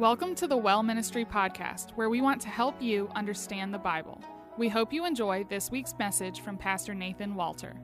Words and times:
Welcome 0.00 0.34
to 0.36 0.46
the 0.46 0.56
Well 0.56 0.82
Ministry 0.82 1.26
Podcast, 1.26 1.90
where 1.90 2.08
we 2.08 2.22
want 2.22 2.40
to 2.40 2.48
help 2.48 2.80
you 2.80 3.10
understand 3.14 3.74
the 3.74 3.78
Bible. 3.78 4.18
We 4.56 4.66
hope 4.66 4.94
you 4.94 5.04
enjoy 5.04 5.44
this 5.44 5.70
week's 5.70 5.94
message 5.98 6.40
from 6.40 6.56
Pastor 6.56 6.94
Nathan 6.94 7.34
Walter. 7.34 7.76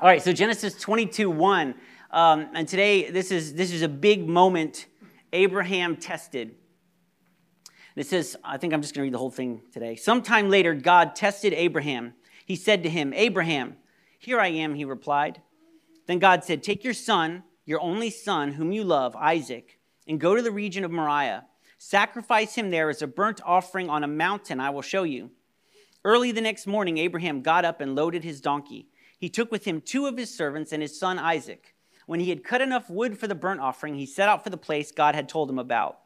All 0.00 0.08
right, 0.08 0.22
so 0.22 0.32
Genesis 0.32 0.72
22 0.80 1.28
1. 1.28 1.74
Um, 2.10 2.48
and 2.54 2.66
today, 2.66 3.10
this 3.10 3.30
is, 3.30 3.52
this 3.52 3.70
is 3.70 3.82
a 3.82 3.88
big 3.88 4.26
moment. 4.26 4.86
Abraham 5.34 5.94
tested. 5.94 6.54
It 7.94 8.06
says, 8.06 8.34
I 8.42 8.56
think 8.56 8.72
I'm 8.72 8.80
just 8.80 8.94
going 8.94 9.02
to 9.02 9.08
read 9.08 9.12
the 9.12 9.18
whole 9.18 9.30
thing 9.30 9.60
today. 9.74 9.94
Sometime 9.94 10.48
later, 10.48 10.72
God 10.72 11.14
tested 11.14 11.52
Abraham. 11.52 12.14
He 12.46 12.56
said 12.56 12.82
to 12.84 12.88
him, 12.88 13.12
Abraham, 13.12 13.76
here 14.18 14.40
I 14.40 14.48
am, 14.48 14.74
he 14.74 14.86
replied. 14.86 15.42
Then 16.06 16.18
God 16.18 16.44
said, 16.44 16.62
Take 16.62 16.82
your 16.82 16.94
son, 16.94 17.42
your 17.66 17.82
only 17.82 18.08
son, 18.08 18.52
whom 18.52 18.72
you 18.72 18.84
love, 18.84 19.14
Isaac, 19.16 19.75
and 20.06 20.20
go 20.20 20.34
to 20.34 20.42
the 20.42 20.50
region 20.50 20.84
of 20.84 20.90
Moriah. 20.90 21.44
Sacrifice 21.78 22.54
him 22.54 22.70
there 22.70 22.88
as 22.88 23.02
a 23.02 23.06
burnt 23.06 23.40
offering 23.44 23.90
on 23.90 24.02
a 24.02 24.08
mountain 24.08 24.60
I 24.60 24.70
will 24.70 24.82
show 24.82 25.02
you. 25.02 25.30
Early 26.04 26.32
the 26.32 26.40
next 26.40 26.66
morning, 26.66 26.98
Abraham 26.98 27.42
got 27.42 27.64
up 27.64 27.80
and 27.80 27.94
loaded 27.94 28.24
his 28.24 28.40
donkey. 28.40 28.88
He 29.18 29.28
took 29.28 29.50
with 29.50 29.64
him 29.64 29.80
two 29.80 30.06
of 30.06 30.16
his 30.16 30.34
servants 30.34 30.72
and 30.72 30.80
his 30.80 30.98
son 30.98 31.18
Isaac. 31.18 31.74
When 32.06 32.20
he 32.20 32.30
had 32.30 32.44
cut 32.44 32.60
enough 32.60 32.88
wood 32.88 33.18
for 33.18 33.26
the 33.26 33.34
burnt 33.34 33.60
offering, 33.60 33.96
he 33.96 34.06
set 34.06 34.28
out 34.28 34.44
for 34.44 34.50
the 34.50 34.56
place 34.56 34.92
God 34.92 35.14
had 35.14 35.28
told 35.28 35.50
him 35.50 35.58
about. 35.58 35.98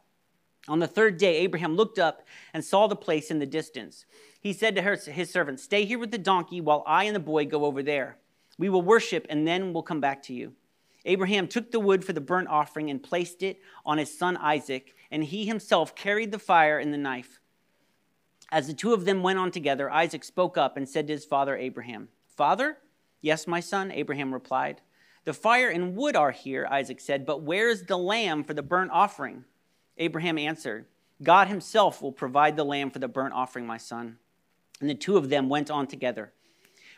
On 0.67 0.79
the 0.79 0.87
third 0.87 1.17
day, 1.17 1.37
Abraham 1.37 1.75
looked 1.75 1.99
up 1.99 2.23
and 2.53 2.63
saw 2.63 2.87
the 2.87 2.95
place 2.95 3.31
in 3.31 3.39
the 3.39 3.45
distance. 3.45 4.05
He 4.39 4.53
said 4.53 4.75
to 4.75 4.81
her, 4.81 4.95
his 4.95 5.29
servant, 5.29 5.59
Stay 5.59 5.85
here 5.85 5.99
with 5.99 6.11
the 6.11 6.17
donkey 6.17 6.61
while 6.61 6.83
I 6.85 7.05
and 7.05 7.15
the 7.15 7.19
boy 7.19 7.45
go 7.45 7.65
over 7.65 7.83
there. 7.83 8.17
We 8.57 8.69
will 8.69 8.81
worship 8.81 9.25
and 9.29 9.47
then 9.47 9.73
we'll 9.73 9.83
come 9.83 10.01
back 10.01 10.23
to 10.23 10.33
you. 10.33 10.53
Abraham 11.05 11.47
took 11.47 11.71
the 11.71 11.79
wood 11.79 12.05
for 12.05 12.13
the 12.13 12.21
burnt 12.21 12.47
offering 12.47 12.89
and 12.89 13.01
placed 13.01 13.41
it 13.41 13.59
on 13.85 13.97
his 13.97 14.15
son 14.15 14.37
Isaac, 14.37 14.93
and 15.09 15.23
he 15.23 15.45
himself 15.45 15.95
carried 15.95 16.31
the 16.31 16.39
fire 16.39 16.77
and 16.77 16.93
the 16.93 16.97
knife. 16.97 17.39
As 18.51 18.67
the 18.67 18.73
two 18.73 18.93
of 18.93 19.05
them 19.05 19.23
went 19.23 19.39
on 19.39 19.51
together, 19.51 19.89
Isaac 19.89 20.23
spoke 20.23 20.57
up 20.57 20.77
and 20.77 20.87
said 20.87 21.07
to 21.07 21.13
his 21.13 21.25
father 21.25 21.55
Abraham, 21.55 22.09
Father? 22.27 22.77
Yes, 23.21 23.47
my 23.47 23.59
son, 23.59 23.91
Abraham 23.91 24.33
replied. 24.33 24.81
The 25.23 25.33
fire 25.33 25.69
and 25.69 25.95
wood 25.95 26.15
are 26.15 26.31
here, 26.31 26.67
Isaac 26.69 26.99
said, 26.99 27.25
but 27.25 27.43
where 27.43 27.69
is 27.69 27.83
the 27.83 27.97
lamb 27.97 28.43
for 28.43 28.53
the 28.53 28.63
burnt 28.63 28.91
offering? 28.91 29.45
Abraham 29.97 30.37
answered, 30.37 30.85
God 31.21 31.47
himself 31.47 32.01
will 32.01 32.11
provide 32.11 32.55
the 32.55 32.63
lamb 32.63 32.89
for 32.89 32.99
the 32.99 33.07
burnt 33.07 33.33
offering, 33.33 33.67
my 33.67 33.77
son. 33.77 34.17
And 34.79 34.89
the 34.89 34.95
two 34.95 35.17
of 35.17 35.29
them 35.29 35.47
went 35.47 35.69
on 35.69 35.85
together. 35.85 36.33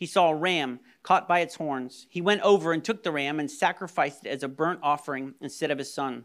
he 0.00 0.06
saw 0.06 0.30
a 0.30 0.34
ram 0.34 0.80
caught 1.02 1.28
by 1.28 1.40
its 1.40 1.56
horns. 1.56 2.06
He 2.08 2.22
went 2.22 2.40
over 2.40 2.72
and 2.72 2.82
took 2.82 3.02
the 3.02 3.12
ram 3.12 3.38
and 3.38 3.50
sacrificed 3.50 4.24
it 4.24 4.30
as 4.30 4.42
a 4.42 4.48
burnt 4.48 4.80
offering 4.82 5.34
instead 5.42 5.70
of 5.70 5.76
his 5.76 5.92
son. 5.92 6.24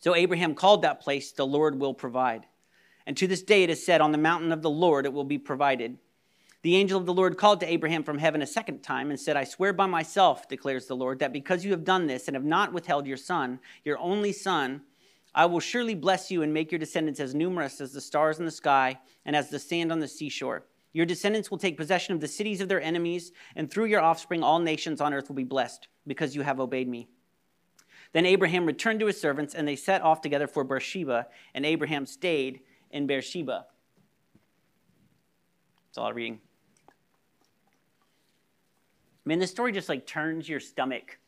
So 0.00 0.14
Abraham 0.14 0.54
called 0.54 0.82
that 0.82 1.00
place, 1.00 1.32
The 1.32 1.46
Lord 1.46 1.80
will 1.80 1.94
provide. 1.94 2.44
And 3.06 3.16
to 3.16 3.26
this 3.26 3.40
day 3.40 3.62
it 3.62 3.70
is 3.70 3.84
said, 3.84 4.02
On 4.02 4.12
the 4.12 4.18
mountain 4.18 4.52
of 4.52 4.60
the 4.60 4.68
Lord 4.68 5.06
it 5.06 5.14
will 5.14 5.24
be 5.24 5.38
provided. 5.38 5.96
The 6.60 6.76
angel 6.76 7.00
of 7.00 7.06
the 7.06 7.14
Lord 7.14 7.38
called 7.38 7.60
to 7.60 7.72
Abraham 7.72 8.04
from 8.04 8.18
heaven 8.18 8.42
a 8.42 8.46
second 8.46 8.82
time 8.82 9.08
and 9.08 9.18
said, 9.18 9.34
I 9.34 9.44
swear 9.44 9.72
by 9.72 9.86
myself, 9.86 10.46
declares 10.46 10.84
the 10.84 10.94
Lord, 10.94 11.20
that 11.20 11.32
because 11.32 11.64
you 11.64 11.70
have 11.70 11.84
done 11.84 12.06
this 12.06 12.28
and 12.28 12.34
have 12.34 12.44
not 12.44 12.74
withheld 12.74 13.06
your 13.06 13.16
son, 13.16 13.60
your 13.82 13.98
only 13.98 14.32
son, 14.32 14.82
I 15.34 15.46
will 15.46 15.60
surely 15.60 15.94
bless 15.94 16.30
you 16.30 16.42
and 16.42 16.52
make 16.52 16.70
your 16.70 16.78
descendants 16.78 17.18
as 17.18 17.34
numerous 17.34 17.80
as 17.80 17.92
the 17.92 18.00
stars 18.02 18.38
in 18.38 18.44
the 18.44 18.50
sky 18.50 18.98
and 19.24 19.34
as 19.34 19.48
the 19.48 19.58
sand 19.58 19.90
on 19.90 20.00
the 20.00 20.08
seashore. 20.08 20.66
Your 20.94 21.04
descendants 21.04 21.50
will 21.50 21.58
take 21.58 21.76
possession 21.76 22.14
of 22.14 22.20
the 22.20 22.28
cities 22.28 22.60
of 22.60 22.68
their 22.68 22.80
enemies, 22.80 23.32
and 23.56 23.70
through 23.70 23.86
your 23.86 24.00
offspring, 24.00 24.42
all 24.42 24.60
nations 24.60 25.00
on 25.00 25.12
earth 25.12 25.28
will 25.28 25.34
be 25.34 25.44
blessed, 25.44 25.88
because 26.06 26.34
you 26.34 26.42
have 26.42 26.60
obeyed 26.60 26.88
me. 26.88 27.08
Then 28.12 28.24
Abraham 28.24 28.64
returned 28.64 29.00
to 29.00 29.06
his 29.06 29.20
servants, 29.20 29.54
and 29.54 29.66
they 29.66 29.74
set 29.74 30.02
off 30.02 30.20
together 30.20 30.46
for 30.46 30.62
Beersheba, 30.62 31.26
and 31.52 31.66
Abraham 31.66 32.06
stayed 32.06 32.60
in 32.92 33.08
Beersheba. 33.08 33.66
That's 35.88 35.98
all 35.98 36.06
I'm 36.06 36.14
reading. 36.14 36.40
I 36.88 36.92
mean, 39.28 39.40
this 39.40 39.50
story 39.50 39.72
just 39.72 39.88
like 39.88 40.06
turns 40.06 40.48
your 40.48 40.60
stomach, 40.60 41.18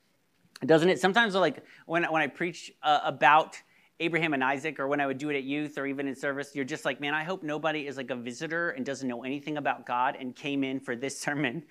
doesn't 0.65 0.89
it? 0.89 1.01
Sometimes, 1.01 1.35
like 1.35 1.65
when, 1.87 2.05
when 2.05 2.23
I 2.23 2.29
preach 2.29 2.73
uh, 2.85 3.01
about 3.03 3.57
Abraham 3.99 4.35
and 4.35 4.45
Isaac, 4.45 4.79
or 4.79 4.89
when 4.89 5.01
I 5.01 5.07
would 5.07 5.19
do 5.19 5.31
it 5.31 5.37
at 5.37 5.45
youth 5.45 5.79
or 5.79 5.87
even 5.87 6.07
in 6.07 6.15
service, 6.15 6.55
you're 6.55 6.65
just 6.65 6.85
like, 6.85 7.01
man, 7.01 7.15
I 7.15 7.25
hope 7.25 7.43
nobody 7.43 7.87
is 7.87 7.97
like 7.97 8.11
a 8.11 8.17
visitor 8.17 8.71
and 8.71 8.85
doesn't 8.85 9.09
know 9.09 9.25
anything 9.25 9.57
about 9.57 9.87
God 9.87 10.17
and 10.21 10.37
came 10.37 10.65
in 10.65 10.81
for 10.81 10.95
this 10.95 11.19
sermon. 11.27 11.65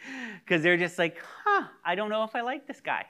Because 0.43 0.63
they're 0.63 0.77
just 0.77 0.97
like, 0.97 1.17
huh, 1.43 1.67
I 1.83 1.95
don't 1.95 2.09
know 2.09 2.23
if 2.23 2.35
I 2.35 2.41
like 2.41 2.65
this 2.67 2.81
guy. 2.81 3.05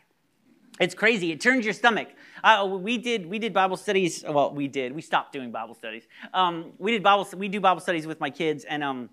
It's 0.80 0.94
crazy. 0.94 1.32
It 1.32 1.40
turns 1.40 1.64
your 1.64 1.74
stomach. 1.74 2.10
Uh, 2.44 2.68
we 2.70 2.98
did 2.98 3.26
we 3.26 3.40
did 3.40 3.54
Bible 3.54 3.78
studies. 3.78 4.26
Well, 4.28 4.54
we 4.54 4.68
did. 4.68 4.94
We 4.94 5.02
stopped 5.02 5.32
doing 5.32 5.50
Bible 5.50 5.74
studies. 5.74 6.04
Um, 6.34 6.74
we 6.78 6.92
did 6.92 7.02
Bible. 7.02 7.26
We 7.38 7.48
do 7.48 7.62
Bible 7.62 7.80
studies 7.80 8.06
with 8.06 8.20
my 8.20 8.30
kids, 8.30 8.66
and 8.66 8.84
um, 8.84 9.10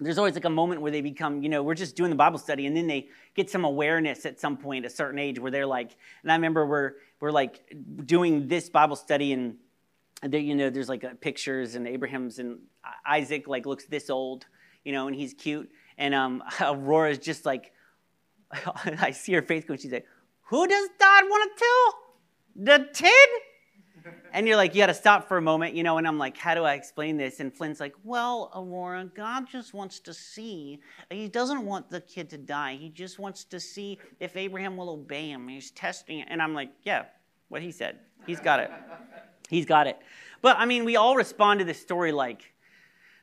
there's 0.00 0.18
always 0.18 0.34
like 0.34 0.44
a 0.44 0.50
moment 0.50 0.82
where 0.82 0.92
they 0.92 1.00
become, 1.00 1.42
you 1.42 1.48
know, 1.48 1.62
we're 1.62 1.74
just 1.74 1.96
doing 1.96 2.10
the 2.10 2.16
Bible 2.16 2.38
study, 2.38 2.66
and 2.66 2.76
then 2.76 2.86
they 2.86 3.08
get 3.34 3.48
some 3.48 3.64
awareness 3.64 4.26
at 4.26 4.38
some 4.38 4.56
point, 4.56 4.84
a 4.84 4.90
certain 4.90 5.18
age, 5.18 5.38
where 5.38 5.50
they're 5.50 5.66
like, 5.66 5.96
and 6.22 6.30
I 6.30 6.34
remember 6.34 6.66
we're 6.66 6.92
we're 7.20 7.30
like 7.30 7.74
doing 8.04 8.46
this 8.46 8.68
Bible 8.68 8.96
study, 8.96 9.32
and 9.32 9.56
there, 10.22 10.40
you 10.40 10.54
know, 10.54 10.68
there's 10.68 10.88
like 10.88 11.04
uh, 11.04 11.14
pictures, 11.20 11.74
and 11.76 11.88
Abraham's 11.88 12.38
and 12.38 12.58
Isaac 13.06 13.48
like 13.48 13.64
looks 13.64 13.86
this 13.86 14.10
old, 14.10 14.46
you 14.84 14.92
know, 14.92 15.06
and 15.06 15.16
he's 15.16 15.32
cute, 15.32 15.70
and 15.96 16.14
um, 16.14 16.42
Aurora's 16.60 17.18
just 17.18 17.46
like, 17.46 17.72
I 18.50 19.12
see 19.12 19.32
her 19.32 19.42
face 19.42 19.64
going, 19.64 19.78
she's 19.78 19.92
like, 19.92 20.06
who 20.48 20.66
does 20.66 20.88
God 20.98 21.24
want 21.24 21.56
to 21.56 21.64
tell? 21.64 22.76
The 22.78 22.88
kid? 22.92 23.28
And 24.32 24.46
you're 24.46 24.56
like, 24.56 24.74
you 24.74 24.82
got 24.82 24.86
to 24.86 24.94
stop 24.94 25.28
for 25.28 25.36
a 25.36 25.42
moment, 25.42 25.74
you 25.74 25.82
know, 25.82 25.98
and 25.98 26.06
I'm 26.06 26.18
like, 26.18 26.36
how 26.36 26.54
do 26.54 26.64
I 26.64 26.74
explain 26.74 27.16
this? 27.16 27.40
And 27.40 27.52
Flynn's 27.52 27.80
like, 27.80 27.94
well, 28.04 28.50
Aurora, 28.54 29.10
God 29.14 29.46
just 29.50 29.74
wants 29.74 30.00
to 30.00 30.14
see. 30.14 30.80
He 31.10 31.28
doesn't 31.28 31.64
want 31.64 31.90
the 31.90 32.00
kid 32.00 32.30
to 32.30 32.38
die. 32.38 32.76
He 32.76 32.88
just 32.88 33.18
wants 33.18 33.44
to 33.44 33.60
see 33.60 33.98
if 34.20 34.36
Abraham 34.36 34.76
will 34.76 34.90
obey 34.90 35.28
him. 35.28 35.48
He's 35.48 35.70
testing 35.70 36.20
it. 36.20 36.28
And 36.30 36.42
I'm 36.42 36.54
like, 36.54 36.70
yeah, 36.84 37.04
what 37.48 37.62
he 37.62 37.72
said. 37.72 37.98
He's 38.26 38.40
got 38.40 38.60
it. 38.60 38.70
He's 39.48 39.66
got 39.66 39.86
it. 39.86 39.98
But 40.42 40.56
I 40.58 40.66
mean, 40.66 40.84
we 40.84 40.96
all 40.96 41.16
respond 41.16 41.60
to 41.60 41.64
this 41.64 41.80
story 41.80 42.12
like, 42.12 42.52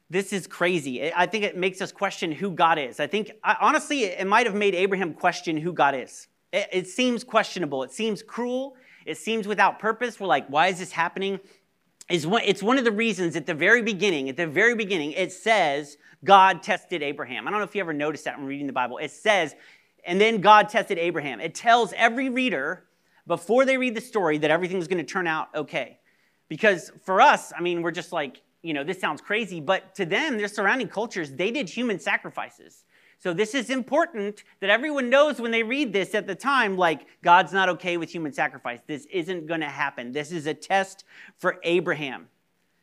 this 0.09 0.31
is 0.31 0.47
crazy. 0.47 1.11
I 1.13 1.25
think 1.25 1.43
it 1.43 1.57
makes 1.57 1.81
us 1.81 1.91
question 1.91 2.31
who 2.31 2.51
God 2.51 2.77
is. 2.77 2.99
I 2.99 3.07
think, 3.07 3.31
honestly, 3.43 4.03
it 4.03 4.27
might 4.27 4.45
have 4.45 4.55
made 4.55 4.75
Abraham 4.75 5.13
question 5.13 5.57
who 5.57 5.73
God 5.73 5.95
is. 5.95 6.27
It, 6.51 6.67
it 6.71 6.87
seems 6.87 7.23
questionable. 7.23 7.83
It 7.83 7.91
seems 7.91 8.21
cruel. 8.21 8.75
It 9.05 9.17
seems 9.17 9.47
without 9.47 9.79
purpose. 9.79 10.19
We're 10.19 10.27
like, 10.27 10.47
why 10.47 10.67
is 10.67 10.79
this 10.79 10.91
happening? 10.91 11.39
It's 12.09 12.25
one, 12.25 12.41
it's 12.45 12.61
one 12.61 12.77
of 12.77 12.83
the 12.83 12.91
reasons 12.91 13.35
at 13.35 13.45
the 13.45 13.53
very 13.53 13.81
beginning, 13.81 14.29
at 14.29 14.37
the 14.37 14.47
very 14.47 14.75
beginning, 14.75 15.13
it 15.13 15.31
says 15.31 15.97
God 16.23 16.61
tested 16.63 17.01
Abraham. 17.01 17.47
I 17.47 17.51
don't 17.51 17.59
know 17.59 17.65
if 17.65 17.75
you 17.75 17.81
ever 17.81 17.93
noticed 17.93 18.25
that 18.25 18.37
when 18.37 18.45
reading 18.45 18.67
the 18.67 18.73
Bible. 18.73 18.97
It 18.97 19.11
says, 19.11 19.55
and 20.05 20.19
then 20.19 20.41
God 20.41 20.69
tested 20.69 20.97
Abraham. 20.97 21.39
It 21.39 21.55
tells 21.55 21.93
every 21.93 22.29
reader 22.29 22.85
before 23.25 23.65
they 23.65 23.77
read 23.77 23.95
the 23.95 24.01
story 24.01 24.37
that 24.39 24.51
everything's 24.51 24.87
going 24.87 25.03
to 25.03 25.11
turn 25.11 25.27
out 25.27 25.47
okay. 25.55 25.99
Because 26.49 26.91
for 27.05 27.21
us, 27.21 27.53
I 27.57 27.61
mean, 27.61 27.81
we're 27.81 27.91
just 27.91 28.11
like, 28.11 28.41
you 28.61 28.73
know, 28.73 28.83
this 28.83 28.99
sounds 28.99 29.21
crazy, 29.21 29.59
but 29.61 29.95
to 29.95 30.05
them, 30.05 30.37
their 30.37 30.47
surrounding 30.47 30.87
cultures, 30.87 31.31
they 31.31 31.51
did 31.51 31.69
human 31.69 31.99
sacrifices. 31.99 32.82
So 33.23 33.31
this 33.31 33.55
is 33.55 33.69
important 33.69 34.43
that 34.59 34.69
everyone 34.69 35.09
knows 35.09 35.39
when 35.39 35.51
they 35.51 35.63
read 35.63 35.93
this 35.93 36.13
at 36.13 36.27
the 36.27 36.35
time, 36.35 36.75
like, 36.75 37.07
God's 37.21 37.53
not 37.53 37.69
okay 37.69 37.95
with 37.95 38.11
human 38.11 38.33
sacrifice. 38.33 38.81
This 38.85 39.05
isn't 39.05 39.47
going 39.47 39.61
to 39.61 39.69
happen. 39.69 40.11
This 40.11 40.33
is 40.33 40.45
a 40.45 40.53
test 40.53 41.05
for 41.37 41.57
Abraham. 41.63 42.27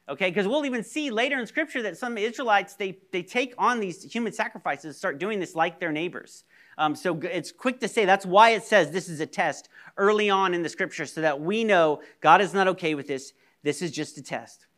Okay, 0.08 0.30
because 0.30 0.48
we'll 0.48 0.64
even 0.64 0.82
see 0.82 1.10
later 1.10 1.38
in 1.38 1.46
Scripture 1.46 1.82
that 1.82 1.98
some 1.98 2.16
Israelites, 2.16 2.74
they, 2.74 2.96
they 3.12 3.22
take 3.22 3.52
on 3.58 3.80
these 3.80 4.02
human 4.10 4.32
sacrifices, 4.32 4.96
start 4.96 5.18
doing 5.18 5.40
this 5.40 5.54
like 5.54 5.78
their 5.78 5.92
neighbors. 5.92 6.44
Um, 6.78 6.96
so 6.96 7.20
it's 7.20 7.52
quick 7.52 7.78
to 7.80 7.86
say 7.86 8.06
that's 8.06 8.24
why 8.24 8.52
it 8.52 8.62
says 8.62 8.90
this 8.90 9.10
is 9.10 9.20
a 9.20 9.26
test 9.26 9.68
early 9.98 10.30
on 10.30 10.54
in 10.54 10.62
the 10.62 10.70
Scripture, 10.70 11.04
so 11.04 11.20
that 11.20 11.38
we 11.38 11.64
know 11.64 12.00
God 12.22 12.40
is 12.40 12.54
not 12.54 12.66
okay 12.66 12.94
with 12.94 13.08
this. 13.08 13.34
This 13.62 13.82
is 13.82 13.90
just 13.90 14.16
a 14.16 14.22
test. 14.22 14.68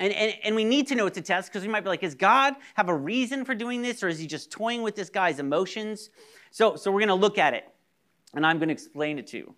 And, 0.00 0.12
and, 0.12 0.34
and 0.44 0.54
we 0.54 0.64
need 0.64 0.86
to 0.88 0.94
know 0.94 1.06
it's 1.06 1.18
a 1.18 1.22
test 1.22 1.50
because 1.50 1.62
we 1.62 1.68
might 1.68 1.82
be 1.82 1.88
like, 1.88 2.00
does 2.00 2.14
God 2.14 2.54
have 2.74 2.88
a 2.88 2.94
reason 2.94 3.44
for 3.44 3.54
doing 3.54 3.82
this 3.82 4.02
or 4.02 4.08
is 4.08 4.18
he 4.18 4.26
just 4.26 4.50
toying 4.50 4.82
with 4.82 4.94
this 4.94 5.10
guy's 5.10 5.40
emotions? 5.40 6.10
So, 6.50 6.76
so 6.76 6.90
we're 6.90 7.00
going 7.00 7.08
to 7.08 7.14
look 7.14 7.38
at 7.38 7.54
it 7.54 7.64
and 8.34 8.46
I'm 8.46 8.58
going 8.58 8.68
to 8.68 8.74
explain 8.74 9.18
it 9.18 9.26
to 9.28 9.38
you. 9.38 9.54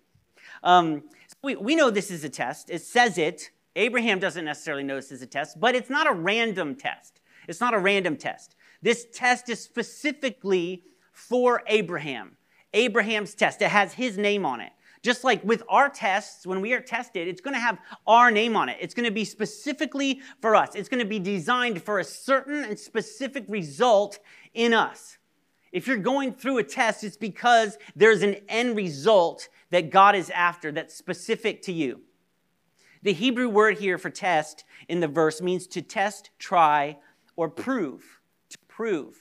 Um, 0.63 1.03
we, 1.43 1.55
we 1.55 1.75
know 1.75 1.89
this 1.89 2.09
is 2.09 2.23
a 2.23 2.29
test. 2.29 2.69
It 2.69 2.81
says 2.81 3.17
it 3.17 3.51
Abraham 3.75 4.19
doesn't 4.19 4.43
necessarily 4.43 4.83
know 4.83 4.95
this 4.95 5.11
is 5.11 5.21
a 5.21 5.27
test, 5.27 5.59
but 5.59 5.75
it's 5.75 5.89
not 5.89 6.07
a 6.07 6.11
random 6.11 6.75
test. 6.75 7.21
It's 7.47 7.61
not 7.61 7.73
a 7.73 7.79
random 7.79 8.17
test. 8.17 8.55
This 8.81 9.07
test 9.13 9.49
is 9.49 9.61
specifically 9.61 10.83
for 11.13 11.63
Abraham. 11.67 12.37
Abraham's 12.73 13.33
test. 13.33 13.61
It 13.61 13.69
has 13.69 13.93
his 13.93 14.17
name 14.17 14.45
on 14.45 14.61
it. 14.61 14.71
Just 15.01 15.23
like 15.23 15.43
with 15.43 15.63
our 15.67 15.89
tests, 15.89 16.45
when 16.45 16.61
we 16.61 16.73
are 16.73 16.79
tested, 16.79 17.27
it's 17.27 17.41
going 17.41 17.55
to 17.55 17.59
have 17.59 17.79
our 18.05 18.29
name 18.29 18.55
on 18.55 18.69
it. 18.69 18.77
It's 18.79 18.93
going 18.93 19.07
to 19.07 19.11
be 19.11 19.25
specifically 19.25 20.21
for 20.41 20.55
us. 20.55 20.75
It's 20.75 20.89
going 20.89 20.99
to 20.99 21.09
be 21.09 21.17
designed 21.17 21.81
for 21.81 21.99
a 21.99 22.03
certain 22.03 22.63
and 22.63 22.77
specific 22.77 23.45
result 23.47 24.19
in 24.53 24.73
us. 24.73 25.17
If 25.71 25.87
you're 25.87 25.97
going 25.97 26.33
through 26.33 26.59
a 26.59 26.63
test, 26.63 27.03
it's 27.03 27.17
because 27.17 27.77
there's 27.95 28.21
an 28.21 28.35
end 28.47 28.75
result 28.75 29.49
that 29.71 29.89
God 29.89 30.15
is 30.15 30.29
after 30.29 30.71
that's 30.71 30.93
specific 30.93 31.63
to 31.63 31.71
you. 31.71 32.01
The 33.01 33.13
Hebrew 33.13 33.49
word 33.49 33.79
here 33.79 33.97
for 33.97 34.11
test 34.11 34.63
in 34.87 34.99
the 34.99 35.07
verse 35.07 35.41
means 35.41 35.65
to 35.67 35.81
test, 35.81 36.29
try, 36.37 36.99
or 37.35 37.49
prove. 37.49 38.19
To 38.49 38.57
prove. 38.67 39.20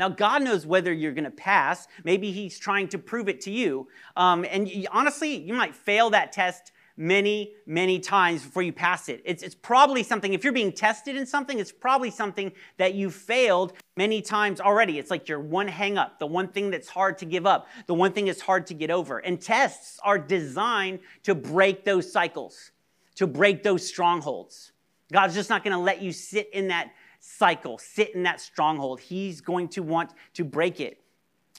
Now, 0.00 0.08
God 0.08 0.42
knows 0.42 0.64
whether 0.64 0.90
you're 0.94 1.12
going 1.12 1.24
to 1.24 1.30
pass. 1.30 1.86
Maybe 2.04 2.32
He's 2.32 2.58
trying 2.58 2.88
to 2.88 2.98
prove 2.98 3.28
it 3.28 3.42
to 3.42 3.50
you. 3.50 3.86
Um, 4.16 4.46
and 4.50 4.66
you, 4.66 4.86
honestly, 4.90 5.36
you 5.36 5.52
might 5.52 5.76
fail 5.76 6.08
that 6.08 6.32
test 6.32 6.72
many, 6.96 7.52
many 7.66 7.98
times 7.98 8.42
before 8.42 8.62
you 8.62 8.72
pass 8.72 9.10
it. 9.10 9.20
It's, 9.26 9.42
it's 9.42 9.54
probably 9.54 10.02
something, 10.02 10.32
if 10.32 10.42
you're 10.42 10.54
being 10.54 10.72
tested 10.72 11.16
in 11.16 11.26
something, 11.26 11.58
it's 11.58 11.70
probably 11.70 12.10
something 12.10 12.50
that 12.78 12.94
you 12.94 13.10
failed 13.10 13.74
many 13.98 14.22
times 14.22 14.58
already. 14.58 14.98
It's 14.98 15.10
like 15.10 15.28
your 15.28 15.38
one 15.38 15.68
hang 15.68 15.98
up, 15.98 16.18
the 16.18 16.26
one 16.26 16.48
thing 16.48 16.70
that's 16.70 16.88
hard 16.88 17.18
to 17.18 17.26
give 17.26 17.46
up, 17.46 17.68
the 17.86 17.92
one 17.92 18.12
thing 18.12 18.24
that's 18.24 18.40
hard 18.40 18.66
to 18.68 18.74
get 18.74 18.90
over. 18.90 19.18
And 19.18 19.38
tests 19.38 20.00
are 20.02 20.18
designed 20.18 21.00
to 21.24 21.34
break 21.34 21.84
those 21.84 22.10
cycles, 22.10 22.70
to 23.16 23.26
break 23.26 23.62
those 23.62 23.86
strongholds. 23.86 24.72
God's 25.12 25.34
just 25.34 25.50
not 25.50 25.62
going 25.62 25.76
to 25.76 25.82
let 25.82 26.00
you 26.00 26.12
sit 26.12 26.48
in 26.54 26.68
that 26.68 26.92
cycle, 27.20 27.78
sit 27.78 28.14
in 28.14 28.22
that 28.24 28.40
stronghold. 28.40 28.98
He's 28.98 29.40
going 29.40 29.68
to 29.68 29.82
want 29.82 30.12
to 30.34 30.44
break 30.44 30.80
it. 30.80 31.00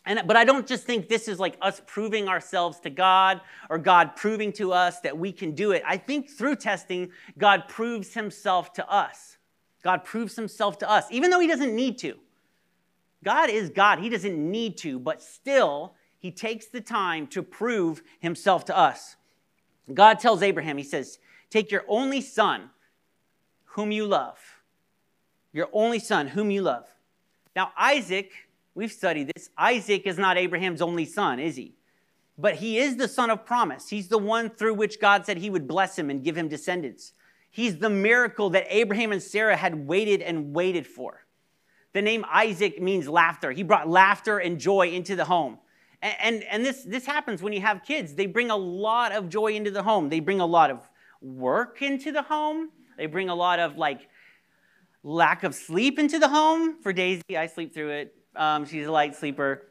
And, 0.06 0.24
but 0.26 0.36
I 0.36 0.44
don't 0.44 0.66
just 0.66 0.86
think 0.86 1.08
this 1.08 1.28
is 1.28 1.40
like 1.40 1.56
us 1.62 1.80
proving 1.86 2.28
ourselves 2.28 2.80
to 2.82 2.90
God 2.90 3.40
or 3.70 3.78
God 3.78 4.16
proving 4.16 4.52
to 4.54 4.74
us 4.74 5.00
that 5.02 5.16
we 5.16 5.32
can 5.32 5.54
do 5.54 5.72
it. 5.72 5.84
I 5.86 5.98
think 5.98 6.30
through 6.30 6.56
testing, 6.56 7.12
God 7.38 7.68
proves 7.68 8.16
himself 8.16 8.74
to 8.74 8.92
us. 8.92 9.38
God 9.84 10.04
proves 10.04 10.36
himself 10.36 10.80
to 10.80 10.90
us, 10.90 11.06
even 11.12 11.30
though 11.30 11.40
he 11.40 11.48
doesn't 11.48 11.76
need 11.76 12.00
to. 12.00 12.18
God 13.24 13.52
is 13.52 13.70
God. 13.70 14.00
He 14.00 14.10
doesn't 14.10 14.52
need 14.52 14.78
to, 14.78 14.98
but 14.98 15.22
still, 15.22 15.94
he 16.18 16.32
takes 16.32 16.68
the 16.68 16.82
time 16.82 17.28
to 17.28 17.44
prove 17.44 18.02
himself 18.20 18.66
to 18.66 18.78
us. 18.78 19.16
God 19.94 20.20
tells 20.20 20.42
Abraham, 20.42 20.78
he 20.78 20.84
says, 20.84 21.20
Take 21.52 21.72
your 21.72 21.84
only 21.88 22.22
son, 22.22 22.70
whom 23.66 23.92
you 23.92 24.08
love 24.08 24.40
your 25.54 25.70
only 25.74 26.00
son, 26.00 26.28
whom 26.28 26.52
you 26.52 26.62
love. 26.62 26.88
Now, 27.56 27.72
Isaac, 27.78 28.32
we've 28.76 28.92
studied 28.92 29.32
this. 29.36 29.50
Isaac 29.58 30.04
is 30.06 30.18
not 30.18 30.38
Abraham's 30.38 30.82
only 30.82 31.06
son, 31.06 31.40
is 31.40 31.56
he? 31.56 31.74
But 32.38 32.56
he 32.56 32.80
is 32.80 32.96
the 32.96 33.08
son 33.08 33.30
of 33.30 33.46
promise. 33.46 33.90
He's 33.90 34.08
the 34.08 34.18
one 34.18 34.50
through 34.50 34.76
which 34.76 35.00
God 35.00 35.26
said 35.26 35.38
he 35.38 35.50
would 35.50 35.68
bless 35.68 35.98
him 35.98 36.10
and 36.10 36.24
give 36.24 36.38
him 36.38 36.48
descendants. 36.48 37.14
He's 37.50 37.78
the 37.78 37.90
miracle 37.90 38.50
that 38.52 38.66
Abraham 38.70 39.12
and 39.12 39.22
Sarah 39.22 39.58
had 39.58 39.88
waited 39.88 40.22
and 40.22 40.54
waited 40.54 40.88
for. 40.88 41.26
The 41.94 42.02
name 42.02 42.26
Isaac 42.32 42.82
means 42.82 43.10
laughter. 43.10 43.52
He 43.52 43.64
brought 43.64 43.90
laughter 43.90 44.38
and 44.38 44.58
joy 44.58 44.90
into 44.90 45.18
the 45.18 45.26
home. 45.26 45.60
And, 46.02 46.16
and, 46.22 46.44
and, 46.46 46.66
this, 46.66 46.84
this 46.84 47.06
happens 47.06 47.44
when 47.44 47.52
you 47.52 47.62
have 47.62 47.84
kids. 47.84 48.16
They 48.16 48.26
bring 48.26 48.50
a 48.50 48.56
lot 48.56 49.12
of 49.12 49.28
joy 49.28 49.54
into 49.54 49.70
the 49.70 49.84
home. 49.84 50.08
They 50.08 50.22
bring 50.22 50.40
a 50.40 50.46
lot 50.46 50.72
of 50.72 50.90
work 51.22 51.82
into 51.82 52.14
the 52.14 52.24
home. 52.24 52.70
They 52.98 53.06
bring 53.06 53.30
a 53.30 53.36
lot 53.36 53.60
of 53.60 53.78
like 53.78 54.08
lack 55.04 55.44
of 55.44 55.56
sleep 55.56 56.00
into 56.00 56.20
the 56.20 56.30
home. 56.30 56.82
For 56.82 56.94
Daisy, 56.94 57.38
I 57.38 57.48
sleep 57.48 57.74
through 57.74 57.90
it. 57.90 58.16
Um, 58.36 58.66
she's 58.66 58.86
a 58.86 58.92
light 58.92 59.16
sleeper. 59.16 59.68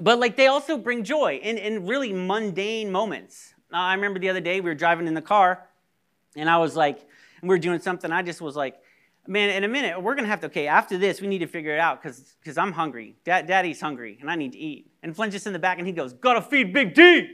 But 0.00 0.18
like 0.18 0.36
they 0.36 0.48
also 0.48 0.76
bring 0.76 1.04
joy 1.04 1.40
in, 1.42 1.56
in 1.58 1.86
really 1.86 2.12
mundane 2.12 2.90
moments. 2.92 3.54
Uh, 3.72 3.78
I 3.78 3.94
remember 3.94 4.18
the 4.18 4.28
other 4.28 4.40
day 4.40 4.60
we 4.60 4.68
were 4.68 4.74
driving 4.74 5.06
in 5.06 5.14
the 5.14 5.22
car, 5.22 5.66
and 6.36 6.48
I 6.50 6.58
was 6.58 6.76
like, 6.76 7.00
we 7.42 7.48
were 7.48 7.58
doing 7.58 7.80
something. 7.80 8.12
I 8.12 8.22
just 8.22 8.40
was 8.40 8.56
like, 8.56 8.76
man, 9.26 9.50
in 9.50 9.64
a 9.64 9.68
minute, 9.68 10.00
we're 10.00 10.14
gonna 10.14 10.28
have 10.28 10.40
to, 10.40 10.46
okay, 10.46 10.66
after 10.66 10.98
this, 10.98 11.20
we 11.20 11.26
need 11.26 11.38
to 11.38 11.46
figure 11.46 11.74
it 11.74 11.80
out 11.80 12.02
because 12.02 12.58
I'm 12.58 12.72
hungry. 12.72 13.16
Dad, 13.24 13.46
Daddy's 13.46 13.80
hungry, 13.80 14.18
and 14.20 14.30
I 14.30 14.36
need 14.36 14.52
to 14.52 14.58
eat. 14.58 14.90
And 15.02 15.16
Flynn's 15.16 15.32
just 15.32 15.46
in 15.46 15.52
the 15.52 15.58
back, 15.58 15.78
and 15.78 15.86
he 15.86 15.92
goes, 15.92 16.12
gotta 16.12 16.42
feed 16.42 16.72
Big 16.72 16.94
D. 16.94 17.30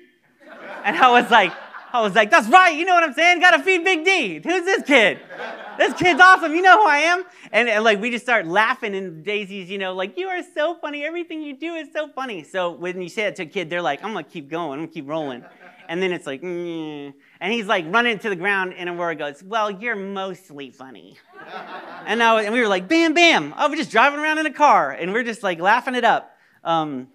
and 0.85 0.96
I 0.96 1.11
was 1.11 1.31
like, 1.31 1.52
I 1.93 2.00
was 2.00 2.14
like, 2.14 2.31
that's 2.31 2.49
right, 2.49 2.75
you 2.75 2.87
know 2.87 2.94
what 2.94 3.05
I'm 3.05 3.12
saying? 3.12 3.40
Gotta 3.40 3.62
feed 3.62 3.85
Big 3.85 4.05
D. 4.05 4.40
Who's 4.43 4.64
this 4.64 4.82
kid? 4.85 5.20
This 5.79 5.95
kid's 5.95 6.21
awesome. 6.21 6.55
You 6.55 6.63
know 6.63 6.83
who 6.83 6.89
I 6.89 6.99
am? 6.99 7.25
And, 7.51 7.69
and, 7.69 7.85
like 7.85 8.01
we 8.01 8.11
just 8.11 8.25
start 8.25 8.47
laughing, 8.47 8.95
and 8.95 9.25
Daisy's, 9.25 9.71
you 9.71 9.79
know, 9.79 9.95
like, 9.95 10.19
you 10.19 10.29
are 10.29 10.43
so 10.55 10.75
funny. 10.75 11.05
Everything 11.05 11.43
you 11.43 11.57
do 11.57 11.75
is 11.75 11.89
so 11.93 12.09
funny. 12.09 12.43
So 12.45 12.73
when 12.73 13.01
you 13.01 13.09
say 13.09 13.25
it 13.25 13.37
to 13.37 13.43
a 13.43 13.47
kid, 13.47 13.71
they're 13.71 13.83
like, 13.83 14.05
I'm 14.05 14.13
gonna 14.13 14.25
keep 14.25 14.49
going, 14.49 14.73
I'm 14.73 14.87
gonna 14.87 14.93
keep 14.93 15.09
rolling. 15.09 15.45
And 15.89 16.03
then 16.03 16.13
it's 16.13 16.27
like, 16.27 16.43
mm. 16.43 17.13
and 17.41 17.53
he's 17.53 17.67
like 17.67 17.85
running 17.89 18.19
to 18.21 18.29
the 18.29 18.37
ground, 18.37 18.75
and 18.77 18.89
Aurora 18.89 19.15
goes, 19.17 19.43
Well, 19.43 19.71
you're 19.71 19.97
mostly 19.97 20.71
funny. 20.71 21.19
and, 22.07 22.21
was, 22.21 22.45
and 22.45 22.55
we 22.55 22.61
were 22.61 22.69
like, 22.69 22.89
Bam, 22.89 23.15
bam. 23.15 23.55
Oh, 23.59 23.69
we're 23.69 23.77
just 23.77 23.91
driving 23.91 24.21
around 24.21 24.39
in 24.39 24.47
a 24.47 24.53
car, 24.53 24.91
and 24.91 25.13
we're 25.13 25.25
just 25.25 25.43
like 25.43 25.61
laughing 25.61 25.95
it 25.95 26.05
up. 26.05 26.31
Um, 26.65 27.09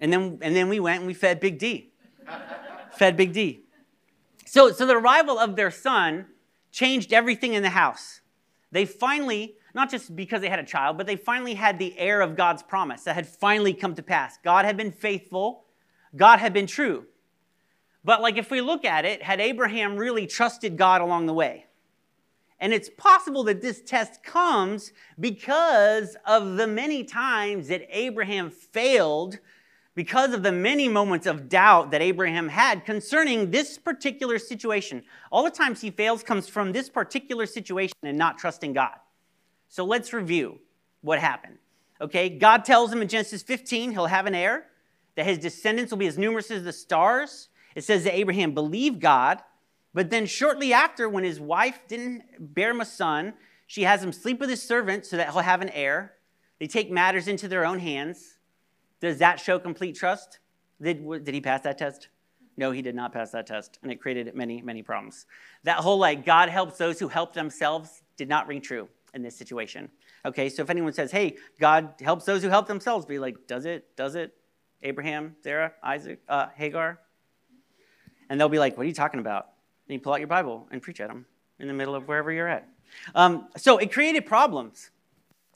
and 0.00 0.12
then, 0.12 0.38
and 0.42 0.54
then 0.54 0.68
we 0.68 0.78
went 0.78 0.98
and 0.98 1.06
we 1.06 1.14
fed 1.14 1.40
Big 1.40 1.58
D 1.58 1.92
fed 2.96 3.16
Big 3.16 3.32
D. 3.32 3.62
So, 4.46 4.72
so 4.72 4.86
the 4.86 4.96
arrival 4.96 5.38
of 5.38 5.56
their 5.56 5.70
son 5.70 6.26
changed 6.76 7.14
everything 7.14 7.54
in 7.54 7.62
the 7.62 7.70
house. 7.70 8.20
They 8.70 8.84
finally, 8.84 9.56
not 9.72 9.90
just 9.90 10.14
because 10.14 10.42
they 10.42 10.50
had 10.50 10.58
a 10.58 10.64
child, 10.64 10.98
but 10.98 11.06
they 11.06 11.16
finally 11.16 11.54
had 11.54 11.78
the 11.78 11.98
heir 11.98 12.20
of 12.20 12.36
God's 12.36 12.62
promise 12.62 13.04
that 13.04 13.14
had 13.14 13.26
finally 13.26 13.72
come 13.72 13.94
to 13.94 14.02
pass. 14.02 14.38
God 14.44 14.66
had 14.66 14.76
been 14.76 14.92
faithful, 14.92 15.64
God 16.14 16.38
had 16.38 16.52
been 16.52 16.66
true. 16.66 17.06
But, 18.04 18.20
like, 18.20 18.36
if 18.36 18.50
we 18.50 18.60
look 18.60 18.84
at 18.84 19.06
it, 19.06 19.22
had 19.22 19.40
Abraham 19.40 19.96
really 19.96 20.26
trusted 20.26 20.76
God 20.76 21.00
along 21.00 21.24
the 21.24 21.32
way? 21.32 21.64
And 22.60 22.74
it's 22.74 22.90
possible 22.90 23.42
that 23.44 23.62
this 23.62 23.80
test 23.80 24.22
comes 24.22 24.92
because 25.18 26.14
of 26.26 26.56
the 26.58 26.66
many 26.66 27.04
times 27.04 27.68
that 27.68 27.86
Abraham 27.88 28.50
failed 28.50 29.38
because 29.96 30.34
of 30.34 30.42
the 30.44 30.52
many 30.52 30.88
moments 30.88 31.26
of 31.26 31.48
doubt 31.48 31.90
that 31.90 32.02
Abraham 32.02 32.50
had 32.50 32.84
concerning 32.84 33.50
this 33.50 33.78
particular 33.78 34.38
situation. 34.38 35.02
All 35.32 35.42
the 35.42 35.50
times 35.50 35.80
he 35.80 35.90
fails 35.90 36.22
comes 36.22 36.48
from 36.48 36.70
this 36.70 36.88
particular 36.90 37.46
situation 37.46 37.96
and 38.02 38.16
not 38.16 38.38
trusting 38.38 38.74
God. 38.74 38.94
So 39.68 39.84
let's 39.84 40.12
review 40.12 40.60
what 41.00 41.18
happened. 41.18 41.56
Okay, 41.98 42.28
God 42.28 42.64
tells 42.64 42.92
him 42.92 43.00
in 43.00 43.08
Genesis 43.08 43.42
15 43.42 43.92
he'll 43.92 44.06
have 44.06 44.26
an 44.26 44.34
heir, 44.34 44.66
that 45.14 45.24
his 45.24 45.38
descendants 45.38 45.90
will 45.90 45.98
be 45.98 46.06
as 46.06 46.18
numerous 46.18 46.50
as 46.50 46.62
the 46.62 46.74
stars. 46.74 47.48
It 47.74 47.82
says 47.82 48.04
that 48.04 48.14
Abraham 48.14 48.52
believed 48.52 49.00
God, 49.00 49.42
but 49.94 50.10
then 50.10 50.26
shortly 50.26 50.74
after, 50.74 51.08
when 51.08 51.24
his 51.24 51.40
wife 51.40 51.80
didn't 51.88 52.22
bear 52.38 52.72
him 52.72 52.82
a 52.82 52.84
son, 52.84 53.32
she 53.66 53.84
has 53.84 54.02
him 54.02 54.12
sleep 54.12 54.40
with 54.40 54.50
his 54.50 54.62
servant 54.62 55.06
so 55.06 55.16
that 55.16 55.30
he'll 55.32 55.40
have 55.40 55.62
an 55.62 55.70
heir. 55.70 56.12
They 56.60 56.66
take 56.66 56.90
matters 56.90 57.28
into 57.28 57.48
their 57.48 57.64
own 57.64 57.78
hands. 57.78 58.35
Does 59.00 59.18
that 59.18 59.40
show 59.40 59.58
complete 59.58 59.96
trust? 59.96 60.40
Did, 60.80 61.06
did 61.24 61.34
he 61.34 61.40
pass 61.40 61.62
that 61.62 61.78
test? 61.78 62.08
No, 62.56 62.70
he 62.70 62.80
did 62.80 62.94
not 62.94 63.12
pass 63.12 63.32
that 63.32 63.46
test, 63.46 63.78
and 63.82 63.92
it 63.92 64.00
created 64.00 64.34
many, 64.34 64.62
many 64.62 64.82
problems. 64.82 65.26
That 65.64 65.78
whole 65.78 65.98
like 65.98 66.24
God 66.24 66.48
helps 66.48 66.78
those 66.78 66.98
who 66.98 67.08
help 67.08 67.34
themselves 67.34 68.02
did 68.16 68.28
not 68.28 68.46
ring 68.46 68.62
true 68.62 68.88
in 69.12 69.22
this 69.22 69.36
situation. 69.36 69.90
Okay, 70.24 70.48
so 70.48 70.62
if 70.62 70.70
anyone 70.70 70.92
says, 70.92 71.12
hey, 71.12 71.36
God 71.60 71.94
helps 72.00 72.24
those 72.24 72.42
who 72.42 72.48
help 72.48 72.66
themselves, 72.66 73.04
be 73.04 73.18
like, 73.18 73.46
does 73.46 73.66
it? 73.66 73.94
Does 73.96 74.14
it? 74.14 74.34
Abraham, 74.82 75.36
Sarah, 75.42 75.72
Isaac, 75.82 76.20
uh, 76.28 76.48
Hagar? 76.54 76.98
And 78.28 78.40
they'll 78.40 78.48
be 78.48 78.58
like, 78.58 78.76
what 78.76 78.84
are 78.84 78.88
you 78.88 78.94
talking 78.94 79.20
about? 79.20 79.48
And 79.88 79.94
you 79.94 80.00
pull 80.00 80.12
out 80.12 80.20
your 80.20 80.28
Bible 80.28 80.66
and 80.70 80.82
preach 80.82 81.00
at 81.00 81.08
them 81.08 81.26
in 81.58 81.68
the 81.68 81.74
middle 81.74 81.94
of 81.94 82.08
wherever 82.08 82.32
you're 82.32 82.48
at. 82.48 82.68
Um, 83.14 83.48
so 83.56 83.78
it 83.78 83.92
created 83.92 84.26
problems. 84.26 84.90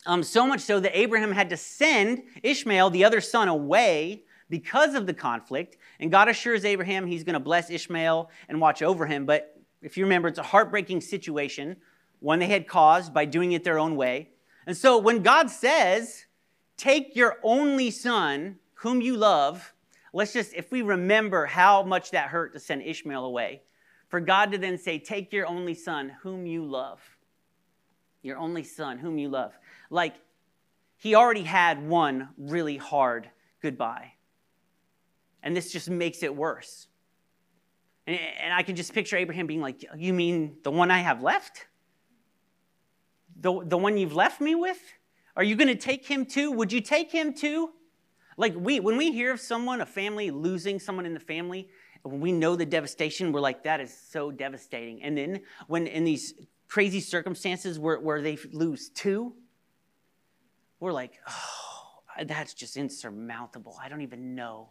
Um, 0.07 0.23
so 0.23 0.47
much 0.47 0.61
so 0.61 0.81
that 0.81 0.99
Abraham 0.99 1.33
had 1.33 1.51
to 1.51 1.57
send 1.57 2.23
Ishmael, 2.43 2.91
the 2.91 3.05
other 3.05 3.21
son, 3.21 3.49
away 3.49 4.25
because 4.49 4.95
of 4.95 5.07
the 5.07 5.15
conflict. 5.15 5.77
And 6.01 6.11
God 6.11 6.29
assures 6.29 6.65
Abraham 6.65 7.07
he's 7.07 7.25
going 7.25 7.35
to 7.35 7.41
bless 7.41 7.71
Ishmael 7.71 8.31
and 8.49 8.61
watch 8.61 8.83
over 8.83 9.07
him. 9.07 9.27
But 9.27 9.57
if 9.83 9.97
you 9.97 10.05
remember, 10.05 10.29
it's 10.29 10.39
a 10.39 10.43
heartbreaking 10.43 11.01
situation, 11.03 11.77
one 12.21 12.39
they 12.39 12.47
had 12.47 12.67
caused 12.67 13.15
by 13.15 13.25
doing 13.25 13.53
it 13.53 13.65
their 13.65 13.79
own 13.79 13.97
way. 13.97 14.31
And 14.67 14.77
so 14.77 14.99
when 14.99 15.23
God 15.23 15.51
says, 15.51 16.27
Take 16.77 17.15
your 17.15 17.37
only 17.43 17.91
son, 17.91 18.59
whom 18.73 19.03
you 19.03 19.15
love, 19.15 19.75
let's 20.15 20.33
just, 20.33 20.55
if 20.55 20.73
we 20.73 20.81
remember 20.81 21.45
how 21.45 21.83
much 21.83 22.11
that 22.13 22.29
hurt 22.29 22.55
to 22.55 22.59
send 22.59 22.81
Ishmael 22.83 23.27
away, 23.27 23.61
for 24.09 24.19
God 24.19 24.51
to 24.53 24.59
then 24.59 24.79
say, 24.79 24.99
Take 24.99 25.33
your 25.33 25.47
only 25.47 25.75
son, 25.75 26.17
whom 26.23 26.47
you 26.47 26.65
love. 26.65 27.01
Your 28.23 28.39
only 28.39 28.65
son, 28.65 28.99
whom 28.99 29.19
you 29.19 29.29
love. 29.29 29.53
Like, 29.91 30.15
he 30.97 31.15
already 31.15 31.43
had 31.43 31.87
one 31.87 32.29
really 32.39 32.77
hard 32.77 33.29
goodbye. 33.63 34.13
And 35.43 35.57
this 35.57 35.73
just 35.73 35.91
makes 35.91 36.23
it 36.23 36.35
worse. 36.35 36.89
And, 38.07 38.19
and 38.41 38.55
I 38.55 38.63
can 38.63 38.77
just 38.77 38.93
picture 38.93 39.17
Abraham 39.17 39.47
being 39.47 39.61
like, 39.61 39.85
You 39.97 40.13
mean 40.13 40.59
the 40.63 40.71
one 40.71 40.91
I 40.91 40.99
have 40.99 41.23
left? 41.23 41.67
The, 43.41 43.65
the 43.65 43.79
one 43.79 43.97
you've 43.97 44.15
left 44.15 44.41
me 44.41 44.55
with? 44.55 44.79
Are 45.37 45.43
you 45.43 45.57
going 45.57 45.69
to 45.69 45.75
take 45.75 46.07
him 46.07 46.27
too? 46.27 46.51
Would 46.53 46.73
you 46.73 46.81
take 46.81 47.11
him 47.11 47.33
too? 47.33 47.71
Like 48.37 48.55
we, 48.57 48.81
when 48.81 48.97
we 48.97 49.13
hear 49.13 49.33
of 49.33 49.41
someone, 49.41 49.81
a 49.81 49.87
family 49.87 50.31
losing 50.31 50.79
someone 50.79 51.07
in 51.07 51.15
the 51.15 51.21
family, 51.21 51.69
when 52.03 52.21
we 52.21 52.33
know 52.33 52.57
the 52.57 52.67
devastation, 52.67 53.33
we're 53.33 53.41
like, 53.41 53.65
that 53.65 53.81
is 53.81 53.97
so 53.97 54.31
devastating. 54.31 55.03
And 55.03 55.17
then 55.17 55.41
when 55.67 55.87
in 55.87 56.05
these 56.05 56.35
crazy 56.69 57.01
circumstances 57.01 57.79
where, 57.79 58.01
where 58.01 58.23
they 58.23 58.39
lose 58.53 58.91
two, 58.91 59.35
we're 60.81 60.93
like, 60.93 61.13
oh, 61.29 62.25
that's 62.27 62.55
just 62.55 62.77
insurmountable. 62.77 63.77
I 63.81 63.89
don't 63.89 64.01
even 64.01 64.35
know. 64.35 64.71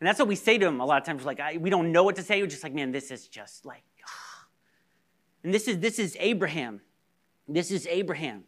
And 0.00 0.06
that's 0.06 0.18
what 0.18 0.28
we 0.28 0.36
say 0.36 0.56
to 0.58 0.64
them 0.64 0.80
a 0.80 0.86
lot 0.86 1.00
of 1.00 1.06
times. 1.06 1.24
Like, 1.24 1.40
I, 1.40 1.56
we 1.56 1.70
don't 1.70 1.90
know 1.90 2.04
what 2.04 2.16
to 2.16 2.22
say. 2.22 2.40
We're 2.40 2.46
just 2.46 2.62
like, 2.62 2.74
man, 2.74 2.92
this 2.92 3.10
is 3.10 3.26
just 3.26 3.66
like, 3.66 3.82
oh. 4.06 4.46
and 5.44 5.52
this 5.52 5.68
is 5.68 5.80
this 5.80 5.98
is 5.98 6.16
Abraham. 6.20 6.80
This 7.48 7.70
is 7.70 7.86
Abraham. 7.86 8.44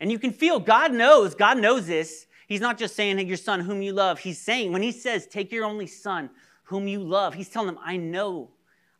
And 0.00 0.10
you 0.10 0.18
can 0.18 0.32
feel 0.32 0.58
God 0.58 0.92
knows, 0.92 1.34
God 1.34 1.58
knows 1.58 1.86
this. 1.86 2.26
He's 2.46 2.60
not 2.60 2.78
just 2.78 2.96
saying, 2.96 3.18
hey, 3.18 3.24
your 3.24 3.36
son 3.36 3.60
whom 3.60 3.82
you 3.82 3.92
love. 3.92 4.18
He's 4.18 4.40
saying, 4.40 4.72
when 4.72 4.82
he 4.82 4.90
says, 4.90 5.26
take 5.26 5.52
your 5.52 5.64
only 5.64 5.86
son 5.86 6.30
whom 6.64 6.88
you 6.88 7.00
love, 7.00 7.34
he's 7.34 7.48
telling 7.48 7.74
them, 7.74 7.78
I 7.84 7.96
know, 7.96 8.50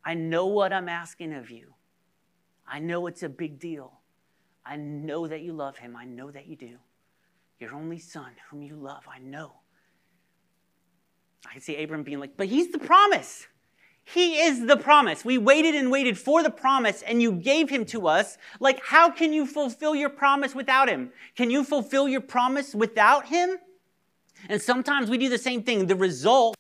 I 0.05 0.15
know 0.15 0.47
what 0.47 0.73
I'm 0.73 0.89
asking 0.89 1.33
of 1.33 1.51
you. 1.51 1.75
I 2.69 2.79
know 2.79 3.07
it's 3.07 3.23
a 3.23 3.29
big 3.29 3.59
deal. 3.59 4.01
I 4.65 4.77
know 4.77 5.27
that 5.27 5.41
you 5.41 5.53
love 5.53 5.79
him. 5.79 5.97
I 5.97 6.05
know 6.05 6.31
that 6.31 6.47
you 6.47 6.55
do. 6.55 6.77
Your 7.61 7.75
only 7.75 7.99
son 7.99 8.33
whom 8.51 8.63
you 8.63 8.75
love, 8.75 9.05
I 9.07 9.19
know. 9.19 9.53
I 11.49 11.53
can 11.53 11.61
see 11.61 11.83
Abram 11.83 12.03
being 12.03 12.19
like, 12.19 12.37
but 12.37 12.47
he's 12.47 12.73
the 12.73 12.79
promise. 12.79 13.47
He 14.03 14.41
is 14.41 14.67
the 14.67 14.79
promise. 14.79 15.25
We 15.25 15.37
waited 15.39 15.75
and 15.75 15.91
waited 15.91 16.19
for 16.19 16.43
the 16.43 16.51
promise, 16.51 17.03
and 17.03 17.21
you 17.21 17.33
gave 17.33 17.69
him 17.69 17.85
to 17.87 18.09
us. 18.09 18.39
Like, 18.59 18.85
how 18.85 19.11
can 19.11 19.33
you 19.33 19.47
fulfill 19.47 19.95
your 19.95 20.09
promise 20.09 20.55
without 20.55 20.89
him? 20.89 21.13
Can 21.37 21.51
you 21.51 21.63
fulfill 21.63 22.09
your 22.09 22.23
promise 22.23 22.75
without 22.75 23.27
him? 23.27 23.59
And 24.49 24.61
sometimes 24.61 25.11
we 25.11 25.19
do 25.19 25.29
the 25.29 25.39
same 25.39 25.63
thing. 25.63 25.87
The 25.87 25.97
result, 25.97 26.57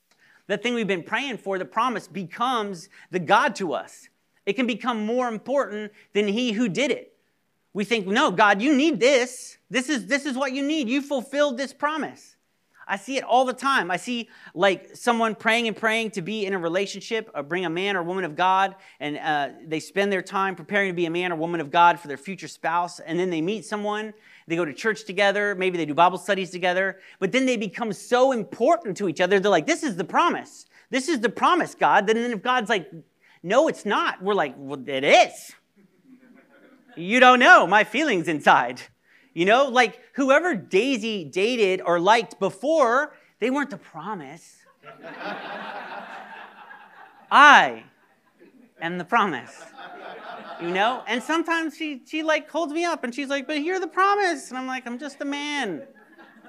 the 0.48 0.58
thing 0.58 0.74
we've 0.74 0.86
been 0.86 1.02
praying 1.02 1.38
for, 1.38 1.58
the 1.58 1.64
promise, 1.64 2.06
becomes 2.06 2.90
the 3.10 3.18
God 3.18 3.54
to 3.56 3.72
us. 3.72 4.08
It 4.44 4.52
can 4.52 4.66
become 4.66 5.04
more 5.04 5.28
important 5.28 5.92
than 6.12 6.28
he 6.28 6.52
who 6.52 6.68
did 6.68 6.90
it. 6.90 7.16
We 7.72 7.84
think, 7.84 8.06
no, 8.06 8.30
God, 8.30 8.60
you 8.60 8.74
need 8.74 8.98
this. 8.98 9.58
This 9.70 9.88
is, 9.88 10.06
this 10.06 10.26
is 10.26 10.36
what 10.36 10.52
you 10.52 10.62
need. 10.62 10.88
You 10.88 11.02
fulfilled 11.02 11.56
this 11.56 11.72
promise. 11.72 12.36
I 12.88 12.96
see 12.96 13.16
it 13.16 13.22
all 13.22 13.44
the 13.44 13.52
time. 13.52 13.88
I 13.88 13.96
see 13.96 14.28
like 14.52 14.96
someone 14.96 15.36
praying 15.36 15.68
and 15.68 15.76
praying 15.76 16.10
to 16.12 16.22
be 16.22 16.44
in 16.44 16.54
a 16.54 16.58
relationship, 16.58 17.30
or 17.36 17.44
bring 17.44 17.64
a 17.64 17.70
man 17.70 17.96
or 17.96 18.02
woman 18.02 18.24
of 18.24 18.34
God, 18.34 18.74
and 18.98 19.16
uh, 19.16 19.50
they 19.64 19.78
spend 19.78 20.12
their 20.12 20.22
time 20.22 20.56
preparing 20.56 20.90
to 20.90 20.94
be 20.94 21.06
a 21.06 21.10
man 21.10 21.30
or 21.30 21.36
woman 21.36 21.60
of 21.60 21.70
God 21.70 22.00
for 22.00 22.08
their 22.08 22.16
future 22.16 22.48
spouse, 22.48 22.98
and 22.98 23.16
then 23.16 23.30
they 23.30 23.40
meet 23.40 23.64
someone, 23.64 24.12
they 24.48 24.56
go 24.56 24.64
to 24.64 24.74
church 24.74 25.04
together, 25.04 25.54
maybe 25.54 25.78
they 25.78 25.86
do 25.86 25.94
Bible 25.94 26.18
studies 26.18 26.50
together, 26.50 26.98
but 27.20 27.30
then 27.30 27.46
they 27.46 27.56
become 27.56 27.92
so 27.92 28.32
important 28.32 28.96
to 28.96 29.08
each 29.08 29.20
other. 29.20 29.38
They're 29.38 29.52
like, 29.52 29.66
"This 29.66 29.84
is 29.84 29.94
the 29.94 30.02
promise. 30.02 30.66
This 30.90 31.08
is 31.08 31.20
the 31.20 31.28
promise, 31.28 31.76
God." 31.76 32.08
Then 32.08 32.16
if 32.16 32.42
God's 32.42 32.68
like, 32.68 32.90
"No, 33.44 33.68
it's 33.68 33.86
not," 33.86 34.20
we're 34.20 34.34
like, 34.34 34.54
"Well, 34.56 34.82
it 34.88 35.04
is." 35.04 35.52
You 36.96 37.20
don't 37.20 37.38
know 37.38 37.66
my 37.66 37.84
feelings 37.84 38.28
inside. 38.28 38.82
You 39.34 39.44
know, 39.44 39.66
like 39.68 40.00
whoever 40.14 40.54
Daisy 40.54 41.24
dated 41.24 41.80
or 41.80 42.00
liked 42.00 42.40
before, 42.40 43.14
they 43.38 43.50
weren't 43.50 43.70
the 43.70 43.78
promise. 43.78 44.56
I 47.30 47.84
am 48.80 48.98
the 48.98 49.04
promise. 49.04 49.62
You 50.60 50.70
know? 50.70 51.02
And 51.06 51.22
sometimes 51.22 51.76
she 51.76 52.02
she 52.06 52.22
like 52.22 52.50
holds 52.50 52.72
me 52.72 52.84
up 52.84 53.04
and 53.04 53.14
she's 53.14 53.28
like, 53.28 53.46
but 53.46 53.62
you're 53.62 53.80
the 53.80 53.86
promise. 53.86 54.50
And 54.50 54.58
I'm 54.58 54.66
like, 54.66 54.86
I'm 54.86 54.98
just 54.98 55.20
a 55.20 55.24
man. 55.24 55.82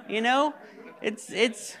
You 0.08 0.20
know? 0.20 0.54
It's 1.00 1.30
it's 1.30 1.76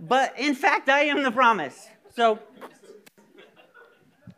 but 0.00 0.38
in 0.38 0.54
fact 0.54 0.88
I 0.88 1.00
am 1.00 1.22
the 1.22 1.32
promise. 1.32 1.88
So 2.14 2.38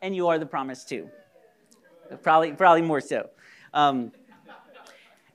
and 0.00 0.16
you 0.16 0.28
are 0.28 0.38
the 0.38 0.46
promise 0.46 0.84
too. 0.84 1.10
Probably 2.22 2.52
probably 2.52 2.82
more 2.82 3.00
so. 3.00 3.30
Um, 3.74 4.12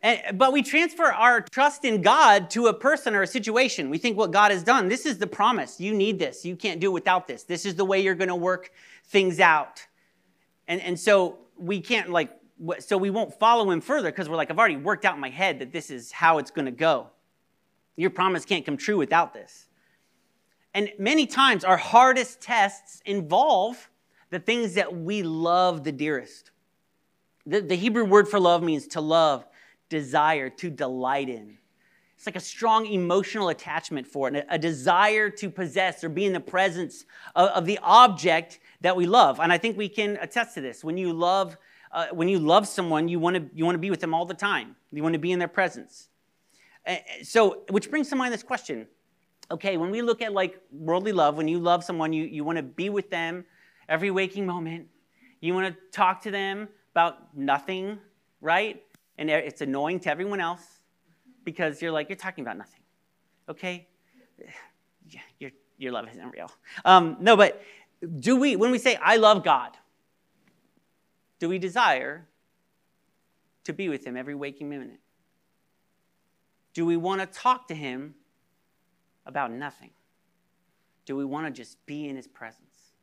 and, 0.03 0.37
but 0.37 0.51
we 0.51 0.63
transfer 0.63 1.05
our 1.05 1.41
trust 1.41 1.85
in 1.85 2.01
God 2.01 2.49
to 2.51 2.67
a 2.67 2.73
person 2.73 3.13
or 3.13 3.21
a 3.21 3.27
situation. 3.27 3.89
We 3.89 3.99
think 3.99 4.17
what 4.17 4.31
God 4.31 4.51
has 4.51 4.63
done, 4.63 4.87
this 4.87 5.05
is 5.05 5.19
the 5.19 5.27
promise. 5.27 5.79
You 5.79 5.93
need 5.93 6.17
this. 6.17 6.43
You 6.43 6.55
can't 6.55 6.79
do 6.79 6.87
it 6.87 6.93
without 6.93 7.27
this. 7.27 7.43
This 7.43 7.65
is 7.65 7.75
the 7.75 7.85
way 7.85 8.01
you're 8.01 8.15
going 8.15 8.29
to 8.29 8.35
work 8.35 8.71
things 9.05 9.39
out. 9.39 9.85
And, 10.67 10.81
and 10.81 10.99
so 10.99 11.37
we 11.55 11.81
can't, 11.81 12.09
like, 12.09 12.35
so 12.79 12.97
we 12.97 13.11
won't 13.11 13.37
follow 13.37 13.69
him 13.69 13.79
further 13.79 14.11
because 14.11 14.27
we're 14.27 14.37
like, 14.37 14.49
I've 14.49 14.57
already 14.57 14.77
worked 14.77 15.05
out 15.05 15.15
in 15.15 15.21
my 15.21 15.29
head 15.29 15.59
that 15.59 15.71
this 15.71 15.91
is 15.91 16.11
how 16.11 16.39
it's 16.39 16.51
going 16.51 16.65
to 16.65 16.71
go. 16.71 17.07
Your 17.95 18.09
promise 18.09 18.43
can't 18.43 18.65
come 18.65 18.77
true 18.77 18.97
without 18.97 19.33
this. 19.33 19.67
And 20.73 20.89
many 20.97 21.27
times 21.27 21.63
our 21.63 21.77
hardest 21.77 22.41
tests 22.41 23.01
involve 23.05 23.89
the 24.31 24.39
things 24.39 24.73
that 24.75 24.95
we 24.95 25.21
love 25.21 25.83
the 25.83 25.91
dearest. 25.91 26.51
The, 27.45 27.61
the 27.61 27.75
Hebrew 27.75 28.05
word 28.05 28.27
for 28.27 28.39
love 28.39 28.63
means 28.63 28.87
to 28.87 29.01
love 29.01 29.45
desire 29.89 30.49
to 30.49 30.69
delight 30.69 31.29
in. 31.29 31.57
It's 32.15 32.25
like 32.27 32.35
a 32.35 32.39
strong 32.39 32.85
emotional 32.85 33.49
attachment 33.49 34.05
for 34.05 34.27
it, 34.27 34.45
a 34.47 34.59
desire 34.59 35.29
to 35.31 35.49
possess 35.49 36.03
or 36.03 36.09
be 36.09 36.25
in 36.25 36.33
the 36.33 36.39
presence 36.39 37.05
of, 37.35 37.49
of 37.49 37.65
the 37.65 37.79
object 37.81 38.59
that 38.81 38.95
we 38.95 39.07
love. 39.07 39.39
And 39.39 39.51
I 39.51 39.57
think 39.57 39.75
we 39.75 39.89
can 39.89 40.17
attest 40.21 40.53
to 40.53 40.61
this. 40.61 40.83
When 40.83 40.97
you 40.97 41.13
love, 41.13 41.57
uh, 41.91 42.07
when 42.11 42.29
you 42.29 42.37
love 42.37 42.67
someone, 42.67 43.07
you 43.07 43.19
want 43.19 43.37
to 43.37 43.49
you 43.55 43.65
want 43.65 43.75
to 43.75 43.79
be 43.79 43.89
with 43.89 44.01
them 44.01 44.13
all 44.13 44.25
the 44.25 44.35
time. 44.35 44.75
You 44.91 45.01
want 45.01 45.13
to 45.13 45.19
be 45.19 45.31
in 45.31 45.39
their 45.39 45.47
presence. 45.47 46.09
So, 47.23 47.63
which 47.69 47.89
brings 47.89 48.09
to 48.09 48.15
mind 48.15 48.33
this 48.33 48.43
question. 48.43 48.87
Okay, 49.49 49.77
when 49.77 49.91
we 49.91 50.01
look 50.01 50.21
at 50.21 50.31
like 50.31 50.61
worldly 50.71 51.11
love, 51.11 51.37
when 51.37 51.47
you 51.47 51.59
love 51.59 51.83
someone, 51.83 52.13
you, 52.13 52.23
you 52.23 52.43
want 52.43 52.57
to 52.57 52.63
be 52.63 52.89
with 52.89 53.09
them 53.09 53.45
every 53.89 54.11
waking 54.11 54.45
moment. 54.45 54.87
You 55.41 55.53
want 55.53 55.73
to 55.73 55.81
talk 55.91 56.21
to 56.21 56.31
them 56.31 56.69
about 56.91 57.35
nothing, 57.35 57.99
right? 58.41 58.83
and 59.21 59.29
it's 59.29 59.61
annoying 59.61 59.99
to 59.99 60.09
everyone 60.09 60.39
else 60.39 60.79
because 61.43 61.79
you're 61.79 61.91
like, 61.91 62.09
you're 62.09 62.15
talking 62.15 62.43
about 62.43 62.57
nothing, 62.57 62.81
okay? 63.47 63.87
Your, 65.39 65.51
your 65.77 65.91
love 65.91 66.07
isn't 66.09 66.29
real. 66.29 66.49
Um, 66.85 67.17
no, 67.19 67.35
but 67.35 67.61
do 68.19 68.37
we, 68.37 68.55
when 68.55 68.71
we 68.71 68.77
say, 68.77 68.95
I 68.95 69.17
love 69.17 69.43
God, 69.43 69.71
do 71.37 71.49
we 71.49 71.59
desire 71.59 72.27
to 73.65 73.73
be 73.73 73.89
with 73.89 74.05
Him 74.05 74.15
every 74.15 74.33
waking 74.33 74.69
minute? 74.69 74.99
Do 76.73 76.85
we 76.85 76.95
want 76.95 77.19
to 77.19 77.27
talk 77.27 77.67
to 77.67 77.75
Him 77.75 78.15
about 79.25 79.51
nothing? 79.51 79.91
Do 81.05 81.17
we 81.17 81.25
want 81.25 81.45
to 81.47 81.51
just 81.51 81.85
be 81.85 82.07
in 82.07 82.15
His 82.15 82.27
presence? 82.27 82.93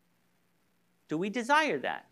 Do 1.09 1.19
we 1.19 1.29
desire 1.29 1.79
that? 1.81 2.08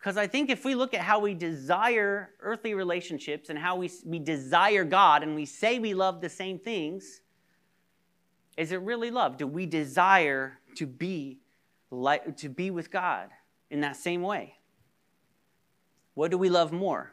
Because 0.00 0.16
I 0.16 0.26
think 0.26 0.48
if 0.48 0.64
we 0.64 0.74
look 0.74 0.94
at 0.94 1.02
how 1.02 1.18
we 1.18 1.34
desire 1.34 2.30
earthly 2.40 2.72
relationships 2.72 3.50
and 3.50 3.58
how 3.58 3.76
we, 3.76 3.90
we 4.06 4.18
desire 4.18 4.82
God 4.82 5.22
and 5.22 5.34
we 5.34 5.44
say 5.44 5.78
we 5.78 5.92
love 5.92 6.22
the 6.22 6.28
same 6.30 6.58
things, 6.58 7.20
is 8.56 8.72
it 8.72 8.80
really 8.80 9.10
love? 9.10 9.36
Do 9.36 9.46
we 9.46 9.66
desire 9.66 10.58
to 10.76 10.86
be 10.86 11.40
like, 11.90 12.38
to 12.38 12.48
be 12.48 12.70
with 12.70 12.90
God 12.90 13.28
in 13.68 13.82
that 13.82 13.94
same 13.94 14.22
way? 14.22 14.54
What 16.14 16.30
do 16.30 16.38
we 16.38 16.48
love 16.48 16.72
more? 16.72 17.12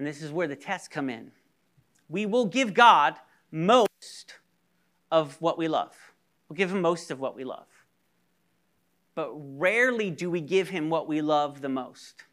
And 0.00 0.08
this 0.08 0.20
is 0.20 0.32
where 0.32 0.48
the 0.48 0.56
tests 0.56 0.88
come 0.88 1.08
in. 1.08 1.30
We 2.08 2.26
will 2.26 2.46
give 2.46 2.74
God 2.74 3.14
most 3.52 4.34
of 5.12 5.40
what 5.40 5.58
we 5.58 5.68
love. 5.68 5.94
We'll 6.48 6.56
give 6.56 6.72
him 6.72 6.80
most 6.82 7.12
of 7.12 7.20
what 7.20 7.36
we 7.36 7.44
love 7.44 7.71
but 9.14 9.30
rarely 9.34 10.10
do 10.10 10.30
we 10.30 10.40
give 10.40 10.68
him 10.68 10.90
what 10.90 11.08
we 11.08 11.20
love 11.20 11.60
the 11.60 11.68
most. 11.68 12.24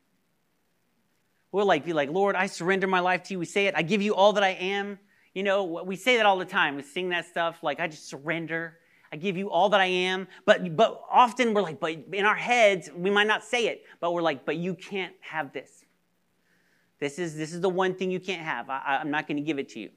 We'll 1.51 1.65
like 1.65 1.83
be 1.83 1.93
like, 1.93 2.09
Lord, 2.09 2.35
I 2.35 2.45
surrender 2.45 2.87
my 2.87 2.99
life 2.99 3.23
to 3.23 3.33
you. 3.33 3.39
We 3.39 3.45
say 3.45 3.65
it, 3.65 3.73
I 3.75 3.81
give 3.81 4.01
you 4.01 4.13
all 4.15 4.33
that 4.33 4.43
I 4.43 4.49
am. 4.49 4.99
You 5.33 5.43
know, 5.43 5.63
we 5.63 5.95
say 5.95 6.17
that 6.17 6.25
all 6.25 6.37
the 6.37 6.45
time. 6.45 6.75
We 6.75 6.83
sing 6.83 7.09
that 7.09 7.25
stuff 7.25 7.57
like 7.63 7.79
I 7.79 7.87
just 7.87 8.07
surrender. 8.07 8.77
I 9.11 9.15
give 9.15 9.37
you 9.37 9.49
all 9.49 9.69
that 9.69 9.79
I 9.79 9.85
am. 9.85 10.27
But 10.45 10.75
but 10.75 11.01
often 11.09 11.53
we're 11.53 11.61
like, 11.61 11.79
but 11.79 11.97
in 12.13 12.25
our 12.25 12.35
heads, 12.35 12.89
we 12.95 13.09
might 13.09 13.27
not 13.27 13.43
say 13.43 13.67
it, 13.67 13.83
but 13.99 14.13
we're 14.13 14.21
like, 14.21 14.45
but 14.45 14.57
you 14.57 14.75
can't 14.75 15.13
have 15.21 15.51
this. 15.51 15.85
This 16.99 17.17
is 17.17 17.35
this 17.35 17.53
is 17.53 17.61
the 17.61 17.69
one 17.69 17.95
thing 17.95 18.11
you 18.11 18.19
can't 18.19 18.41
have. 18.41 18.69
I, 18.69 18.99
I'm 19.01 19.09
not 19.09 19.27
going 19.27 19.37
to 19.37 19.43
give 19.43 19.57
it 19.57 19.69
to 19.69 19.79
you. 19.79 19.89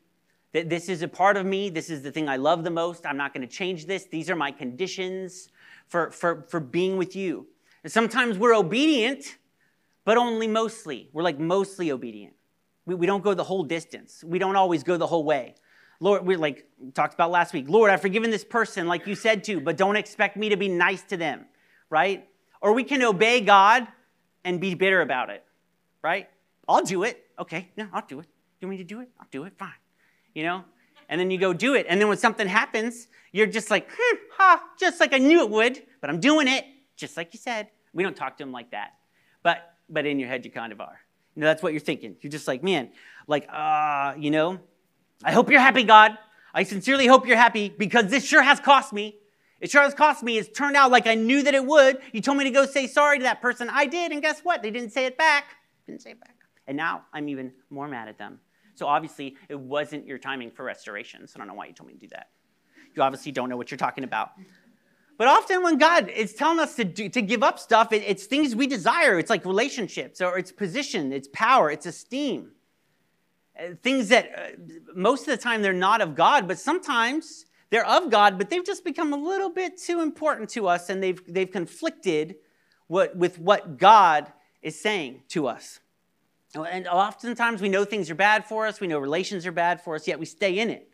This 0.52 0.88
is 0.90 1.02
a 1.02 1.08
part 1.08 1.38
of 1.38 1.46
me. 1.46 1.70
This 1.70 1.88
is 1.88 2.02
the 2.02 2.12
thing 2.12 2.28
I 2.28 2.36
love 2.36 2.62
the 2.62 2.70
most. 2.70 3.06
I'm 3.06 3.16
not 3.16 3.32
going 3.32 3.46
to 3.46 3.52
change 3.52 3.86
this. 3.86 4.04
These 4.04 4.28
are 4.28 4.36
my 4.36 4.50
conditions 4.50 5.48
for, 5.92 6.10
for, 6.10 6.46
for 6.48 6.58
being 6.58 6.96
with 6.96 7.14
you. 7.14 7.46
And 7.84 7.92
sometimes 7.92 8.38
we're 8.38 8.54
obedient, 8.54 9.36
but 10.06 10.16
only 10.16 10.48
mostly. 10.48 11.10
We're 11.12 11.22
like 11.22 11.38
mostly 11.38 11.92
obedient. 11.92 12.32
We, 12.86 12.94
we 12.94 13.06
don't 13.06 13.22
go 13.22 13.34
the 13.34 13.44
whole 13.44 13.62
distance. 13.62 14.24
We 14.24 14.38
don't 14.38 14.56
always 14.56 14.82
go 14.82 14.96
the 14.96 15.06
whole 15.06 15.24
way. 15.24 15.54
Lord, 16.00 16.24
we're 16.24 16.38
like 16.38 16.66
talked 16.94 17.12
about 17.12 17.30
last 17.30 17.52
week. 17.52 17.66
Lord, 17.68 17.90
I've 17.90 18.00
forgiven 18.00 18.30
this 18.30 18.42
person 18.42 18.88
like 18.88 19.06
you 19.06 19.14
said 19.14 19.44
to, 19.44 19.60
but 19.60 19.76
don't 19.76 19.96
expect 19.96 20.36
me 20.36 20.48
to 20.48 20.56
be 20.56 20.68
nice 20.68 21.02
to 21.04 21.16
them. 21.18 21.44
right? 21.92 22.26
Or 22.62 22.72
we 22.72 22.84
can 22.84 23.02
obey 23.02 23.42
God 23.42 23.86
and 24.44 24.58
be 24.58 24.74
bitter 24.74 25.02
about 25.02 25.28
it, 25.28 25.44
right? 26.02 26.28
I'll 26.66 26.82
do 26.82 27.02
it. 27.04 27.22
Okay, 27.38 27.68
no, 27.76 27.86
I'll 27.92 28.06
do 28.08 28.18
it. 28.20 28.26
You 28.60 28.66
want 28.66 28.78
me 28.78 28.84
to 28.84 28.84
do 28.84 29.00
it? 29.00 29.10
I'll 29.20 29.28
do 29.30 29.44
it. 29.44 29.52
Fine. 29.58 29.80
You 30.34 30.44
know? 30.44 30.64
And 31.12 31.20
then 31.20 31.30
you 31.30 31.36
go 31.36 31.52
do 31.52 31.74
it. 31.74 31.84
And 31.90 32.00
then 32.00 32.08
when 32.08 32.16
something 32.16 32.48
happens, 32.48 33.06
you're 33.32 33.46
just 33.46 33.70
like, 33.70 33.86
hmm, 33.94 34.16
ha, 34.34 34.62
just 34.80 34.98
like 34.98 35.12
I 35.12 35.18
knew 35.18 35.40
it 35.40 35.50
would, 35.50 35.82
but 36.00 36.08
I'm 36.08 36.20
doing 36.20 36.48
it, 36.48 36.64
just 36.96 37.18
like 37.18 37.34
you 37.34 37.38
said. 37.38 37.68
We 37.92 38.02
don't 38.02 38.16
talk 38.16 38.38
to 38.38 38.42
them 38.42 38.50
like 38.50 38.70
that. 38.70 38.94
But 39.42 39.74
but 39.90 40.06
in 40.06 40.18
your 40.18 40.30
head 40.30 40.42
you 40.46 40.50
kind 40.50 40.72
of 40.72 40.80
are. 40.80 40.98
You 41.36 41.40
know, 41.40 41.48
that's 41.48 41.62
what 41.62 41.74
you're 41.74 41.80
thinking. 41.80 42.16
You're 42.22 42.30
just 42.30 42.48
like, 42.48 42.62
man, 42.62 42.92
like, 43.26 43.46
uh, 43.52 44.14
you 44.18 44.30
know, 44.30 44.58
I 45.22 45.32
hope 45.32 45.50
you're 45.50 45.60
happy, 45.60 45.82
God. 45.82 46.16
I 46.54 46.62
sincerely 46.62 47.06
hope 47.06 47.26
you're 47.26 47.36
happy 47.36 47.68
because 47.68 48.06
this 48.06 48.24
sure 48.24 48.42
has 48.42 48.58
cost 48.58 48.94
me. 48.94 49.18
It 49.60 49.70
sure 49.70 49.82
has 49.82 49.92
cost 49.92 50.22
me. 50.22 50.38
It's 50.38 50.48
turned 50.48 50.76
out 50.76 50.90
like 50.90 51.06
I 51.06 51.14
knew 51.14 51.42
that 51.42 51.52
it 51.52 51.66
would. 51.66 51.98
You 52.12 52.22
told 52.22 52.38
me 52.38 52.44
to 52.44 52.50
go 52.50 52.64
say 52.64 52.86
sorry 52.86 53.18
to 53.18 53.24
that 53.24 53.42
person. 53.42 53.68
I 53.68 53.84
did, 53.84 54.12
and 54.12 54.22
guess 54.22 54.40
what? 54.40 54.62
They 54.62 54.70
didn't 54.70 54.92
say 54.92 55.04
it 55.04 55.18
back. 55.18 55.56
Didn't 55.86 56.00
say 56.00 56.12
it 56.12 56.20
back. 56.20 56.36
And 56.66 56.74
now 56.74 57.02
I'm 57.12 57.28
even 57.28 57.52
more 57.68 57.86
mad 57.86 58.08
at 58.08 58.16
them. 58.16 58.40
So 58.74 58.86
obviously, 58.86 59.36
it 59.48 59.58
wasn't 59.58 60.06
your 60.06 60.18
timing 60.18 60.50
for 60.50 60.64
restoration. 60.64 61.26
So 61.26 61.36
I 61.36 61.38
don't 61.38 61.48
know 61.48 61.54
why 61.54 61.66
you 61.66 61.72
told 61.72 61.88
me 61.88 61.94
to 61.94 62.00
do 62.00 62.08
that. 62.08 62.28
You 62.94 63.02
obviously 63.02 63.32
don't 63.32 63.48
know 63.48 63.56
what 63.56 63.70
you're 63.70 63.78
talking 63.78 64.04
about. 64.04 64.30
But 65.18 65.28
often, 65.28 65.62
when 65.62 65.78
God 65.78 66.08
is 66.08 66.34
telling 66.34 66.58
us 66.58 66.74
to, 66.76 66.84
do, 66.84 67.08
to 67.08 67.22
give 67.22 67.42
up 67.42 67.58
stuff, 67.58 67.92
it, 67.92 68.02
it's 68.06 68.24
things 68.24 68.56
we 68.56 68.66
desire. 68.66 69.18
It's 69.18 69.30
like 69.30 69.44
relationships, 69.44 70.20
or 70.20 70.38
it's 70.38 70.50
position, 70.50 71.12
it's 71.12 71.28
power, 71.28 71.70
it's 71.70 71.86
esteem. 71.86 72.52
Uh, 73.58 73.74
things 73.82 74.08
that 74.08 74.30
uh, 74.34 74.62
most 74.94 75.22
of 75.22 75.26
the 75.26 75.36
time 75.36 75.60
they're 75.60 75.74
not 75.74 76.00
of 76.00 76.14
God, 76.14 76.48
but 76.48 76.58
sometimes 76.58 77.44
they're 77.68 77.86
of 77.86 78.10
God, 78.10 78.38
but 78.38 78.48
they've 78.48 78.64
just 78.64 78.84
become 78.84 79.12
a 79.12 79.16
little 79.16 79.50
bit 79.50 79.78
too 79.78 80.00
important 80.00 80.48
to 80.50 80.66
us 80.66 80.88
and 80.88 81.02
they've, 81.02 81.20
they've 81.26 81.50
conflicted 81.50 82.36
what, 82.86 83.14
with 83.16 83.38
what 83.38 83.78
God 83.78 84.32
is 84.62 84.80
saying 84.80 85.22
to 85.28 85.46
us. 85.46 85.80
And 86.54 86.86
oftentimes 86.86 87.62
we 87.62 87.68
know 87.68 87.84
things 87.84 88.10
are 88.10 88.14
bad 88.14 88.44
for 88.44 88.66
us, 88.66 88.80
we 88.80 88.86
know 88.86 88.98
relations 88.98 89.46
are 89.46 89.52
bad 89.52 89.80
for 89.80 89.94
us, 89.94 90.06
yet 90.06 90.18
we 90.18 90.26
stay 90.26 90.58
in 90.58 90.68
it. 90.68 90.88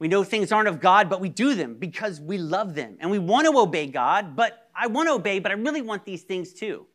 We 0.00 0.08
know 0.08 0.24
things 0.24 0.50
aren't 0.50 0.68
of 0.68 0.80
God, 0.80 1.08
but 1.08 1.20
we 1.20 1.28
do 1.28 1.54
them 1.54 1.74
because 1.74 2.20
we 2.20 2.36
love 2.36 2.74
them. 2.74 2.96
And 2.98 3.08
we 3.08 3.20
want 3.20 3.46
to 3.46 3.56
obey 3.56 3.86
God, 3.86 4.34
but 4.34 4.68
I 4.74 4.88
want 4.88 5.08
to 5.08 5.12
obey, 5.12 5.38
but 5.38 5.52
I 5.52 5.54
really 5.54 5.82
want 5.82 6.04
these 6.04 6.22
things 6.22 6.52
too. 6.52 6.86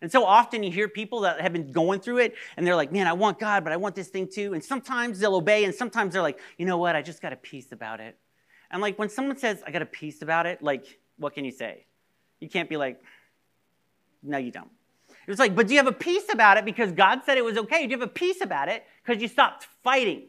And 0.00 0.12
so 0.12 0.24
often 0.24 0.62
you 0.62 0.70
hear 0.70 0.86
people 0.86 1.22
that 1.22 1.40
have 1.40 1.52
been 1.52 1.72
going 1.72 1.98
through 1.98 2.18
it 2.18 2.34
and 2.56 2.64
they're 2.64 2.76
like, 2.76 2.92
man, 2.92 3.08
I 3.08 3.14
want 3.14 3.40
God, 3.40 3.64
but 3.64 3.72
I 3.72 3.76
want 3.76 3.96
this 3.96 4.08
thing 4.08 4.28
too. 4.28 4.52
And 4.52 4.62
sometimes 4.62 5.18
they'll 5.18 5.34
obey, 5.34 5.64
and 5.64 5.74
sometimes 5.74 6.12
they're 6.12 6.22
like, 6.22 6.38
you 6.58 6.66
know 6.66 6.78
what, 6.78 6.94
I 6.94 7.02
just 7.02 7.20
got 7.20 7.32
a 7.32 7.36
peace 7.36 7.72
about 7.72 7.98
it. 8.00 8.16
And 8.70 8.80
like 8.80 8.98
when 8.98 9.08
someone 9.08 9.36
says, 9.36 9.62
I 9.66 9.72
got 9.72 9.82
a 9.82 9.86
peace 9.86 10.22
about 10.22 10.46
it, 10.46 10.62
like, 10.62 11.00
what 11.16 11.34
can 11.34 11.44
you 11.44 11.50
say? 11.50 11.86
You 12.38 12.48
can't 12.48 12.68
be 12.68 12.76
like, 12.76 13.02
no, 14.22 14.38
you 14.38 14.52
don't. 14.52 14.70
It's 15.26 15.38
like, 15.38 15.54
but 15.54 15.66
do 15.66 15.74
you 15.74 15.78
have 15.78 15.86
a 15.86 15.92
peace 15.92 16.26
about 16.30 16.58
it 16.58 16.64
because 16.64 16.92
God 16.92 17.22
said 17.24 17.38
it 17.38 17.44
was 17.44 17.56
okay? 17.56 17.86
Do 17.86 17.92
you 17.92 17.98
have 17.98 18.08
a 18.08 18.12
peace 18.12 18.40
about 18.40 18.68
it 18.68 18.84
because 19.04 19.22
you 19.22 19.28
stopped 19.28 19.66
fighting? 19.82 20.24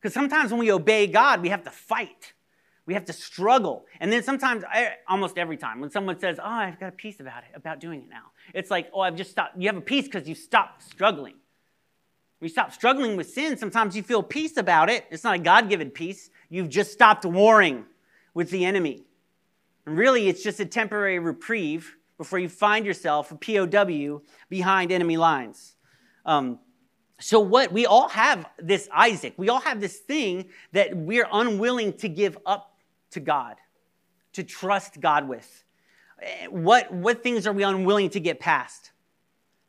Because 0.00 0.12
sometimes 0.12 0.50
when 0.50 0.60
we 0.60 0.70
obey 0.70 1.06
God, 1.06 1.40
we 1.40 1.48
have 1.48 1.64
to 1.64 1.70
fight. 1.70 2.34
We 2.84 2.94
have 2.94 3.06
to 3.06 3.12
struggle. 3.12 3.86
And 3.98 4.12
then 4.12 4.22
sometimes, 4.22 4.62
almost 5.08 5.38
every 5.38 5.56
time, 5.56 5.80
when 5.80 5.90
someone 5.90 6.20
says, 6.20 6.38
Oh, 6.38 6.46
I've 6.46 6.78
got 6.78 6.90
a 6.90 6.92
peace 6.92 7.18
about 7.18 7.42
it, 7.42 7.50
about 7.54 7.80
doing 7.80 8.02
it 8.02 8.08
now, 8.08 8.30
it's 8.54 8.70
like, 8.70 8.88
Oh, 8.92 9.00
I've 9.00 9.16
just 9.16 9.30
stopped. 9.30 9.56
You 9.58 9.68
have 9.68 9.76
a 9.76 9.80
peace 9.80 10.04
because 10.04 10.28
you 10.28 10.34
stopped 10.34 10.82
struggling. 10.82 11.34
When 12.38 12.48
you 12.48 12.52
stop 12.52 12.72
struggling 12.72 13.16
with 13.16 13.30
sin, 13.30 13.56
sometimes 13.56 13.96
you 13.96 14.02
feel 14.02 14.22
peace 14.22 14.56
about 14.58 14.90
it. 14.90 15.06
It's 15.10 15.24
not 15.24 15.36
a 15.36 15.38
God 15.38 15.68
given 15.68 15.90
peace. 15.90 16.30
You've 16.50 16.68
just 16.68 16.92
stopped 16.92 17.24
warring 17.24 17.86
with 18.34 18.50
the 18.50 18.64
enemy. 18.64 19.04
And 19.86 19.96
really, 19.96 20.28
it's 20.28 20.42
just 20.42 20.60
a 20.60 20.66
temporary 20.66 21.18
reprieve 21.18 21.96
before 22.18 22.38
you 22.38 22.48
find 22.48 22.86
yourself 22.86 23.30
a 23.30 23.36
POW 23.36 24.22
behind 24.48 24.92
enemy 24.92 25.16
lines. 25.16 25.76
Um, 26.24 26.58
so, 27.18 27.40
what 27.40 27.72
we 27.72 27.86
all 27.86 28.08
have 28.08 28.46
this 28.58 28.88
Isaac, 28.92 29.34
we 29.36 29.48
all 29.48 29.60
have 29.60 29.80
this 29.80 29.98
thing 29.98 30.46
that 30.72 30.94
we're 30.96 31.28
unwilling 31.32 31.94
to 31.94 32.08
give 32.08 32.36
up 32.44 32.76
to 33.12 33.20
God, 33.20 33.56
to 34.34 34.42
trust 34.42 35.00
God 35.00 35.28
with. 35.28 35.64
What, 36.50 36.92
what 36.92 37.22
things 37.22 37.46
are 37.46 37.52
we 37.52 37.62
unwilling 37.62 38.10
to 38.10 38.20
get 38.20 38.40
past? 38.40 38.92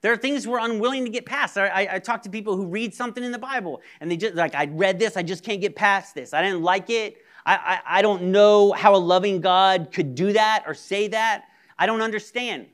There 0.01 0.11
are 0.11 0.17
things 0.17 0.47
we're 0.47 0.59
unwilling 0.59 1.05
to 1.05 1.11
get 1.11 1.25
past. 1.25 1.57
I, 1.57 1.67
I, 1.67 1.95
I, 1.95 1.99
talk 1.99 2.21
to 2.23 2.29
people 2.29 2.55
who 2.55 2.67
read 2.67 2.93
something 2.93 3.23
in 3.23 3.31
the 3.31 3.39
Bible 3.39 3.81
and 3.99 4.09
they 4.09 4.15
just 4.15 4.35
like, 4.35 4.53
I 4.53 4.65
read 4.65 4.99
this, 4.99 5.17
I 5.17 5.23
just 5.23 5.43
can't 5.43 5.59
get 5.59 5.75
past 5.75 6.13
this. 6.13 6.33
I 6.33 6.41
didn't 6.41 6.61
like 6.61 6.89
it. 6.89 7.17
I, 7.45 7.55
I, 7.55 7.97
I 7.97 8.01
don't 8.01 8.23
know 8.31 8.73
how 8.73 8.95
a 8.95 8.97
loving 8.97 9.41
God 9.41 9.89
could 9.91 10.15
do 10.15 10.33
that 10.33 10.63
or 10.67 10.73
say 10.73 11.07
that. 11.09 11.45
I 11.77 11.85
don't 11.85 12.01
understand. 12.01 12.67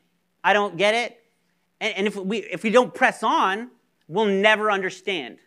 I 0.44 0.54
don't 0.54 0.78
get 0.78 0.96
it. 0.96 1.20
And, 1.80 1.98
and 1.98 2.08
if, 2.08 2.16
we, 2.16 2.40
if 2.40 2.64
we 2.64 2.70
don't 2.70 2.94
press 2.94 3.24
on, 3.24 3.70
we'll 4.08 4.26
never 4.26 4.72
understand. 4.72 5.40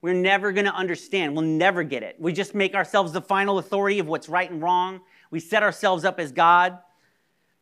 We're 0.00 0.12
never 0.12 0.52
going 0.52 0.66
to 0.66 0.74
understand. 0.74 1.34
We'll 1.34 1.46
never 1.46 1.82
get 1.82 2.02
it. 2.02 2.16
We 2.18 2.32
just 2.32 2.54
make 2.54 2.74
ourselves 2.74 3.12
the 3.12 3.22
final 3.22 3.58
authority 3.58 3.98
of 3.98 4.06
what's 4.06 4.28
right 4.28 4.50
and 4.50 4.60
wrong. 4.60 5.00
We 5.30 5.40
set 5.40 5.62
ourselves 5.62 6.04
up 6.04 6.20
as 6.20 6.30
God 6.30 6.78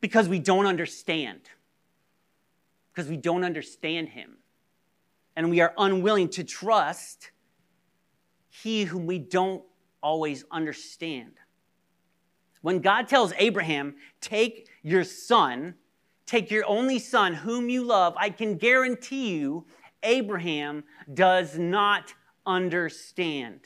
because 0.01 0.27
we 0.27 0.39
don't 0.39 0.65
understand. 0.65 1.39
Because 2.93 3.09
we 3.09 3.15
don't 3.15 3.45
understand 3.45 4.09
Him. 4.09 4.37
And 5.37 5.49
we 5.49 5.61
are 5.61 5.73
unwilling 5.77 6.27
to 6.31 6.43
trust 6.43 7.31
He 8.49 8.83
whom 8.83 9.05
we 9.05 9.19
don't 9.19 9.63
always 10.01 10.43
understand. 10.51 11.31
When 12.61 12.79
God 12.79 13.07
tells 13.07 13.31
Abraham, 13.37 13.95
take 14.19 14.67
your 14.83 15.03
son, 15.03 15.75
take 16.25 16.51
your 16.51 16.65
only 16.67 16.99
son 16.99 17.33
whom 17.33 17.69
you 17.69 17.83
love, 17.83 18.13
I 18.17 18.29
can 18.29 18.57
guarantee 18.57 19.35
you 19.35 19.65
Abraham 20.03 20.83
does 21.13 21.57
not 21.57 22.13
understand. 22.45 23.61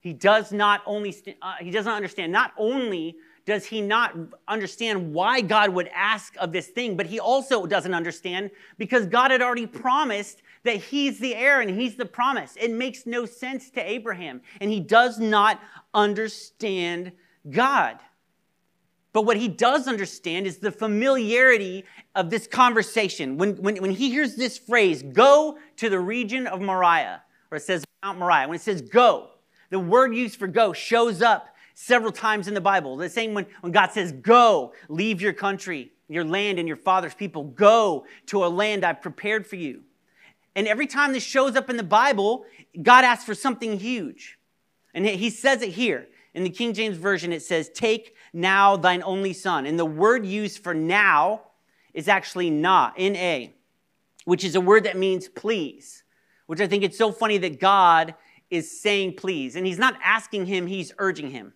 He 0.00 0.12
does 0.12 0.52
not 0.52 0.82
only 0.86 1.14
uh, 1.42 1.54
he 1.58 1.72
doesn't 1.72 1.92
understand. 1.92 2.30
Not 2.30 2.52
only 2.56 3.16
does 3.44 3.64
he 3.64 3.80
not 3.80 4.16
understand 4.46 5.12
why 5.12 5.40
God 5.40 5.70
would 5.70 5.88
ask 5.94 6.34
of 6.38 6.52
this 6.52 6.68
thing, 6.68 6.96
but 6.96 7.06
he 7.06 7.18
also 7.18 7.66
doesn't 7.66 7.94
understand 7.94 8.50
because 8.78 9.06
God 9.06 9.30
had 9.30 9.42
already 9.42 9.66
promised 9.66 10.42
that 10.64 10.76
he's 10.76 11.18
the 11.18 11.34
heir 11.34 11.60
and 11.60 11.70
he's 11.70 11.96
the 11.96 12.06
promise. 12.06 12.56
It 12.60 12.72
makes 12.72 13.06
no 13.06 13.24
sense 13.24 13.70
to 13.70 13.80
Abraham, 13.80 14.42
and 14.60 14.70
he 14.70 14.80
does 14.80 15.18
not 15.18 15.60
understand 15.94 17.12
God. 17.50 17.98
But 19.16 19.24
what 19.24 19.38
he 19.38 19.48
does 19.48 19.88
understand 19.88 20.46
is 20.46 20.58
the 20.58 20.70
familiarity 20.70 21.86
of 22.14 22.28
this 22.28 22.46
conversation. 22.46 23.38
When, 23.38 23.56
when, 23.56 23.78
when 23.78 23.90
he 23.90 24.10
hears 24.10 24.36
this 24.36 24.58
phrase, 24.58 25.02
go 25.02 25.56
to 25.78 25.88
the 25.88 25.98
region 25.98 26.46
of 26.46 26.60
Moriah, 26.60 27.22
or 27.50 27.56
it 27.56 27.62
says 27.62 27.82
Mount 28.04 28.18
Moriah, 28.18 28.46
when 28.46 28.56
it 28.56 28.60
says 28.60 28.82
go, 28.82 29.30
the 29.70 29.78
word 29.78 30.14
used 30.14 30.38
for 30.38 30.46
go 30.46 30.74
shows 30.74 31.22
up 31.22 31.48
several 31.72 32.12
times 32.12 32.46
in 32.46 32.52
the 32.52 32.60
Bible. 32.60 32.94
The 32.98 33.08
same 33.08 33.32
when, 33.32 33.46
when 33.62 33.72
God 33.72 33.90
says, 33.90 34.12
go, 34.12 34.74
leave 34.90 35.22
your 35.22 35.32
country, 35.32 35.92
your 36.10 36.26
land, 36.26 36.58
and 36.58 36.68
your 36.68 36.76
father's 36.76 37.14
people, 37.14 37.44
go 37.44 38.04
to 38.26 38.44
a 38.44 38.48
land 38.48 38.84
I've 38.84 39.00
prepared 39.00 39.46
for 39.46 39.56
you. 39.56 39.82
And 40.54 40.68
every 40.68 40.86
time 40.86 41.14
this 41.14 41.24
shows 41.24 41.56
up 41.56 41.70
in 41.70 41.78
the 41.78 41.82
Bible, 41.82 42.44
God 42.82 43.02
asks 43.02 43.24
for 43.24 43.34
something 43.34 43.78
huge. 43.78 44.38
And 44.92 45.06
he 45.06 45.30
says 45.30 45.62
it 45.62 45.70
here. 45.70 46.06
In 46.36 46.44
the 46.44 46.50
King 46.50 46.74
James 46.74 46.98
Version, 46.98 47.32
it 47.32 47.40
says, 47.40 47.70
Take 47.70 48.14
now 48.36 48.76
thine 48.76 49.02
only 49.02 49.32
son. 49.32 49.64
And 49.64 49.78
the 49.78 49.86
word 49.86 50.26
used 50.26 50.62
for 50.62 50.74
now 50.74 51.40
is 51.94 52.06
actually 52.06 52.50
na, 52.50 52.92
N 52.96 53.16
A, 53.16 53.54
which 54.26 54.44
is 54.44 54.54
a 54.54 54.60
word 54.60 54.84
that 54.84 54.98
means 54.98 55.26
please, 55.26 56.04
which 56.46 56.60
I 56.60 56.66
think 56.66 56.84
it's 56.84 56.98
so 56.98 57.10
funny 57.10 57.38
that 57.38 57.58
God 57.58 58.14
is 58.50 58.80
saying 58.80 59.14
please. 59.14 59.56
And 59.56 59.66
he's 59.66 59.78
not 59.78 59.98
asking 60.04 60.44
him, 60.46 60.66
he's 60.66 60.92
urging 60.98 61.30
him. 61.30 61.54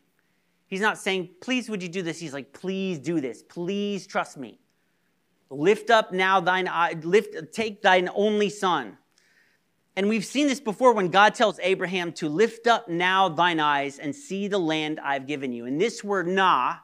He's 0.67 0.81
not 0.81 0.99
saying, 0.99 1.31
please, 1.43 1.69
would 1.69 1.83
you 1.83 1.89
do 1.89 2.01
this? 2.01 2.19
He's 2.19 2.33
like, 2.33 2.53
please 2.53 2.99
do 2.99 3.21
this. 3.21 3.43
Please 3.43 4.07
trust 4.07 4.39
me. 4.39 4.61
Lift 5.51 5.91
up 5.91 6.13
now 6.13 6.41
thine 6.41 6.69
eye, 6.69 6.95
lift, 7.03 7.53
take 7.53 7.83
thine 7.83 8.09
only 8.15 8.49
son. 8.49 8.97
And 9.97 10.09
we've 10.09 10.25
seen 10.25 10.47
this 10.47 10.61
before 10.61 10.93
when 10.93 11.09
God 11.09 11.35
tells 11.35 11.59
Abraham 11.61 12.13
to 12.15 12.29
lift 12.29 12.67
up 12.67 12.89
now 12.89 13.29
thine 13.29 13.61
eyes 13.61 13.99
and 13.99 14.15
see 14.15 14.49
the 14.49 14.59
land 14.59 15.01
I've 15.01 15.27
given 15.27 15.53
you. 15.53 15.67
And 15.67 15.81
this 15.81 16.05
word 16.05 16.29
na 16.29 16.77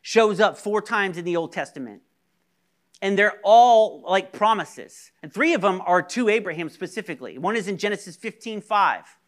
shows 0.00 0.40
up 0.40 0.56
four 0.56 0.80
times 0.80 1.18
in 1.18 1.24
the 1.24 1.36
Old 1.36 1.52
Testament. 1.52 2.02
And 3.00 3.18
they're 3.18 3.40
all 3.42 4.02
like 4.06 4.32
promises. 4.32 5.10
And 5.22 5.32
three 5.32 5.54
of 5.54 5.60
them 5.60 5.82
are 5.84 6.02
to 6.02 6.28
Abraham 6.28 6.68
specifically. 6.68 7.36
One 7.36 7.56
is 7.56 7.66
in 7.66 7.78
Genesis 7.78 8.14
15 8.14 8.60
5. 8.60 9.18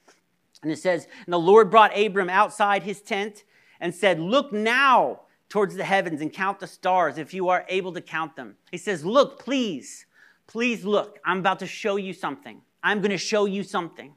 And 0.63 0.73
it 0.73 0.79
says, 0.79 1.09
And 1.27 1.33
the 1.33 1.39
Lord 1.39 1.71
brought 1.71 1.97
Abram 1.99 2.31
outside 2.31 2.85
his 2.85 3.01
tent 3.01 3.45
and 3.81 3.95
said, 3.95 4.21
Look 4.21 4.53
now 4.53 5.23
towards 5.49 5.75
the 5.75 5.85
heavens 5.85 6.21
and 6.21 6.33
count 6.33 6.61
the 6.61 6.67
stars 6.67 7.19
if 7.19 7.35
you 7.35 7.49
are 7.49 7.65
able 7.69 7.93
to 7.93 8.01
count 8.01 8.37
them. 8.37 8.57
He 8.71 8.79
says, 8.79 9.05
Look, 9.05 9.41
please, 9.41 10.07
please 10.47 10.85
look. 10.85 11.19
I'm 11.25 11.41
about 11.41 11.59
to 11.59 11.67
show 11.67 11.97
you 11.97 12.13
something. 12.13 12.63
I'm 12.85 13.01
going 13.01 13.11
to 13.11 13.19
show 13.19 13.47
you 13.47 13.63
something. 13.65 14.15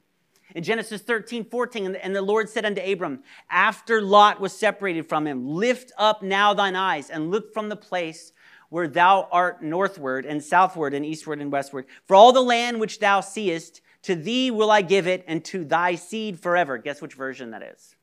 In 0.54 0.62
Genesis 0.62 1.02
13, 1.02 1.46
14, 1.46 1.96
and 1.96 2.14
the 2.14 2.22
Lord 2.22 2.48
said 2.48 2.64
unto 2.64 2.80
Abram, 2.80 3.22
after 3.50 4.00
Lot 4.00 4.40
was 4.40 4.52
separated 4.52 5.08
from 5.08 5.26
him, 5.26 5.46
Lift 5.46 5.90
up 5.98 6.22
now 6.22 6.54
thine 6.54 6.76
eyes 6.76 7.10
and 7.10 7.30
look 7.30 7.52
from 7.52 7.68
the 7.68 7.76
place 7.76 8.32
where 8.68 8.86
thou 8.86 9.28
art 9.32 9.62
northward 9.62 10.26
and 10.26 10.42
southward 10.42 10.94
and 10.94 11.04
eastward 11.04 11.40
and 11.40 11.50
westward. 11.50 11.86
For 12.06 12.14
all 12.14 12.32
the 12.32 12.42
land 12.42 12.78
which 12.80 12.98
thou 12.98 13.20
seest, 13.20 13.80
to 14.02 14.14
thee 14.14 14.50
will 14.50 14.70
I 14.70 14.82
give 14.82 15.06
it, 15.06 15.24
and 15.26 15.44
to 15.46 15.64
thy 15.64 15.94
seed 15.94 16.38
forever. 16.38 16.78
Guess 16.78 17.02
which 17.02 17.14
version 17.14 17.50
that 17.50 17.62
is? 17.62 17.96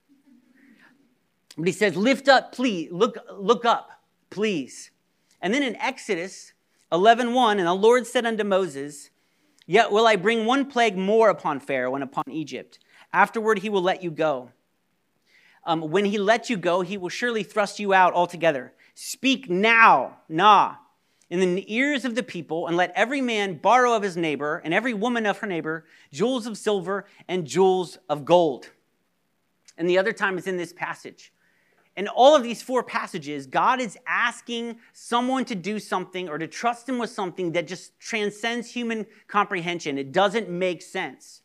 But 1.58 1.68
he 1.68 1.74
says, 1.74 1.96
Lift 1.96 2.28
up, 2.28 2.52
please, 2.52 2.92
look, 2.92 3.18
look 3.38 3.66
up, 3.66 3.90
please. 4.30 4.92
And 5.42 5.54
then 5.54 5.64
in 5.64 5.76
Exodus 5.78 6.54
11 6.92 7.34
1, 7.34 7.60
and 7.60 7.68
the 7.68 7.74
Lord 7.74 8.06
said 8.06 8.26
unto 8.26 8.44
Moses, 8.44 9.10
Yet 9.66 9.92
will 9.92 10.06
I 10.06 10.16
bring 10.16 10.46
one 10.46 10.66
plague 10.66 10.98
more 10.98 11.30
upon 11.30 11.60
Pharaoh 11.60 11.96
and 11.96 12.04
upon 12.04 12.26
Egypt. 12.30 12.80
Afterward, 13.12 13.60
he 13.60 13.70
will 13.70 13.82
let 13.82 14.04
you 14.04 14.12
go. 14.12 14.52
Um, 15.66 15.82
when 15.82 16.06
he 16.06 16.18
lets 16.18 16.50
you 16.50 16.58
go, 16.58 16.82
he 16.82 16.98
will 16.98 17.10
surely 17.10 17.42
thrust 17.42 17.80
you 17.80 17.94
out 17.94 18.14
altogether. 18.14 18.74
Speak 18.94 19.50
now, 19.50 20.18
na, 20.30 20.76
in 21.30 21.56
the 21.56 21.74
ears 21.74 22.06
of 22.06 22.14
the 22.14 22.22
people, 22.22 22.68
and 22.68 22.78
let 22.78 22.94
every 22.96 23.22
man 23.22 23.56
borrow 23.56 23.94
of 23.94 24.04
his 24.04 24.16
neighbor 24.16 24.62
and 24.64 24.74
every 24.74 24.94
woman 24.94 25.26
of 25.26 25.40
her 25.40 25.48
neighbor 25.48 25.86
jewels 26.12 26.46
of 26.46 26.58
silver 26.58 27.06
and 27.28 27.48
jewels 27.48 27.98
of 28.08 28.26
gold. 28.26 28.70
And 29.78 29.90
the 29.90 29.98
other 29.98 30.14
time 30.14 30.38
is 30.38 30.48
in 30.48 30.58
this 30.58 30.72
passage. 30.72 31.34
In 31.98 32.10
all 32.10 32.36
of 32.36 32.44
these 32.44 32.62
four 32.62 32.84
passages, 32.84 33.48
God 33.48 33.80
is 33.80 33.98
asking 34.06 34.80
someone 34.92 35.46
to 35.46 35.56
do 35.56 35.80
something 35.80 36.28
or 36.28 36.38
to 36.38 36.48
trust 36.48 36.90
him 36.90 36.98
with 36.98 37.10
something 37.10 37.54
that 37.54 37.68
just 37.68 37.98
transcends 38.00 38.70
human 38.70 39.06
comprehension. 39.28 39.98
It 39.98 40.12
doesn't 40.12 40.50
make 40.50 40.82
sense. 40.82 41.42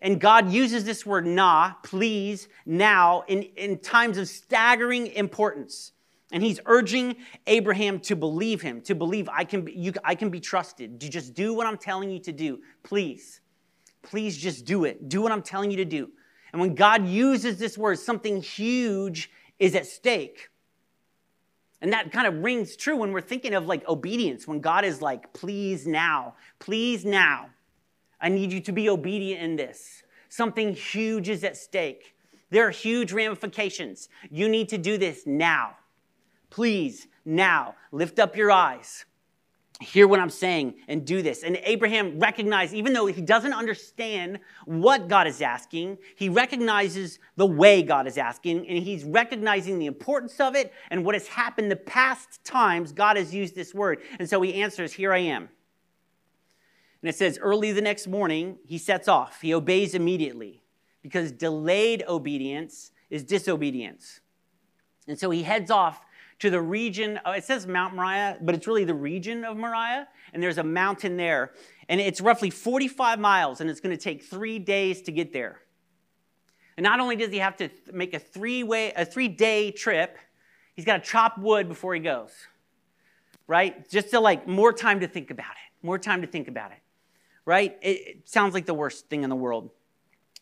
And 0.00 0.20
God 0.20 0.52
uses 0.52 0.84
this 0.84 1.04
word 1.04 1.26
na, 1.26 1.72
please, 1.82 2.48
now, 2.66 3.24
in, 3.26 3.42
in 3.42 3.78
times 3.78 4.18
of 4.18 4.28
staggering 4.28 5.08
importance. 5.08 5.92
And 6.30 6.42
he's 6.42 6.60
urging 6.66 7.16
Abraham 7.46 8.00
to 8.00 8.14
believe 8.14 8.60
him, 8.60 8.82
to 8.82 8.94
believe 8.94 9.30
I 9.30 9.44
can, 9.44 9.62
be, 9.62 9.72
you, 9.72 9.94
I 10.04 10.14
can 10.14 10.28
be 10.28 10.40
trusted. 10.40 11.00
To 11.00 11.08
just 11.08 11.32
do 11.32 11.54
what 11.54 11.66
I'm 11.66 11.78
telling 11.78 12.10
you 12.10 12.18
to 12.20 12.32
do. 12.32 12.60
Please. 12.82 13.40
Please 14.02 14.36
just 14.36 14.66
do 14.66 14.84
it. 14.84 15.08
Do 15.08 15.22
what 15.22 15.32
I'm 15.32 15.42
telling 15.42 15.70
you 15.70 15.78
to 15.78 15.86
do. 15.86 16.10
And 16.52 16.60
when 16.60 16.74
God 16.74 17.06
uses 17.06 17.58
this 17.58 17.76
word, 17.76 17.98
something 17.98 18.40
huge 18.40 19.30
is 19.58 19.74
at 19.74 19.86
stake. 19.86 20.48
And 21.80 21.92
that 21.92 22.10
kind 22.10 22.26
of 22.26 22.42
rings 22.42 22.76
true 22.76 22.96
when 22.96 23.12
we're 23.12 23.20
thinking 23.20 23.54
of 23.54 23.66
like 23.66 23.88
obedience, 23.88 24.48
when 24.48 24.60
God 24.60 24.84
is 24.84 25.00
like, 25.00 25.32
please 25.32 25.86
now, 25.86 26.34
please 26.58 27.04
now. 27.04 27.50
I 28.20 28.28
need 28.28 28.52
you 28.52 28.60
to 28.62 28.72
be 28.72 28.88
obedient 28.88 29.42
in 29.42 29.56
this. 29.56 30.02
Something 30.28 30.74
huge 30.74 31.28
is 31.28 31.44
at 31.44 31.56
stake. 31.56 32.14
There 32.50 32.66
are 32.66 32.70
huge 32.70 33.12
ramifications. 33.12 34.08
You 34.30 34.48
need 34.48 34.68
to 34.70 34.78
do 34.78 34.98
this 34.98 35.26
now. 35.26 35.76
Please, 36.50 37.06
now, 37.24 37.74
lift 37.92 38.18
up 38.18 38.36
your 38.36 38.50
eyes 38.50 39.04
hear 39.80 40.08
what 40.08 40.18
I'm 40.18 40.30
saying 40.30 40.74
and 40.88 41.06
do 41.06 41.22
this. 41.22 41.44
And 41.44 41.58
Abraham 41.62 42.18
recognized, 42.18 42.74
even 42.74 42.92
though 42.92 43.06
he 43.06 43.22
doesn't 43.22 43.52
understand 43.52 44.40
what 44.64 45.06
God 45.06 45.28
is 45.28 45.40
asking, 45.40 45.98
he 46.16 46.28
recognizes 46.28 47.20
the 47.36 47.46
way 47.46 47.82
God 47.82 48.08
is 48.08 48.18
asking, 48.18 48.66
and 48.68 48.82
he's 48.82 49.04
recognizing 49.04 49.78
the 49.78 49.86
importance 49.86 50.40
of 50.40 50.56
it 50.56 50.72
and 50.90 51.04
what 51.04 51.14
has 51.14 51.28
happened 51.28 51.70
the 51.70 51.76
past 51.76 52.42
times 52.44 52.92
God 52.92 53.16
has 53.16 53.32
used 53.32 53.54
this 53.54 53.72
word. 53.72 54.00
And 54.18 54.28
so 54.28 54.42
he 54.42 54.54
answers, 54.54 54.92
Here 54.92 55.12
I 55.12 55.18
am. 55.18 55.48
And 57.02 57.08
it 57.08 57.14
says, 57.14 57.38
Early 57.40 57.70
the 57.70 57.80
next 57.80 58.08
morning, 58.08 58.58
he 58.64 58.78
sets 58.78 59.06
off. 59.06 59.40
He 59.40 59.54
obeys 59.54 59.94
immediately 59.94 60.62
because 61.02 61.30
delayed 61.30 62.02
obedience 62.08 62.90
is 63.10 63.22
disobedience. 63.22 64.20
And 65.06 65.18
so 65.18 65.30
he 65.30 65.44
heads 65.44 65.70
off 65.70 66.04
to 66.40 66.50
the 66.50 66.60
region. 66.60 67.18
It 67.26 67.44
says 67.44 67.66
Mount 67.66 67.94
Moriah, 67.94 68.38
but 68.40 68.54
it's 68.54 68.66
really 68.66 68.84
the 68.84 68.94
region 68.94 69.44
of 69.44 69.56
Moriah. 69.56 70.08
And 70.32 70.42
there's 70.42 70.58
a 70.58 70.64
mountain 70.64 71.16
there. 71.16 71.52
And 71.88 72.00
it's 72.00 72.20
roughly 72.20 72.50
45 72.50 73.18
miles, 73.18 73.60
and 73.60 73.70
it's 73.70 73.80
going 73.80 73.96
to 73.96 74.02
take 74.02 74.24
three 74.24 74.58
days 74.58 75.02
to 75.02 75.12
get 75.12 75.32
there. 75.32 75.60
And 76.76 76.84
not 76.84 77.00
only 77.00 77.16
does 77.16 77.32
he 77.32 77.38
have 77.38 77.56
to 77.56 77.70
make 77.92 78.14
a 78.14 78.18
three-way, 78.18 78.92
a 78.94 79.04
three-day 79.04 79.72
trip, 79.72 80.16
he's 80.74 80.84
got 80.84 81.02
to 81.02 81.10
chop 81.10 81.38
wood 81.38 81.68
before 81.68 81.94
he 81.94 82.00
goes. 82.00 82.30
Right? 83.46 83.88
Just 83.88 84.10
to 84.10 84.20
like 84.20 84.46
more 84.46 84.72
time 84.72 85.00
to 85.00 85.08
think 85.08 85.30
about 85.30 85.50
it. 85.50 85.86
More 85.86 85.98
time 85.98 86.20
to 86.20 86.26
think 86.26 86.48
about 86.48 86.70
it. 86.70 86.78
Right? 87.44 87.76
It, 87.82 87.88
it 87.88 88.28
sounds 88.28 88.54
like 88.54 88.66
the 88.66 88.74
worst 88.74 89.08
thing 89.08 89.24
in 89.24 89.30
the 89.30 89.36
world. 89.36 89.70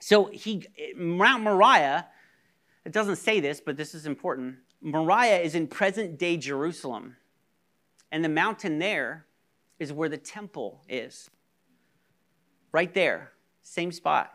So 0.01 0.27
he 0.27 0.67
Mount 0.97 1.43
Moriah, 1.43 2.07
it 2.85 2.93
doesn't 2.93 3.17
say 3.17 3.41
this, 3.41 3.61
but 3.61 3.77
this 3.77 3.95
is 3.95 4.07
important. 4.07 4.57
Moriah 4.81 5.39
is 5.39 5.55
in 5.55 5.67
present 5.67 6.19
day 6.19 6.37
Jerusalem. 6.37 7.17
And 8.13 8.25
the 8.25 8.29
mountain 8.29 8.79
there 8.79 9.27
is 9.79 9.93
where 9.93 10.09
the 10.09 10.17
temple 10.17 10.83
is. 10.89 11.31
Right 12.73 12.93
there, 12.95 13.33
same 13.63 13.93
spot. 13.93 14.33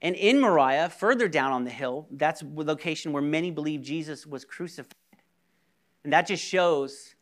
And 0.00 0.16
in 0.16 0.40
Moriah, 0.40 0.88
further 0.88 1.28
down 1.28 1.52
on 1.52 1.64
the 1.64 1.70
hill, 1.70 2.08
that's 2.10 2.40
the 2.40 2.64
location 2.64 3.12
where 3.12 3.22
many 3.22 3.50
believe 3.50 3.82
Jesus 3.82 4.26
was 4.26 4.44
crucified. 4.44 4.92
And 6.04 6.12
that 6.12 6.26
just 6.26 6.44
shows, 6.44 7.14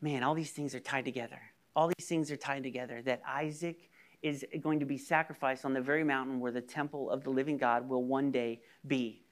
man, 0.00 0.24
all 0.24 0.34
these 0.34 0.50
things 0.50 0.74
are 0.74 0.80
tied 0.80 1.04
together. 1.04 1.40
All 1.76 1.88
these 1.96 2.08
things 2.08 2.32
are 2.32 2.36
tied 2.36 2.64
together 2.64 3.02
that 3.02 3.22
Isaac 3.26 3.88
is 4.20 4.44
going 4.60 4.80
to 4.80 4.86
be 4.86 4.98
sacrificed 4.98 5.64
on 5.64 5.72
the 5.72 5.80
very 5.80 6.02
mountain 6.02 6.40
where 6.40 6.50
the 6.50 6.60
temple 6.60 7.08
of 7.08 7.22
the 7.22 7.30
living 7.30 7.56
God 7.56 7.88
will 7.88 8.02
one 8.02 8.32
day 8.32 8.60
be. 8.86 9.22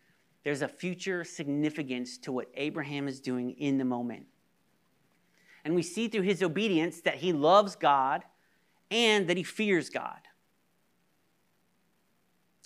There's 0.46 0.62
a 0.62 0.68
future 0.68 1.24
significance 1.24 2.18
to 2.18 2.30
what 2.30 2.46
Abraham 2.54 3.09
is 3.09 3.18
doing 3.18 3.50
in 3.59 3.78
the 3.78 3.85
moment. 3.85 4.26
And 5.64 5.74
we 5.74 5.82
see 5.82 6.06
through 6.06 6.22
his 6.22 6.40
obedience 6.40 7.00
that 7.00 7.16
he 7.16 7.32
loves 7.32 7.74
God 7.74 8.22
and 8.88 9.26
that 9.26 9.37
he 9.37 9.42
fears 9.42 9.90
God. 9.90 10.20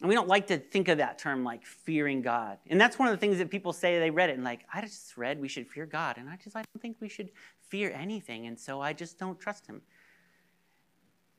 And 0.03 0.11
we 0.11 0.15
don't 0.15 0.29
like 0.29 0.49
to 0.49 0.59
think 0.59 0.89
of 0.89 0.99
that 0.99 1.19
term 1.19 1.43
like 1.43 1.65
fearing 1.65 2.21
God. 2.21 2.59
And 2.67 2.79
that's 2.79 2.99
one 2.99 3.09
of 3.09 3.13
the 3.13 3.19
things 3.19 3.39
that 3.39 3.51
people 3.51 3.73
say 3.73 3.99
they 3.99 4.11
read 4.11 4.29
it 4.29 4.35
and 4.35 4.45
like, 4.45 4.67
I 4.75 4.83
just 4.83 5.17
read 5.17 5.41
we 5.41 5.49
should 5.49 5.67
fear 5.67 5.87
God. 5.87 6.19
And 6.19 6.29
I 6.29 6.37
just 6.37 6.55
I 6.55 6.61
don't 6.75 6.83
think 6.83 6.99
we 7.01 7.09
should 7.09 7.31
fear 7.71 7.91
anything. 7.93 8.47
And 8.47 8.61
so 8.61 8.83
I 8.83 8.93
just 8.93 9.19
don't 9.19 9.41
trust 9.41 9.67
him. 9.67 9.81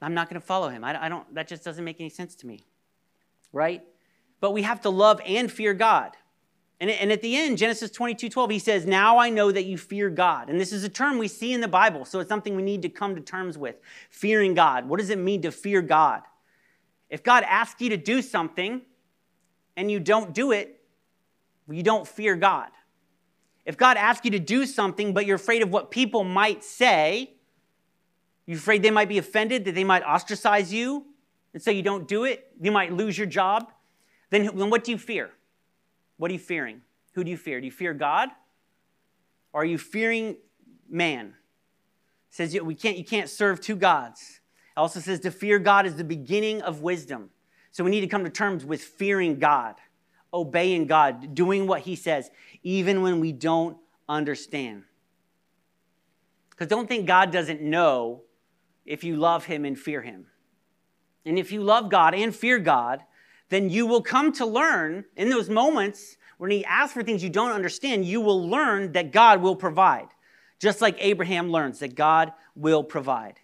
I'm 0.01 0.15
not 0.15 0.27
going 0.27 0.41
to 0.41 0.47
follow 0.47 0.69
him. 0.69 0.83
I, 0.83 1.05
I 1.05 1.07
don't, 1.07 1.35
that 1.35 1.47
just 1.47 1.63
doesn't 1.63 1.85
make 1.85 1.99
any 1.99 2.09
sense 2.09 2.33
to 2.37 2.47
me. 2.47 2.65
Right? 3.53 3.83
But 4.39 4.53
we 4.53 4.63
have 4.63 4.81
to 4.81 4.89
love 4.89 5.21
and 5.23 5.51
fear 5.51 5.75
God. 5.75 6.17
And, 6.81 6.89
and 6.89 7.11
at 7.11 7.21
the 7.21 7.37
end, 7.37 7.59
Genesis 7.59 7.91
22 7.91 8.27
12, 8.27 8.49
he 8.49 8.59
says, 8.59 8.87
Now 8.87 9.19
I 9.19 9.29
know 9.29 9.51
that 9.51 9.65
you 9.65 9.77
fear 9.77 10.09
God. 10.09 10.49
And 10.49 10.59
this 10.59 10.73
is 10.73 10.83
a 10.83 10.89
term 10.89 11.19
we 11.19 11.27
see 11.27 11.53
in 11.53 11.61
the 11.61 11.67
Bible, 11.67 12.05
so 12.05 12.19
it's 12.19 12.27
something 12.27 12.55
we 12.55 12.63
need 12.63 12.81
to 12.81 12.89
come 12.89 13.13
to 13.13 13.21
terms 13.21 13.55
with. 13.55 13.75
Fearing 14.09 14.55
God. 14.55 14.89
What 14.89 14.99
does 14.99 15.11
it 15.11 15.19
mean 15.19 15.43
to 15.43 15.51
fear 15.51 15.83
God? 15.83 16.23
If 17.07 17.21
God 17.21 17.43
asks 17.47 17.79
you 17.81 17.89
to 17.89 17.97
do 17.97 18.23
something 18.23 18.81
and 19.77 19.91
you 19.91 19.99
don't 19.99 20.33
do 20.33 20.51
it, 20.51 20.81
you 21.69 21.83
don't 21.83 22.07
fear 22.07 22.35
God. 22.35 22.69
If 23.63 23.77
God 23.77 23.95
asks 23.95 24.25
you 24.25 24.31
to 24.31 24.39
do 24.39 24.65
something, 24.65 25.13
but 25.13 25.27
you're 25.27 25.35
afraid 25.35 25.61
of 25.61 25.69
what 25.69 25.91
people 25.91 26.23
might 26.23 26.63
say, 26.63 27.35
you're 28.47 28.57
afraid 28.57 28.81
they 28.81 28.89
might 28.89 29.07
be 29.07 29.19
offended, 29.19 29.65
that 29.65 29.75
they 29.75 29.83
might 29.83 30.01
ostracize 30.01 30.73
you, 30.73 31.05
and 31.53 31.61
so 31.61 31.69
you 31.69 31.83
don't 31.83 32.07
do 32.07 32.23
it, 32.23 32.51
you 32.59 32.71
might 32.71 32.91
lose 32.91 33.19
your 33.19 33.27
job, 33.27 33.71
then, 34.31 34.49
then 34.55 34.71
what 34.71 34.83
do 34.83 34.91
you 34.91 34.97
fear? 34.97 35.29
What 36.21 36.29
are 36.29 36.33
you 36.33 36.39
fearing? 36.39 36.81
Who 37.15 37.23
do 37.23 37.31
you 37.31 37.35
fear? 37.35 37.59
Do 37.59 37.65
you 37.65 37.71
fear 37.71 37.95
God? 37.95 38.29
Or 39.53 39.63
are 39.63 39.65
you 39.65 39.79
fearing 39.79 40.37
man? 40.87 41.33
It 42.29 42.35
says 42.35 42.61
we 42.61 42.75
can't, 42.75 42.95
you 42.95 43.03
can't 43.03 43.27
serve 43.27 43.59
two 43.59 43.75
gods. 43.75 44.39
It 44.77 44.79
also 44.79 44.99
says 44.99 45.19
to 45.21 45.31
fear 45.31 45.57
God 45.57 45.87
is 45.87 45.95
the 45.95 46.03
beginning 46.03 46.61
of 46.61 46.83
wisdom. 46.83 47.31
So 47.71 47.83
we 47.83 47.89
need 47.89 48.01
to 48.01 48.07
come 48.07 48.23
to 48.23 48.29
terms 48.29 48.63
with 48.63 48.83
fearing 48.83 49.39
God, 49.39 49.77
obeying 50.31 50.85
God, 50.85 51.33
doing 51.33 51.65
what 51.65 51.81
He 51.81 51.95
says, 51.95 52.29
even 52.61 53.01
when 53.01 53.19
we 53.19 53.31
don't 53.31 53.77
understand. 54.07 54.83
Because 56.51 56.67
don't 56.67 56.87
think 56.87 57.07
God 57.07 57.31
doesn't 57.31 57.63
know 57.63 58.21
if 58.85 59.03
you 59.03 59.15
love 59.15 59.45
Him 59.45 59.65
and 59.65 59.75
fear 59.75 60.03
Him. 60.03 60.27
And 61.25 61.39
if 61.39 61.51
you 61.51 61.63
love 61.63 61.89
God 61.89 62.13
and 62.13 62.35
fear 62.35 62.59
God, 62.59 63.01
then 63.51 63.69
you 63.69 63.85
will 63.85 64.01
come 64.01 64.31
to 64.31 64.45
learn 64.45 65.03
in 65.17 65.29
those 65.29 65.49
moments 65.49 66.15
when 66.37 66.51
he 66.51 66.63
asks 66.63 66.93
for 66.93 67.03
things 67.03 67.21
you 67.21 67.29
don't 67.29 67.51
understand, 67.51 68.05
you 68.05 68.21
will 68.21 68.49
learn 68.49 68.93
that 68.93 69.11
God 69.11 69.41
will 69.41 69.57
provide, 69.57 70.07
just 70.57 70.79
like 70.79 70.95
Abraham 70.99 71.51
learns 71.51 71.79
that 71.79 71.93
God 71.93 72.31
will 72.55 72.81
provide. 72.81 73.41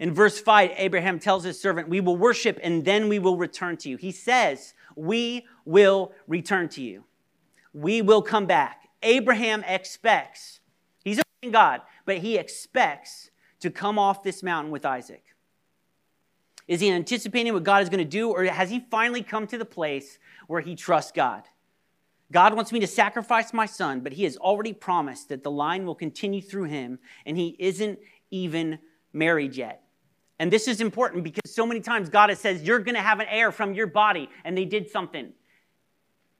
In 0.00 0.12
verse 0.12 0.40
5, 0.40 0.72
Abraham 0.76 1.20
tells 1.20 1.44
his 1.44 1.60
servant, 1.60 1.88
We 1.88 2.00
will 2.00 2.16
worship 2.16 2.58
and 2.60 2.84
then 2.84 3.08
we 3.08 3.20
will 3.20 3.36
return 3.36 3.76
to 3.78 3.88
you. 3.88 3.96
He 3.96 4.10
says, 4.10 4.74
We 4.96 5.46
will 5.64 6.12
return 6.26 6.68
to 6.70 6.82
you. 6.82 7.04
We 7.72 8.02
will 8.02 8.22
come 8.22 8.46
back. 8.46 8.88
Abraham 9.02 9.62
expects, 9.64 10.58
he's 11.04 11.20
a 11.20 11.50
God, 11.50 11.82
but 12.04 12.18
he 12.18 12.36
expects 12.36 13.30
to 13.60 13.70
come 13.70 13.96
off 13.96 14.24
this 14.24 14.42
mountain 14.42 14.72
with 14.72 14.84
Isaac. 14.84 15.24
Is 16.68 16.80
he 16.80 16.90
anticipating 16.90 17.52
what 17.52 17.64
God 17.64 17.82
is 17.82 17.88
going 17.88 17.98
to 17.98 18.04
do, 18.04 18.30
or 18.30 18.44
has 18.44 18.70
he 18.70 18.80
finally 18.90 19.22
come 19.22 19.46
to 19.48 19.58
the 19.58 19.64
place 19.64 20.18
where 20.46 20.60
he 20.60 20.74
trusts 20.74 21.12
God? 21.12 21.44
God 22.32 22.54
wants 22.54 22.70
me 22.70 22.80
to 22.80 22.86
sacrifice 22.86 23.52
my 23.52 23.66
son, 23.66 24.00
but 24.00 24.12
he 24.12 24.24
has 24.24 24.36
already 24.36 24.72
promised 24.72 25.28
that 25.30 25.42
the 25.42 25.50
line 25.50 25.84
will 25.84 25.94
continue 25.96 26.40
through 26.40 26.64
him, 26.64 26.98
and 27.26 27.36
he 27.36 27.56
isn't 27.58 27.98
even 28.30 28.78
married 29.12 29.56
yet. 29.56 29.82
And 30.38 30.50
this 30.50 30.68
is 30.68 30.80
important 30.80 31.24
because 31.24 31.52
so 31.52 31.66
many 31.66 31.80
times 31.80 32.08
God 32.08 32.30
has 32.30 32.38
says, 32.38 32.62
You're 32.62 32.78
going 32.78 32.94
to 32.94 33.02
have 33.02 33.20
an 33.20 33.26
heir 33.28 33.50
from 33.52 33.74
your 33.74 33.88
body, 33.88 34.30
and 34.44 34.56
they 34.56 34.64
did 34.64 34.88
something. 34.88 35.32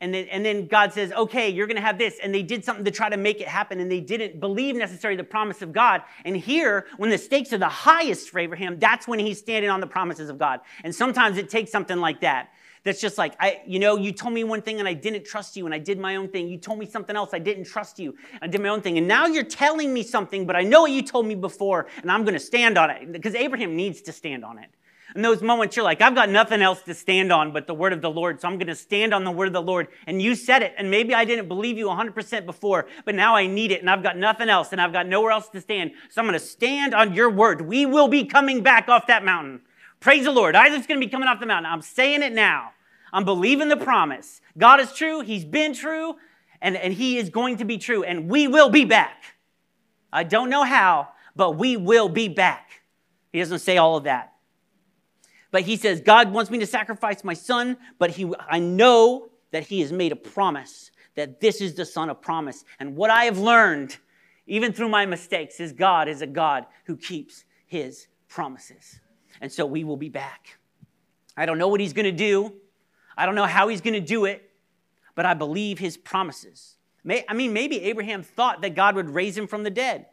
And 0.03 0.15
then, 0.15 0.29
and 0.29 0.43
then 0.43 0.67
God 0.67 0.95
says, 0.95 1.13
okay, 1.13 1.51
you're 1.51 1.67
going 1.67 1.77
to 1.77 1.83
have 1.83 1.99
this. 1.99 2.19
And 2.23 2.35
they 2.35 2.43
did 2.43 2.65
something 2.65 2.87
to 2.87 2.91
try 2.91 3.11
to 3.11 3.19
make 3.19 3.41
it 3.41 3.49
happen, 3.49 3.81
and 3.81 3.93
they 3.93 4.01
didn't 4.01 4.41
believe 4.41 4.75
necessarily 4.75 5.17
the 5.17 5.25
promise 5.25 5.61
of 5.61 5.73
God. 5.73 6.03
And 6.25 6.35
here, 6.37 6.87
when 6.97 7.11
the 7.11 7.19
stakes 7.19 7.53
are 7.53 7.59
the 7.59 7.69
highest 7.69 8.31
for 8.31 8.39
Abraham, 8.39 8.79
that's 8.79 9.07
when 9.07 9.19
he's 9.19 9.39
standing 9.39 9.71
on 9.71 9.81
the 9.81 9.87
promises 9.87 10.31
of 10.31 10.39
God. 10.39 10.61
And 10.85 10.95
sometimes 10.95 11.37
it 11.37 11.51
takes 11.51 11.71
something 11.71 11.99
like 11.99 12.23
that. 12.23 12.51
That's 12.83 12.99
just 12.99 13.19
like, 13.19 13.35
I, 13.39 13.61
you 13.67 13.79
know, 13.79 13.99
you 13.99 14.11
told 14.11 14.33
me 14.33 14.43
one 14.43 14.63
thing 14.63 14.79
and 14.79 14.89
I 14.89 14.95
didn't 14.95 15.27
trust 15.27 15.55
you, 15.55 15.67
and 15.67 15.75
I 15.75 15.79
did 15.79 15.99
my 15.99 16.17
own 16.17 16.29
thing. 16.29 16.49
You 16.49 16.57
told 16.57 16.79
me 16.79 16.87
something 16.87 17.15
else, 17.15 17.31
I 17.35 17.39
didn't 17.39 17.65
trust 17.65 17.99
you. 17.99 18.17
I 18.41 18.47
did 18.47 18.63
my 18.63 18.71
own 18.71 18.81
thing. 18.81 18.97
And 18.97 19.07
now 19.07 19.27
you're 19.27 19.45
telling 19.45 19.93
me 19.93 20.03
something, 20.03 20.47
but 20.47 20.57
I 20.57 20.63
know 20.63 20.81
what 20.83 20.93
you 20.93 21.03
told 21.03 21.27
me 21.27 21.35
before, 21.35 21.89
and 22.01 22.11
I'm 22.11 22.23
going 22.25 22.33
to 22.33 22.41
stand 22.41 22.79
on 22.79 22.89
it. 22.89 23.13
Because 23.13 23.35
Abraham 23.35 23.77
needs 23.77 24.01
to 24.03 24.13
stand 24.13 24.47
on 24.47 24.59
it. 24.59 24.71
In 25.15 25.23
those 25.23 25.43
moments, 25.43 25.77
you're 25.77 25.85
like, 25.85 26.01
I've 26.01 26.15
got 26.15 26.29
nothing 26.29 26.63
else 26.63 26.83
to 26.83 26.95
stand 26.95 27.33
on 27.33 27.53
but 27.53 27.67
the 27.67 27.75
word 27.75 27.93
of 27.93 28.01
the 28.01 28.11
Lord, 28.11 28.41
so 28.41 28.49
I'm 28.49 28.59
going 28.59 28.69
to 28.69 28.75
stand 28.75 29.13
on 29.13 29.25
the 29.25 29.31
word 29.31 29.49
of 29.49 29.53
the 29.53 29.63
Lord. 29.63 29.89
And 30.07 30.23
you 30.23 30.35
said 30.35 30.63
it, 30.63 30.75
and 30.79 30.91
maybe 30.91 31.15
I 31.15 31.25
didn't 31.25 31.49
believe 31.49 31.77
you 31.79 31.87
100% 31.87 32.47
before, 32.47 32.87
but 33.05 33.15
now 33.15 33.35
I 33.35 33.47
need 33.47 33.73
it, 33.73 33.81
and 33.81 33.91
I've 33.91 34.03
got 34.03 34.17
nothing 34.17 34.49
else, 34.49 34.73
and 34.73 34.81
I've 34.81 34.93
got 34.93 35.07
nowhere 35.07 35.33
else 35.33 35.49
to 35.49 35.61
stand. 35.61 35.93
So 36.11 36.21
I'm 36.21 36.27
going 36.27 36.39
to 36.39 36.45
stand 36.45 36.95
on 36.95 37.15
your 37.15 37.31
word. 37.31 37.61
We 37.63 37.87
will 37.87 38.09
be 38.09 38.25
coming 38.25 38.63
back 38.63 38.89
off 38.89 39.07
that 39.09 39.25
mountain. 39.25 39.63
Praise 39.99 40.25
the 40.25 40.31
Lord. 40.31 40.55
Isaac's 40.55 40.87
going 40.87 41.01
to 41.01 41.07
be 41.07 41.11
coming 41.11 41.29
off 41.29 41.41
the 41.41 41.47
mountain. 41.47 41.71
I'm 41.71 41.83
saying 41.83 42.23
it 42.23 42.33
now. 42.33 42.71
I'm 43.13 43.25
believing 43.25 43.69
the 43.69 43.77
promise. 43.77 44.41
God 44.57 44.81
is 44.81 44.93
true, 44.93 45.21
He's 45.21 45.45
been 45.45 45.75
true, 45.75 46.17
and, 46.63 46.77
and 46.77 46.95
He 46.95 47.19
is 47.19 47.31
going 47.31 47.57
to 47.57 47.65
be 47.65 47.79
true, 47.79 48.05
and 48.05 48.29
we 48.29 48.47
will 48.47 48.71
be 48.71 48.85
back. 48.85 49.37
I 50.13 50.25
don't 50.25 50.51
know 50.51 50.65
how, 50.65 51.09
but 51.37 51.53
we 51.53 51.77
will 51.77 52.09
be 52.09 52.29
back. 52.29 52.83
He 53.33 53.39
doesn't 53.39 53.61
say 53.61 53.77
all 53.77 53.97
of 53.97 54.05
that. 54.05 54.35
But 55.51 55.63
he 55.63 55.77
says, 55.77 56.01
God 56.01 56.33
wants 56.33 56.51
me 56.51 56.59
to 56.59 56.67
sacrifice 56.67 57.25
my 57.25 57.35
son, 57.35 57.77
but 57.99 58.11
he, 58.11 58.33
I 58.49 58.59
know 58.59 59.31
that 59.51 59.65
he 59.65 59.81
has 59.81 59.93
made 59.93 60.13
a 60.13 60.17
promise, 60.17 60.91
that 61.17 61.41
this 61.41 61.61
is 61.61 61.75
the 61.75 61.85
son 61.85 62.09
of 62.09 62.21
promise. 62.21 62.65
And 62.79 62.97
what 62.97 63.11
I 63.11 63.25
have 63.25 63.39
learned, 63.39 63.97
even 64.47 64.73
through 64.73 64.89
my 64.89 65.07
mistakes, 65.07 65.59
is 65.59 65.73
God 65.73 66.09
is 66.09 66.23
a 66.23 66.27
God 66.27 66.67
who 66.85 66.97
keeps 66.97 67.45
his 67.67 68.07
promises. 68.29 69.01
And 69.41 69.51
so 69.51 69.67
we 69.67 69.85
will 69.85 69.97
be 69.97 70.09
back. 70.09 70.59
I 71.37 71.47
don't 71.47 71.59
know 71.59 71.69
what 71.69 71.81
he's 71.81 71.93
going 71.93 72.05
to 72.05 72.13
do. 72.13 72.55
I 73.17 73.27
don't 73.27 73.35
know 73.35 73.47
how 73.47 73.69
he's 73.69 73.81
going 73.81 73.95
to 73.95 74.01
do 74.01 74.25
it, 74.25 74.51
but 75.15 75.27
I 75.27 75.35
believe 75.35 75.79
his 75.79 75.97
promises. 75.97 76.77
I 77.29 77.35
mean, 77.35 77.53
maybe 77.53 77.81
Abraham 77.83 78.23
thought 78.23 78.63
that 78.63 78.75
God 78.75 78.95
would 78.95 79.11
raise 79.11 79.37
him 79.37 79.47
from 79.47 79.63
the 79.63 79.71
dead. 79.71 80.07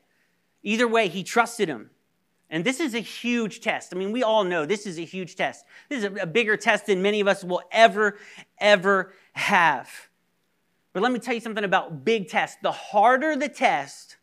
Either 0.63 0.87
way, 0.87 1.09
he 1.09 1.23
trusted 1.23 1.67
him. 1.67 1.91
And 2.49 2.63
this 2.63 2.79
is 2.79 2.95
a 2.95 2.99
huge 2.99 3.59
test. 3.59 3.93
I 3.93 3.97
mean, 3.97 4.11
we 4.11 4.23
all 4.23 4.43
know 4.43 4.65
this 4.65 4.85
is 4.85 4.97
a 4.97 5.03
huge 5.03 5.35
test. 5.35 5.65
This 5.89 6.03
is 6.03 6.17
a, 6.21 6.25
bigger 6.25 6.55
test 6.55 6.85
than 6.85 7.01
many 7.01 7.19
of 7.19 7.27
us 7.27 7.43
will 7.43 7.61
ever, 7.71 8.17
ever 8.59 9.13
have. 9.33 9.89
But 10.93 11.03
let 11.03 11.11
me 11.11 11.19
tell 11.19 11.33
you 11.33 11.41
something 11.41 11.65
about 11.65 12.05
big 12.05 12.29
tests. 12.29 12.57
The 12.61 12.71
harder 12.71 13.35
the 13.35 13.49
test, 13.49 14.15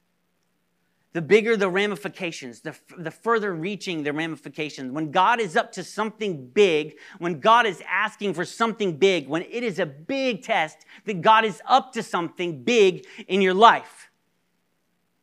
the 1.13 1.21
bigger 1.21 1.55
the 1.55 1.69
ramifications, 1.69 2.63
the, 2.63 2.75
the 2.97 3.11
further 3.11 3.55
reaching 3.55 4.03
the 4.03 4.13
ramifications. 4.13 4.91
When 4.91 5.11
God 5.11 5.39
is 5.39 5.55
up 5.55 5.71
to 5.73 5.85
something 5.85 6.49
big, 6.49 6.97
when 7.19 7.41
God 7.41 7.67
is 7.67 7.83
asking 7.87 8.33
for 8.33 8.47
something 8.47 8.97
big, 8.97 9.29
when 9.29 9.43
it 9.43 9.63
is 9.63 9.79
a 9.79 9.87
big 9.87 10.43
test, 10.43 10.79
that 11.05 11.21
God 11.21 11.45
is 11.45 11.61
up 11.67 11.93
to 11.93 12.03
something 12.03 12.65
big 12.65 13.07
in 13.29 13.43
your 13.43 13.55
life. 13.55 14.11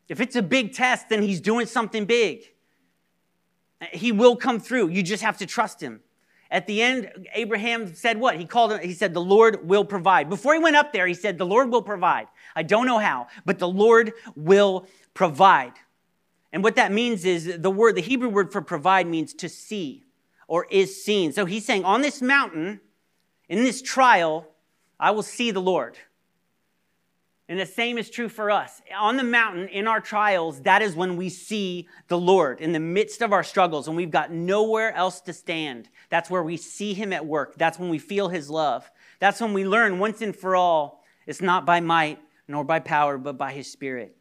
If 0.07 0.21
it's 0.21 0.35
a 0.35 0.41
big 0.41 0.73
test, 0.73 1.09
then 1.09 1.23
He's 1.23 1.41
doing 1.41 1.65
something 1.65 2.05
big. 2.05 2.50
He 3.91 4.11
will 4.11 4.35
come 4.35 4.59
through. 4.59 4.89
You 4.89 5.03
just 5.03 5.23
have 5.23 5.37
to 5.39 5.45
trust 5.45 5.81
him. 5.81 6.01
At 6.51 6.67
the 6.67 6.81
end, 6.81 7.27
Abraham 7.33 7.95
said 7.95 8.19
what? 8.19 8.35
He 8.35 8.45
called 8.45 8.73
him, 8.73 8.79
he 8.81 8.93
said, 8.93 9.13
The 9.13 9.21
Lord 9.21 9.67
will 9.67 9.85
provide. 9.85 10.29
Before 10.29 10.53
he 10.53 10.59
went 10.59 10.75
up 10.75 10.91
there, 10.91 11.07
he 11.07 11.13
said, 11.13 11.37
The 11.37 11.45
Lord 11.45 11.71
will 11.71 11.81
provide. 11.81 12.27
I 12.55 12.63
don't 12.63 12.85
know 12.85 12.99
how, 12.99 13.27
but 13.45 13.57
the 13.57 13.69
Lord 13.69 14.11
will 14.35 14.85
provide. 15.13 15.73
And 16.51 16.63
what 16.63 16.75
that 16.75 16.91
means 16.91 17.23
is 17.23 17.57
the 17.59 17.71
word, 17.71 17.95
the 17.95 18.01
Hebrew 18.01 18.27
word 18.27 18.51
for 18.51 18.61
provide 18.61 19.07
means 19.07 19.33
to 19.35 19.47
see 19.47 20.03
or 20.47 20.67
is 20.69 21.01
seen. 21.01 21.31
So 21.31 21.45
he's 21.45 21.65
saying, 21.65 21.85
On 21.85 22.01
this 22.01 22.21
mountain, 22.21 22.81
in 23.47 23.63
this 23.63 23.81
trial, 23.81 24.49
I 24.99 25.11
will 25.11 25.23
see 25.23 25.51
the 25.51 25.61
Lord. 25.61 25.97
And 27.51 27.59
the 27.59 27.65
same 27.65 27.97
is 27.97 28.09
true 28.09 28.29
for 28.29 28.49
us. 28.49 28.81
On 28.97 29.17
the 29.17 29.25
mountain, 29.25 29.67
in 29.67 29.85
our 29.85 29.99
trials, 29.99 30.61
that 30.61 30.81
is 30.81 30.95
when 30.95 31.17
we 31.17 31.27
see 31.27 31.89
the 32.07 32.17
Lord 32.17 32.61
in 32.61 32.71
the 32.71 32.79
midst 32.79 33.21
of 33.21 33.33
our 33.33 33.43
struggles 33.43 33.89
and 33.89 33.97
we've 33.97 34.09
got 34.09 34.31
nowhere 34.31 34.93
else 34.95 35.19
to 35.19 35.33
stand. 35.33 35.89
That's 36.09 36.29
where 36.29 36.43
we 36.43 36.55
see 36.55 36.93
Him 36.93 37.11
at 37.11 37.25
work. 37.25 37.57
That's 37.57 37.77
when 37.77 37.89
we 37.89 37.99
feel 37.99 38.29
His 38.29 38.49
love. 38.49 38.89
That's 39.19 39.41
when 39.41 39.51
we 39.51 39.67
learn 39.67 39.99
once 39.99 40.21
and 40.21 40.33
for 40.33 40.55
all 40.55 41.03
it's 41.27 41.41
not 41.41 41.65
by 41.65 41.81
might 41.81 42.19
nor 42.47 42.63
by 42.63 42.79
power, 42.79 43.17
but 43.17 43.37
by 43.37 43.51
His 43.51 43.69
Spirit. 43.69 44.15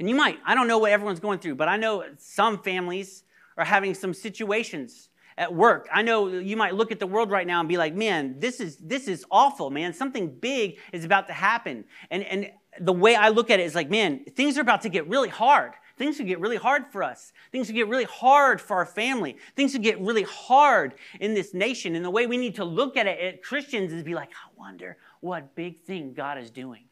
And 0.00 0.08
you 0.08 0.16
might, 0.16 0.40
I 0.44 0.56
don't 0.56 0.66
know 0.66 0.78
what 0.78 0.90
everyone's 0.90 1.20
going 1.20 1.38
through, 1.38 1.54
but 1.54 1.68
I 1.68 1.76
know 1.76 2.04
some 2.18 2.58
families 2.58 3.22
are 3.56 3.64
having 3.64 3.94
some 3.94 4.12
situations 4.12 5.08
at 5.38 5.54
work. 5.54 5.88
I 5.92 6.02
know 6.02 6.26
you 6.26 6.56
might 6.56 6.74
look 6.74 6.90
at 6.90 6.98
the 6.98 7.06
world 7.06 7.30
right 7.30 7.46
now 7.46 7.60
and 7.60 7.68
be 7.68 7.76
like, 7.76 7.94
man, 7.94 8.40
this 8.40 8.60
is, 8.60 8.76
this 8.78 9.06
is 9.06 9.24
awful, 9.30 9.70
man. 9.70 9.94
Something 9.94 10.28
big 10.28 10.78
is 10.92 11.04
about 11.04 11.28
to 11.28 11.32
happen. 11.32 11.84
And, 12.10 12.24
and 12.24 12.50
the 12.80 12.92
way 12.92 13.14
I 13.14 13.28
look 13.28 13.48
at 13.48 13.60
it 13.60 13.62
is 13.62 13.74
like, 13.74 13.88
man, 13.88 14.24
things 14.36 14.58
are 14.58 14.60
about 14.60 14.82
to 14.82 14.88
get 14.88 15.08
really 15.08 15.28
hard. 15.28 15.72
Things 15.96 16.16
could 16.16 16.26
get 16.26 16.40
really 16.40 16.56
hard 16.56 16.86
for 16.90 17.02
us. 17.02 17.32
Things 17.52 17.68
could 17.68 17.76
get 17.76 17.88
really 17.88 18.04
hard 18.04 18.60
for 18.60 18.76
our 18.76 18.86
family. 18.86 19.36
Things 19.56 19.72
could 19.72 19.82
get 19.82 20.00
really 20.00 20.24
hard 20.24 20.94
in 21.20 21.34
this 21.34 21.54
nation. 21.54 21.94
And 21.94 22.04
the 22.04 22.10
way 22.10 22.26
we 22.26 22.36
need 22.36 22.56
to 22.56 22.64
look 22.64 22.96
at 22.96 23.06
it 23.06 23.18
at 23.20 23.42
Christians 23.42 23.92
is 23.92 24.02
be 24.02 24.14
like, 24.14 24.30
I 24.30 24.50
wonder 24.58 24.96
what 25.20 25.54
big 25.54 25.82
thing 25.82 26.14
God 26.14 26.38
is 26.38 26.50
doing. 26.50 26.84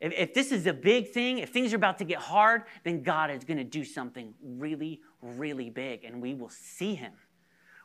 If, 0.00 0.12
if 0.12 0.34
this 0.34 0.52
is 0.52 0.66
a 0.66 0.72
big 0.72 1.12
thing, 1.12 1.38
if 1.38 1.50
things 1.50 1.72
are 1.72 1.76
about 1.76 1.98
to 1.98 2.04
get 2.04 2.18
hard, 2.18 2.64
then 2.84 3.02
God 3.02 3.30
is 3.30 3.44
going 3.44 3.56
to 3.56 3.64
do 3.64 3.84
something 3.84 4.34
really, 4.42 5.00
really 5.24 5.70
big, 5.70 6.04
and 6.04 6.20
we 6.20 6.34
will 6.34 6.50
see 6.50 6.94
Him. 6.94 7.12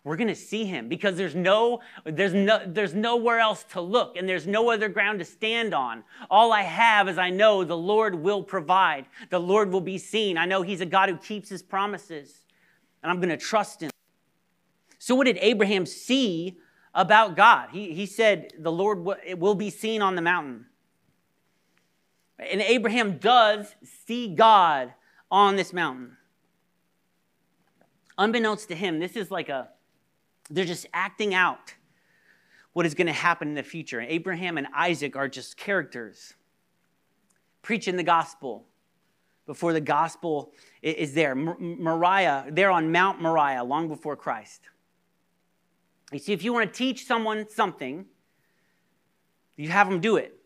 We're 0.04 0.16
going 0.16 0.30
to 0.30 0.36
see 0.36 0.66
Him 0.66 0.88
because 0.88 1.18
there's 1.18 1.36
no, 1.36 1.82
there's 2.06 2.34
no, 2.34 2.62
there's 2.66 2.94
nowhere 2.94 3.40
else 3.40 3.66
to 3.72 3.82
look, 3.82 4.16
and 4.16 4.28
there's 4.28 4.48
no 4.48 4.70
other 4.70 4.88
ground 4.90 5.20
to 5.20 5.26
stand 5.26 5.74
on. 5.74 6.04
All 6.30 6.54
I 6.54 6.62
have 6.62 7.10
is 7.10 7.18
I 7.18 7.30
know 7.30 7.64
the 7.64 7.78
Lord 7.78 8.16
will 8.16 8.44
provide. 8.44 9.06
The 9.30 9.40
Lord 9.40 9.72
will 9.72 9.82
be 9.82 9.98
seen. 9.98 10.38
I 10.38 10.46
know 10.46 10.62
He's 10.62 10.82
a 10.82 10.86
God 10.86 11.10
who 11.10 11.18
keeps 11.18 11.50
His 11.50 11.62
promises, 11.62 12.46
and 13.04 13.12
I'm 13.12 13.18
going 13.18 13.30
to 13.30 13.38
trust 13.38 13.82
Him. 13.82 13.92
So, 15.00 15.16
what 15.16 15.26
did 15.26 15.38
Abraham 15.42 15.86
see 15.86 16.58
about 16.94 17.36
God? 17.36 17.70
He, 17.72 17.94
he 17.94 18.06
said, 18.06 18.54
The 18.58 18.72
Lord 18.72 19.06
will 19.38 19.56
be 19.56 19.70
seen 19.70 20.02
on 20.02 20.16
the 20.16 20.22
mountain. 20.22 20.66
And 22.40 22.62
Abraham 22.62 23.18
does 23.18 23.76
see 23.84 24.34
God 24.34 24.94
on 25.30 25.58
this 25.58 25.74
mountain. 25.74 26.16
Unbeknownst 28.20 28.68
to 28.68 28.76
him, 28.76 29.00
this 29.00 29.16
is 29.16 29.32
like 29.32 29.48
a, 29.48 29.70
they're 30.50 30.66
just 30.66 30.86
acting 30.94 31.34
out 31.34 31.74
what 32.74 32.86
is 32.86 32.94
going 32.94 33.08
to 33.08 33.14
happen 33.14 33.48
in 33.48 33.56
the 33.56 33.64
future. 33.64 34.02
Abraham 34.02 34.58
and 34.58 34.68
Isaac 34.76 35.16
are 35.16 35.30
just 35.30 35.56
characters 35.56 36.34
preaching 37.62 37.96
the 37.96 38.04
gospel 38.04 38.66
before 39.46 39.72
the 39.72 39.82
gospel 39.82 40.52
is 40.82 41.14
there. 41.14 41.34
Moriah, 41.34 42.46
they're 42.52 42.70
on 42.70 42.92
Mount 42.92 43.22
Moriah 43.22 43.64
long 43.64 43.88
before 43.88 44.18
Christ. 44.18 44.62
You 46.12 46.20
see, 46.20 46.34
if 46.34 46.44
you 46.44 46.52
want 46.52 46.72
to 46.72 46.78
teach 46.78 47.06
someone 47.06 47.50
something, 47.50 48.06
you 49.56 49.70
have 49.70 49.90
them 49.90 50.02
do 50.02 50.18
it. 50.18 50.39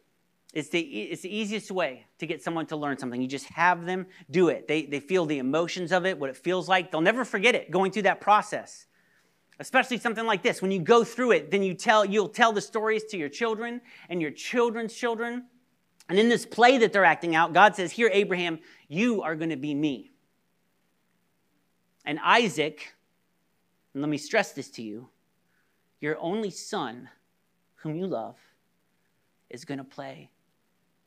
It's 0.53 0.69
the, 0.69 0.79
it's 0.79 1.23
the 1.23 1.35
easiest 1.35 1.71
way 1.71 2.05
to 2.19 2.27
get 2.27 2.43
someone 2.43 2.67
to 2.67 2.75
learn 2.75 2.99
something. 2.99 3.19
You 3.19 3.27
just 3.27 3.47
have 3.47 3.85
them 3.85 4.05
do 4.29 4.49
it. 4.49 4.67
They, 4.67 4.85
they 4.85 4.99
feel 4.99 5.25
the 5.25 5.39
emotions 5.39 5.91
of 5.91 6.05
it, 6.05 6.19
what 6.19 6.29
it 6.29 6.37
feels 6.37 6.69
like. 6.69 6.91
They'll 6.91 7.01
never 7.01 7.25
forget 7.25 7.55
it 7.55 7.71
going 7.71 7.91
through 7.91 8.03
that 8.03 8.21
process. 8.21 8.85
Especially 9.59 9.97
something 9.97 10.25
like 10.25 10.43
this. 10.43 10.61
When 10.61 10.69
you 10.69 10.79
go 10.79 11.03
through 11.03 11.31
it, 11.31 11.49
then 11.49 11.63
you 11.63 11.73
tell, 11.73 12.05
you'll 12.05 12.29
tell 12.29 12.53
the 12.53 12.61
stories 12.61 13.03
to 13.05 13.17
your 13.17 13.29
children 13.29 13.81
and 14.09 14.21
your 14.21 14.29
children's 14.29 14.93
children. 14.93 15.45
And 16.07 16.19
in 16.19 16.29
this 16.29 16.45
play 16.45 16.77
that 16.79 16.93
they're 16.93 17.05
acting 17.05 17.35
out, 17.35 17.53
God 17.53 17.75
says, 17.75 17.91
Here, 17.91 18.11
Abraham, 18.13 18.59
you 18.87 19.23
are 19.23 19.35
going 19.35 19.49
to 19.49 19.55
be 19.55 19.73
me. 19.73 20.11
And 22.05 22.19
Isaac, 22.23 22.93
and 23.93 24.03
let 24.03 24.09
me 24.09 24.17
stress 24.17 24.51
this 24.51 24.69
to 24.71 24.83
you, 24.83 25.09
your 25.99 26.19
only 26.19 26.51
son, 26.51 27.09
whom 27.75 27.95
you 27.95 28.05
love, 28.05 28.37
is 29.49 29.65
going 29.65 29.77
to 29.79 29.83
play 29.83 30.29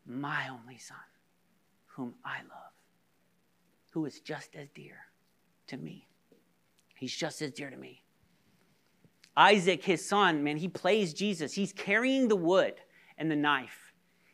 my 0.07 0.49
only 0.49 0.79
son, 0.79 0.97
whom 1.87 2.15
I 2.25 2.39
love, 2.39 2.73
who 3.91 4.05
is 4.05 4.21
just 4.21 4.55
as 4.55 4.69
dear 4.75 4.97
to 5.69 5.77
me. 5.77 6.07
He's 6.95 7.15
just 7.15 7.43
as 7.43 7.51
dear 7.51 7.71
to 7.71 7.77
me. 7.77 8.03
Isaac, 9.37 9.85
his 9.85 10.07
son, 10.07 10.43
man, 10.43 10.57
he 10.57 10.69
plays 10.69 11.13
Jesus. 11.13 11.53
He's 11.53 11.73
carrying 11.73 12.29
the 12.29 12.37
wood 12.37 12.75
and 13.19 13.31
the 13.31 13.37
knife. 13.37 13.93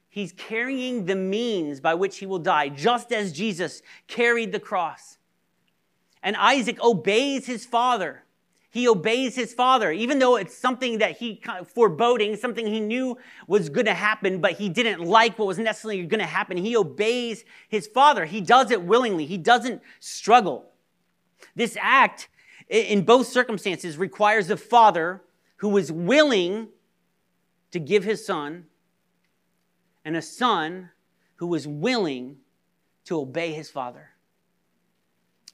He's 0.09 0.33
carrying 0.33 1.07
the 1.07 1.17
means 1.17 1.81
by 1.81 1.95
which 1.95 2.19
he 2.19 2.27
will 2.27 2.39
die, 2.39 2.69
just 2.69 3.13
as 3.13 3.33
Jesus 3.33 3.83
carried 4.07 4.53
the 4.53 4.61
cross. 4.61 5.17
And 6.23 6.37
Isaac 6.37 6.81
obeys 6.83 7.47
his 7.47 7.65
father. 7.65 8.25
He 8.73 8.89
obeys 8.89 9.37
his 9.37 9.53
father, 9.53 9.93
even 9.93 10.19
though 10.19 10.37
it's 10.37 10.57
something 10.57 10.97
that 10.97 11.19
he 11.19 11.43
foreboding, 11.67 12.37
something 12.37 12.67
he 12.67 12.81
knew 12.81 13.19
was 13.47 13.69
going 13.69 13.85
to 13.85 13.93
happen, 13.93 14.41
but 14.41 14.53
he 14.53 14.71
didn't 14.71 15.05
like 15.05 15.39
what 15.39 15.47
was 15.47 15.59
necessarily 15.59 16.07
going 16.07 16.21
to 16.21 16.27
happen. 16.27 16.57
He 16.57 16.75
obeys 16.75 17.45
his 17.69 17.87
father. 17.87 18.25
He 18.25 18.41
does 18.41 18.71
it 18.71 18.81
willingly. 18.83 19.27
He 19.27 19.37
doesn't 19.37 19.83
struggle. 20.01 20.71
This 21.55 21.77
act, 21.83 22.31
in 22.67 23.05
both 23.05 23.27
circumstances, 23.27 23.99
requires 23.99 24.49
a 24.49 24.57
father 24.57 25.23
who 25.57 25.69
was 25.69 25.93
willing 25.93 26.69
to 27.73 27.79
give 27.79 28.05
his 28.05 28.25
son 28.25 28.65
and 30.03 30.17
a 30.17 30.23
son 30.23 30.89
who 31.37 31.47
was 31.47 31.69
willing 31.69 32.39
to 33.05 33.21
obey 33.21 33.53
his 33.53 33.71
father. 33.71 34.12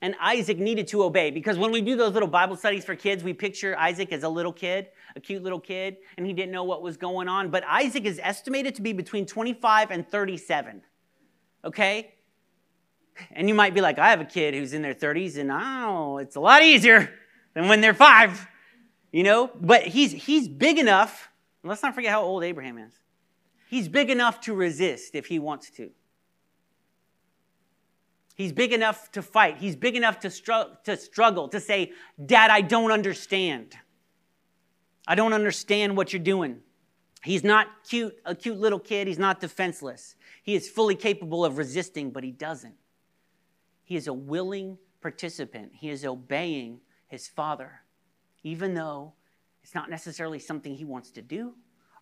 And 0.01 0.15
Isaac 0.21 0.59
needed 0.59 0.87
to 0.89 1.03
obey 1.03 1.31
because 1.31 1.59
when 1.59 1.73
we 1.73 1.81
do 1.81 1.97
those 1.97 2.13
little 2.13 2.29
Bible 2.29 2.57
studies 2.57 2.85
for 2.85 2.95
kids, 2.95 3.25
we 3.25 3.33
picture 3.33 3.77
Isaac 3.77 4.13
as 4.13 4.23
a 4.23 4.29
little 4.29 4.53
kid, 4.53 4.89
a 5.17 5.21
cute 5.21 5.43
little 5.43 5.59
kid, 5.59 5.97
and 6.17 6.25
he 6.25 6.33
didn't 6.33 6.53
know 6.53 6.63
what 6.63 6.83
was 6.83 6.97
going 6.97 7.29
on. 7.29 7.51
But 7.51 7.65
Isaac 7.65 8.05
is 8.05 8.21
estimated 8.23 8.77
to 8.77 8.83
be 8.83 8.93
between 8.93 9.27
25 9.27 9.91
and 9.91 10.09
37. 10.09 10.83
Okay? 11.65 12.15
And 13.33 13.49
you 13.49 13.55
might 13.55 13.75
be 13.75 13.81
like, 13.81 13.99
I 13.99 14.11
have 14.11 14.21
a 14.21 14.25
kid 14.25 14.55
who's 14.55 14.73
in 14.73 14.83
their 14.83 14.95
30s, 14.95 15.37
and 15.37 15.51
oh, 15.53 16.19
it's 16.19 16.37
a 16.37 16.41
lot 16.41 16.63
easier 16.63 17.13
than 17.55 17.67
when 17.67 17.81
they're 17.81 17.95
five, 17.95 18.47
you 19.11 19.25
know? 19.25 19.51
But 19.61 19.83
he's, 19.83 20.13
he's 20.13 20.47
big 20.47 20.79
enough. 20.79 21.29
Let's 21.65 21.83
not 21.83 21.97
forget 21.97 22.13
how 22.13 22.23
old 22.23 22.45
Abraham 22.45 22.79
is. 22.79 22.93
He's 23.69 23.89
big 23.89 24.11
enough 24.11 24.41
to 24.43 24.55
resist 24.55 25.17
if 25.17 25.27
he 25.27 25.41
wants 25.41 25.71
to. 25.71 25.91
He's 28.39 28.53
big 28.53 28.73
enough 28.73 29.11
to 29.13 29.21
fight. 29.21 29.57
He's 29.57 29.75
big 29.75 29.97
enough 29.97 30.21
to, 30.21 30.31
str- 30.31 30.71
to 30.85 30.97
struggle, 30.97 31.49
to 31.49 31.59
say, 31.59 31.93
Dad, 32.25 32.53
I 32.53 32.61
don't 32.61 32.93
understand. 32.93 33.77
I 35.09 35.17
don't 35.17 35.33
understand 35.33 35.97
what 35.97 36.13
you're 36.13 36.23
doing. 36.23 36.61
He's 37.25 37.43
not 37.43 37.67
cute, 37.89 38.15
a 38.25 38.37
cute 38.37 38.57
little 38.57 38.79
kid. 38.79 39.09
He's 39.09 39.19
not 39.19 39.41
defenseless. 39.41 40.15
He 40.45 40.55
is 40.55 40.71
fully 40.71 40.95
capable 40.95 41.45
of 41.45 41.59
resisting, 41.59 42.13
but 42.13 42.23
he 42.23 42.31
doesn't. 42.31 42.77
He 43.83 43.97
is 43.97 44.07
a 44.07 44.13
willing 44.13 44.79
participant. 45.01 45.73
He 45.75 45.91
is 45.91 46.05
obeying 46.05 46.79
his 47.09 47.27
father, 47.27 47.81
even 48.45 48.73
though 48.73 49.15
it's 49.65 49.75
not 49.75 49.91
necessarily 49.91 50.39
something 50.39 50.77
he 50.77 50.85
wants 50.85 51.11
to 51.11 51.23
do 51.23 51.55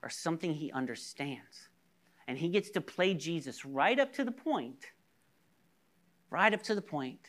or 0.03 0.11
something 0.11 0.53
he 0.53 0.70
understands. 0.70 1.70
And 2.29 2.37
he 2.37 2.51
gets 2.51 2.68
to 2.72 2.83
play 2.83 3.14
Jesus 3.14 3.64
right 3.64 3.99
up 3.99 4.12
to 4.12 4.25
the 4.25 4.33
point 4.33 4.85
right 6.30 6.52
up 6.52 6.62
to 6.64 6.74
the 6.74 6.82
point 6.82 7.20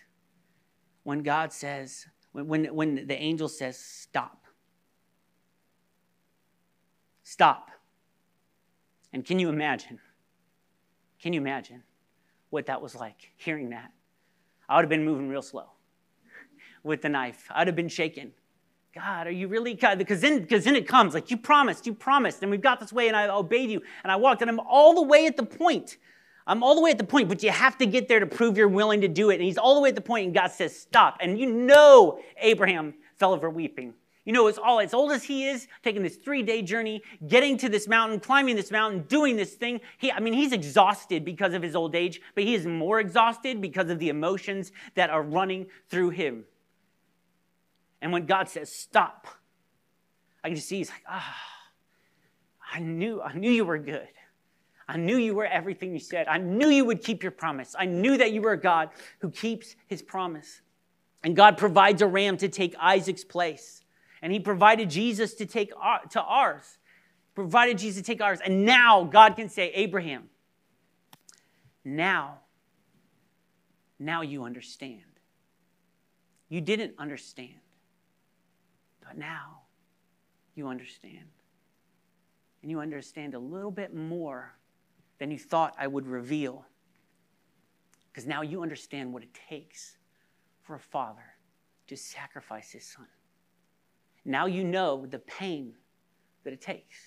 when 1.04 1.24
God 1.24 1.54
says, 1.54 2.06
when, 2.32 2.48
when, 2.48 2.66
when 2.66 3.08
the 3.08 3.16
angel 3.16 3.48
says, 3.48 3.78
stop. 3.78 4.46
Stop. 7.24 7.72
And 9.14 9.26
can 9.26 9.40
you 9.40 9.50
imagine? 9.50 10.00
Can 11.22 11.34
you 11.34 11.42
imagine 11.42 11.84
what 12.50 12.66
that 12.68 12.82
was 12.82 12.96
like, 12.96 13.32
hearing 13.38 13.70
that? 13.70 13.92
I 14.70 14.76
would 14.76 14.84
have 14.84 14.90
been 14.90 15.06
moving 15.06 15.30
real 15.30 15.42
slow 15.42 15.66
with 16.84 17.02
the 17.02 17.10
knife. 17.10 17.48
I'd 17.54 17.68
have 17.68 17.76
been 17.76 17.90
shaken. 17.90 18.32
God, 18.94 19.28
are 19.28 19.32
you 19.32 19.48
really? 19.48 19.76
Because 19.76 20.22
then, 20.22 20.42
because 20.42 20.64
then 20.64 20.76
it 20.76 20.88
comes 20.88 21.14
like 21.14 21.30
you 21.30 21.38
promised, 21.38 21.86
you 21.86 21.94
promised, 21.94 22.42
and 22.42 22.50
we've 22.50 22.62
got 22.62 22.80
this 22.80 22.92
way, 22.92 23.08
and 23.08 23.16
I 23.16 23.28
obeyed 23.30 23.70
you, 23.70 23.82
and 24.04 24.12
I 24.12 24.16
walked, 24.16 24.42
and 24.42 24.50
I'm 24.50 24.60
all 24.60 24.96
the 24.96 25.04
way 25.04 25.28
at 25.28 25.38
the 25.38 25.46
point 25.46 25.98
I'm 26.48 26.64
all 26.64 26.76
the 26.76 26.82
way 26.82 26.92
at 26.92 26.98
the 26.98 27.04
point, 27.04 27.28
but 27.28 27.44
you 27.44 27.52
have 27.52 27.78
to 27.78 27.86
get 27.86 28.08
there 28.08 28.22
to 28.22 28.26
prove 28.26 28.58
you're 28.58 28.70
willing 28.70 29.02
to 29.02 29.08
do 29.10 29.30
it. 29.30 29.36
And 29.36 29.44
he's 29.44 29.58
all 29.58 29.76
the 29.76 29.82
way 29.82 29.90
at 29.90 29.96
the 29.96 30.02
point, 30.02 30.26
and 30.26 30.34
God 30.34 30.52
says, 30.52 30.78
Stop. 30.78 31.18
And 31.20 31.38
you 31.38 31.46
know 31.52 32.20
Abraham 32.38 32.94
fell 33.18 33.34
over 33.34 33.50
weeping. 33.50 33.94
You 34.24 34.34
know, 34.34 34.48
as 34.48 34.58
all 34.58 34.80
as 34.80 34.94
old 34.94 35.12
as 35.12 35.24
he 35.24 35.48
is, 35.48 35.68
taking 35.84 36.04
this 36.04 36.18
three-day 36.18 36.62
journey, 36.62 37.02
getting 37.28 37.58
to 37.60 37.70
this 37.70 37.88
mountain, 37.88 38.20
climbing 38.20 38.56
this 38.56 38.72
mountain, 38.72 39.04
doing 39.04 39.36
this 39.38 39.54
thing. 39.54 39.80
He, 39.98 40.12
I 40.12 40.20
mean, 40.20 40.34
he's 40.34 40.52
exhausted 40.52 41.24
because 41.24 41.54
of 41.54 41.62
his 41.62 41.76
old 41.76 41.96
age, 41.96 42.22
but 42.36 42.44
he 42.44 42.54
is 42.56 42.66
more 42.66 43.00
exhausted 43.00 43.62
because 43.62 43.90
of 43.90 44.00
the 44.00 44.10
emotions 44.10 44.72
that 44.96 45.10
are 45.10 45.24
running 45.24 45.68
through 45.90 46.10
him. 46.10 46.46
And 48.02 48.12
when 48.12 48.26
God 48.26 48.50
says, 48.50 48.72
Stop, 48.72 49.28
I 50.44 50.50
can 50.50 50.56
just 50.56 50.70
see 50.70 50.78
he's 50.78 50.90
like, 50.90 51.04
ah, 51.10 51.36
I 52.74 52.80
knew, 52.80 53.22
I 53.22 53.34
knew 53.34 53.52
you 53.52 53.66
were 53.66 53.78
good. 53.78 54.08
I 54.88 54.98
knew 54.98 55.18
you 55.18 55.36
were 55.36 55.46
everything 55.46 55.92
you 55.92 56.00
said. 56.00 56.28
I 56.28 56.38
knew 56.38 56.70
you 56.70 56.86
would 56.86 57.04
keep 57.04 57.22
your 57.22 57.32
promise. 57.32 57.76
I 57.78 57.86
knew 57.86 58.18
that 58.18 58.32
you 58.32 58.42
were 58.42 58.54
a 58.54 58.60
God 58.60 58.90
who 59.20 59.30
keeps 59.30 59.76
his 59.88 60.02
promise. 60.02 60.62
And 61.24 61.36
God 61.36 61.58
provides 61.58 62.02
a 62.02 62.08
ram 62.08 62.38
to 62.38 62.48
take 62.48 62.74
Isaac's 62.80 63.24
place. 63.24 63.84
And 64.22 64.32
he 64.32 64.40
provided 64.40 64.90
Jesus 64.90 65.34
to 65.36 65.46
take 65.46 65.72
our, 65.78 66.02
to 66.12 66.22
ours. 66.22 66.78
Provided 67.36 67.78
Jesus 67.78 68.02
to 68.02 68.04
take 68.04 68.22
ours. 68.22 68.40
And 68.44 68.66
now 68.66 69.04
God 69.04 69.36
can 69.36 69.50
say, 69.50 69.72
Abraham, 69.74 70.30
now, 71.84 72.40
now 74.00 74.22
you 74.22 74.44
understand. 74.44 75.02
You 76.50 76.62
didn't 76.62 76.94
understand, 76.98 77.60
but 79.06 79.18
now 79.18 79.62
you 80.56 80.68
understand. 80.68 81.26
And 82.62 82.72
you 82.72 82.80
understand 82.80 83.34
a 83.34 83.40
little 83.40 83.72
bit 83.72 83.94
more 83.94 84.54
than 85.20 85.32
you 85.32 85.40
thought 85.40 85.76
I 85.78 85.88
would 85.88 86.08
reveal. 86.08 86.66
Because 88.12 88.28
now 88.28 88.42
you 88.42 88.62
understand 88.62 89.14
what 89.14 89.24
it 89.24 89.38
takes 89.50 89.98
for 90.62 90.76
a 90.76 90.80
father 90.80 91.36
to 91.88 91.96
sacrifice 91.96 92.72
his 92.72 92.86
son. 92.86 93.08
Now 94.26 94.46
you 94.46 94.64
know 94.64 95.06
the 95.06 95.20
pain 95.20 95.74
that 96.44 96.54
it 96.54 96.62
takes 96.62 96.98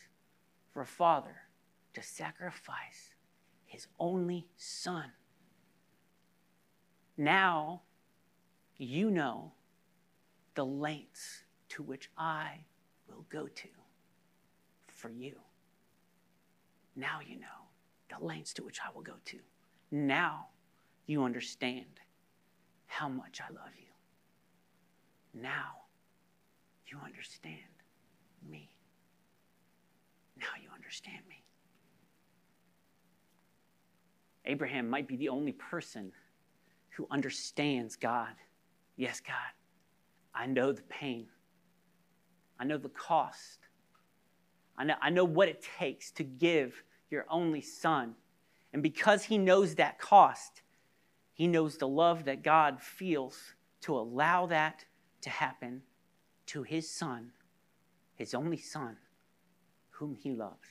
for 0.73 0.83
a 0.83 0.87
father 0.87 1.37
to 1.94 2.03
sacrifice 2.03 3.14
his 3.66 3.87
only 3.99 4.46
son. 4.57 5.11
Now 7.16 7.83
you 8.77 9.11
know 9.11 9.53
the 10.55 10.64
lengths 10.64 11.44
to 11.70 11.83
which 11.83 12.11
I 12.16 12.64
will 13.09 13.27
go 13.29 13.46
to 13.46 13.68
for 14.88 15.11
you. 15.11 15.35
Now 16.96 17.20
you 17.27 17.38
know 17.38 17.69
the 18.11 18.25
lengths 18.25 18.53
to 18.55 18.64
which 18.64 18.79
I 18.87 18.94
will 18.94 19.03
go 19.03 19.14
to. 19.27 19.38
Now 19.90 20.49
you 21.07 21.25
understand 21.25 22.01
how 22.87 23.09
much 23.09 23.40
I 23.40 23.53
love 23.53 23.73
you. 23.77 25.40
Now 25.40 25.83
you 26.87 26.99
understand 27.05 27.57
me. 28.49 28.70
Now 30.38 30.46
you 30.62 30.68
understand 30.75 31.23
me. 31.29 31.44
Abraham 34.46 34.88
might 34.88 35.07
be 35.07 35.16
the 35.16 35.29
only 35.29 35.53
person 35.53 36.12
who 36.90 37.07
understands 37.11 37.96
God. 37.96 38.35
Yes, 38.96 39.20
God, 39.20 39.35
I 40.35 40.46
know 40.46 40.73
the 40.73 40.83
pain. 40.83 41.27
I 42.59 42.64
know 42.64 42.79
the 42.79 42.88
cost. 42.88 43.61
I 44.77 44.85
know, 44.85 44.94
I 45.01 45.11
know 45.11 45.25
what 45.25 45.49
it 45.49 45.64
takes 45.79 46.11
to 46.12 46.25
give 46.25 46.83
your 47.11 47.27
only 47.29 47.61
son. 47.61 48.14
And 48.73 48.83
because 48.83 49.25
he 49.25 49.38
knows 49.38 49.75
that 49.75 49.99
cost, 49.99 50.62
he 51.33 51.46
knows 51.46 51.79
the 51.79 51.88
love 51.88 52.25
that 52.25 52.42
God 52.42 52.81
feels 52.81 53.55
to 53.83 53.96
allow 53.96 54.46
that 54.46 54.85
to 55.23 55.31
happen 55.31 55.83
to 56.46 56.62
his 56.62 56.90
son, 56.90 57.33
his 58.14 58.35
only 58.35 58.59
son, 58.59 58.96
whom 59.90 60.14
he 60.14 60.33
loves. 60.33 60.68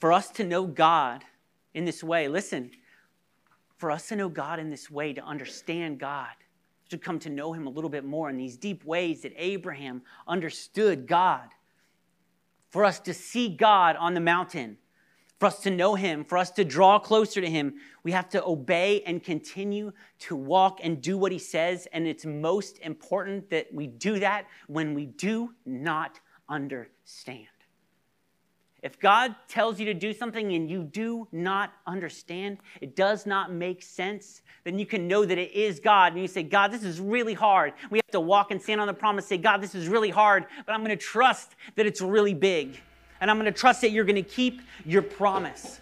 For 0.00 0.12
us 0.12 0.30
to 0.32 0.44
know 0.44 0.66
God 0.66 1.24
in 1.74 1.84
this 1.84 2.02
way, 2.02 2.28
listen, 2.28 2.70
for 3.78 3.90
us 3.90 4.08
to 4.08 4.16
know 4.16 4.28
God 4.28 4.58
in 4.58 4.70
this 4.70 4.90
way, 4.90 5.12
to 5.12 5.24
understand 5.24 5.98
God, 5.98 6.34
to 6.90 6.98
come 6.98 7.18
to 7.20 7.30
know 7.30 7.52
him 7.52 7.66
a 7.66 7.70
little 7.70 7.90
bit 7.90 8.04
more 8.04 8.30
in 8.30 8.36
these 8.36 8.56
deep 8.56 8.84
ways 8.84 9.22
that 9.22 9.32
Abraham 9.36 10.02
understood 10.26 11.06
God 11.06 11.48
for 12.76 12.84
us 12.84 13.00
to 13.00 13.14
see 13.14 13.48
God 13.48 13.96
on 13.96 14.12
the 14.12 14.20
mountain, 14.20 14.76
for 15.40 15.46
us 15.46 15.60
to 15.60 15.70
know 15.70 15.94
Him, 15.94 16.26
for 16.26 16.36
us 16.36 16.50
to 16.50 16.62
draw 16.62 16.98
closer 16.98 17.40
to 17.40 17.48
Him, 17.48 17.76
we 18.02 18.12
have 18.12 18.28
to 18.28 18.44
obey 18.44 19.00
and 19.04 19.24
continue 19.24 19.92
to 20.18 20.36
walk 20.36 20.80
and 20.82 21.00
do 21.00 21.16
what 21.16 21.32
He 21.32 21.38
says. 21.38 21.88
And 21.94 22.06
it's 22.06 22.26
most 22.26 22.78
important 22.80 23.48
that 23.48 23.72
we 23.72 23.86
do 23.86 24.18
that 24.18 24.44
when 24.66 24.92
we 24.92 25.06
do 25.06 25.54
not 25.64 26.20
understand. 26.50 27.46
If 28.86 29.00
God 29.00 29.34
tells 29.48 29.80
you 29.80 29.86
to 29.86 29.94
do 29.94 30.12
something 30.12 30.52
and 30.52 30.70
you 30.70 30.84
do 30.84 31.26
not 31.32 31.72
understand, 31.88 32.58
it 32.80 32.94
does 32.94 33.26
not 33.26 33.50
make 33.50 33.82
sense, 33.82 34.42
then 34.62 34.78
you 34.78 34.86
can 34.86 35.08
know 35.08 35.24
that 35.24 35.36
it 35.36 35.50
is 35.50 35.80
God. 35.80 36.12
And 36.12 36.22
you 36.22 36.28
say, 36.28 36.44
God, 36.44 36.70
this 36.70 36.84
is 36.84 37.00
really 37.00 37.34
hard. 37.34 37.72
We 37.90 37.98
have 37.98 38.12
to 38.12 38.20
walk 38.20 38.52
and 38.52 38.62
stand 38.62 38.80
on 38.80 38.86
the 38.86 38.94
promise, 38.94 39.26
say, 39.26 39.38
God, 39.38 39.60
this 39.60 39.74
is 39.74 39.88
really 39.88 40.10
hard, 40.10 40.44
but 40.64 40.72
I'm 40.72 40.84
going 40.84 40.96
to 40.96 41.04
trust 41.04 41.56
that 41.74 41.84
it's 41.84 42.00
really 42.00 42.32
big. 42.32 42.80
And 43.20 43.28
I'm 43.28 43.38
going 43.38 43.52
to 43.52 43.58
trust 43.58 43.80
that 43.80 43.90
you're 43.90 44.04
going 44.04 44.14
to 44.14 44.22
keep 44.22 44.62
your 44.84 45.02
promise. 45.02 45.80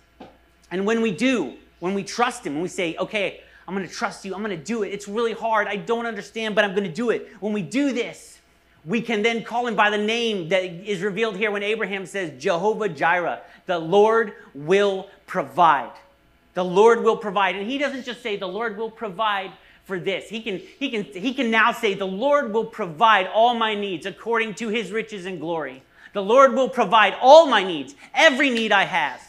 And 0.70 0.86
when 0.86 1.02
we 1.02 1.10
do, 1.10 1.58
when 1.80 1.92
we 1.92 2.04
trust 2.04 2.46
Him, 2.46 2.54
when 2.54 2.62
we 2.62 2.70
say, 2.70 2.96
okay, 2.96 3.42
I'm 3.68 3.74
going 3.74 3.86
to 3.86 3.94
trust 3.94 4.24
you, 4.24 4.34
I'm 4.34 4.42
going 4.42 4.58
to 4.58 4.64
do 4.64 4.82
it. 4.82 4.94
It's 4.94 5.08
really 5.08 5.34
hard. 5.34 5.68
I 5.68 5.76
don't 5.76 6.06
understand, 6.06 6.54
but 6.54 6.64
I'm 6.64 6.70
going 6.70 6.88
to 6.88 6.92
do 6.92 7.10
it. 7.10 7.28
When 7.40 7.52
we 7.52 7.60
do 7.60 7.92
this, 7.92 8.38
we 8.84 9.00
can 9.00 9.22
then 9.22 9.42
call 9.42 9.66
him 9.66 9.76
by 9.76 9.90
the 9.90 9.98
name 9.98 10.48
that 10.50 10.62
is 10.62 11.00
revealed 11.00 11.36
here 11.36 11.50
when 11.50 11.62
Abraham 11.62 12.04
says, 12.04 12.40
Jehovah 12.42 12.88
Jireh, 12.88 13.40
the 13.66 13.78
Lord 13.78 14.34
will 14.54 15.08
provide. 15.26 15.92
The 16.52 16.64
Lord 16.64 17.02
will 17.02 17.16
provide. 17.16 17.56
And 17.56 17.68
he 17.68 17.78
doesn't 17.78 18.04
just 18.04 18.22
say, 18.22 18.36
the 18.36 18.46
Lord 18.46 18.76
will 18.76 18.90
provide 18.90 19.52
for 19.84 19.98
this. 19.98 20.28
He 20.28 20.40
can, 20.40 20.58
he 20.78 20.90
can, 20.90 21.04
he 21.04 21.32
can 21.32 21.50
now 21.50 21.72
say, 21.72 21.94
the 21.94 22.06
Lord 22.06 22.52
will 22.52 22.64
provide 22.64 23.26
all 23.28 23.54
my 23.54 23.74
needs 23.74 24.06
according 24.06 24.54
to 24.56 24.68
his 24.68 24.92
riches 24.92 25.26
and 25.26 25.40
glory. 25.40 25.82
The 26.12 26.22
Lord 26.22 26.54
will 26.54 26.68
provide 26.68 27.16
all 27.20 27.46
my 27.46 27.64
needs, 27.64 27.94
every 28.14 28.50
need 28.50 28.70
I 28.70 28.84
have. 28.84 29.20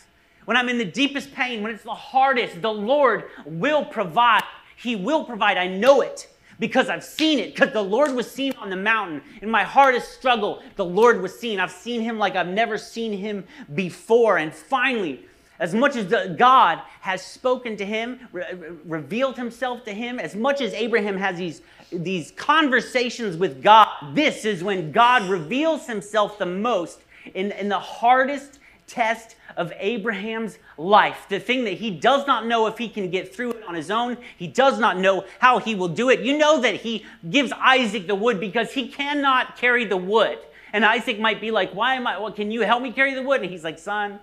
When 0.45 0.55
I'm 0.55 0.69
in 0.69 0.77
the 0.77 0.85
deepest 0.85 1.33
pain, 1.33 1.63
when 1.63 1.73
it's 1.73 1.83
the 1.83 1.95
hardest, 1.95 2.61
the 2.61 2.71
Lord 2.71 3.25
will 3.45 3.83
provide. 3.83 4.43
He 4.77 4.95
will 4.95 5.23
provide. 5.23 5.57
I 5.57 5.67
know 5.67 6.01
it 6.01 6.27
because 6.59 6.89
I've 6.89 7.03
seen 7.03 7.39
it, 7.39 7.55
because 7.55 7.73
the 7.73 7.81
Lord 7.81 8.13
was 8.13 8.29
seen 8.29 8.53
on 8.53 8.69
the 8.69 8.75
mountain. 8.75 9.21
In 9.41 9.49
my 9.49 9.63
hardest 9.63 10.13
struggle, 10.13 10.61
the 10.75 10.85
Lord 10.85 11.21
was 11.21 11.37
seen. 11.37 11.59
I've 11.59 11.71
seen 11.71 12.01
him 12.01 12.17
like 12.17 12.35
I've 12.35 12.47
never 12.47 12.77
seen 12.77 13.13
him 13.13 13.43
before. 13.73 14.37
And 14.37 14.53
finally, 14.53 15.25
as 15.59 15.73
much 15.73 15.95
as 15.95 16.35
God 16.37 16.81
has 17.01 17.21
spoken 17.21 17.77
to 17.77 17.85
him, 17.85 18.19
re- 18.31 18.45
revealed 18.85 19.37
himself 19.37 19.83
to 19.85 19.93
him, 19.93 20.19
as 20.19 20.35
much 20.35 20.61
as 20.61 20.73
Abraham 20.73 21.17
has 21.17 21.37
these, 21.37 21.61
these 21.91 22.31
conversations 22.31 23.37
with 23.37 23.63
God, 23.63 23.87
this 24.13 24.43
is 24.43 24.63
when 24.63 24.91
God 24.91 25.29
reveals 25.29 25.87
himself 25.87 26.37
the 26.37 26.45
most 26.45 27.01
in, 27.33 27.51
in 27.53 27.69
the 27.69 27.79
hardest 27.79 28.59
test 28.87 29.35
of 29.57 29.71
Abraham's 29.77 30.57
life, 30.77 31.25
the 31.29 31.39
thing 31.39 31.63
that 31.65 31.75
he 31.75 31.91
does 31.91 32.27
not 32.27 32.45
know 32.45 32.67
if 32.67 32.77
he 32.77 32.89
can 32.89 33.09
get 33.09 33.33
through 33.33 33.51
it 33.51 33.63
on 33.67 33.73
his 33.73 33.89
own. 33.89 34.17
He 34.37 34.47
does 34.47 34.79
not 34.79 34.97
know 34.97 35.25
how 35.39 35.59
he 35.59 35.75
will 35.75 35.87
do 35.87 36.09
it. 36.09 36.21
You 36.21 36.37
know 36.37 36.61
that 36.61 36.75
he 36.75 37.05
gives 37.29 37.51
Isaac 37.53 38.07
the 38.07 38.15
wood 38.15 38.39
because 38.39 38.73
he 38.73 38.87
cannot 38.87 39.57
carry 39.57 39.85
the 39.85 39.97
wood. 39.97 40.37
And 40.73 40.83
Isaac 40.83 41.19
might 41.19 41.39
be 41.39 41.51
like, 41.51 41.73
Why 41.73 41.95
am 41.95 42.05
I? 42.05 42.19
Well, 42.19 42.31
can 42.31 42.51
you 42.51 42.61
help 42.61 42.83
me 42.83 42.91
carry 42.91 43.13
the 43.13 43.23
wood? 43.23 43.41
And 43.41 43.49
he's 43.49 43.63
like, 43.63 43.79
Son, 43.79 44.19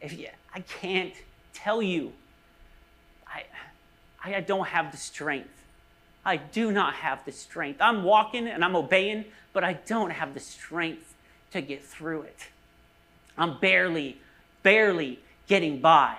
if 0.00 0.16
you, 0.16 0.28
I 0.54 0.60
can't 0.60 1.14
tell 1.52 1.82
you. 1.82 2.12
I, 3.26 3.44
I 4.24 4.40
don't 4.40 4.68
have 4.68 4.92
the 4.92 4.98
strength. 4.98 5.50
I 6.24 6.36
do 6.36 6.70
not 6.70 6.94
have 6.94 7.24
the 7.24 7.32
strength. 7.32 7.80
I'm 7.80 8.04
walking 8.04 8.46
and 8.46 8.64
I'm 8.64 8.76
obeying, 8.76 9.24
but 9.52 9.64
I 9.64 9.72
don't 9.72 10.10
have 10.10 10.34
the 10.34 10.40
strength 10.40 11.14
to 11.52 11.60
get 11.60 11.82
through 11.82 12.22
it. 12.22 12.48
I'm 13.38 13.58
barely, 13.60 14.18
barely 14.62 15.20
getting 15.46 15.80
by. 15.80 16.16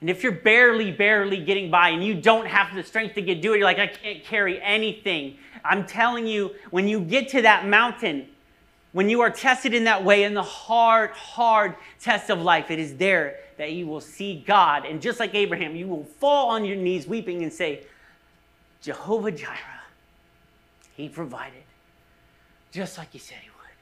And 0.00 0.08
if 0.08 0.22
you're 0.22 0.32
barely, 0.32 0.90
barely 0.90 1.42
getting 1.44 1.70
by 1.70 1.90
and 1.90 2.02
you 2.02 2.14
don't 2.14 2.46
have 2.46 2.74
the 2.74 2.82
strength 2.82 3.14
to 3.16 3.22
get 3.22 3.42
do 3.42 3.52
it, 3.52 3.58
you're 3.58 3.66
like, 3.66 3.78
I 3.78 3.86
can't 3.86 4.24
carry 4.24 4.60
anything. 4.62 5.36
I'm 5.64 5.86
telling 5.86 6.26
you, 6.26 6.54
when 6.70 6.88
you 6.88 7.00
get 7.00 7.28
to 7.30 7.42
that 7.42 7.66
mountain, 7.66 8.26
when 8.92 9.08
you 9.08 9.20
are 9.20 9.30
tested 9.30 9.74
in 9.74 9.84
that 9.84 10.02
way 10.02 10.24
in 10.24 10.34
the 10.34 10.42
hard, 10.42 11.10
hard 11.10 11.76
test 12.00 12.30
of 12.30 12.40
life, 12.40 12.70
it 12.70 12.78
is 12.78 12.96
there 12.96 13.36
that 13.58 13.72
you 13.72 13.86
will 13.86 14.00
see 14.00 14.42
God. 14.46 14.86
And 14.86 15.02
just 15.02 15.20
like 15.20 15.34
Abraham, 15.34 15.76
you 15.76 15.86
will 15.86 16.04
fall 16.04 16.50
on 16.50 16.64
your 16.64 16.76
knees 16.76 17.06
weeping 17.06 17.42
and 17.42 17.52
say, 17.52 17.84
Jehovah 18.80 19.30
Jireh, 19.30 19.84
He 20.96 21.10
provided, 21.10 21.62
just 22.72 22.96
like 22.96 23.12
He 23.12 23.18
said 23.18 23.38
He 23.42 23.50
would. 23.50 23.74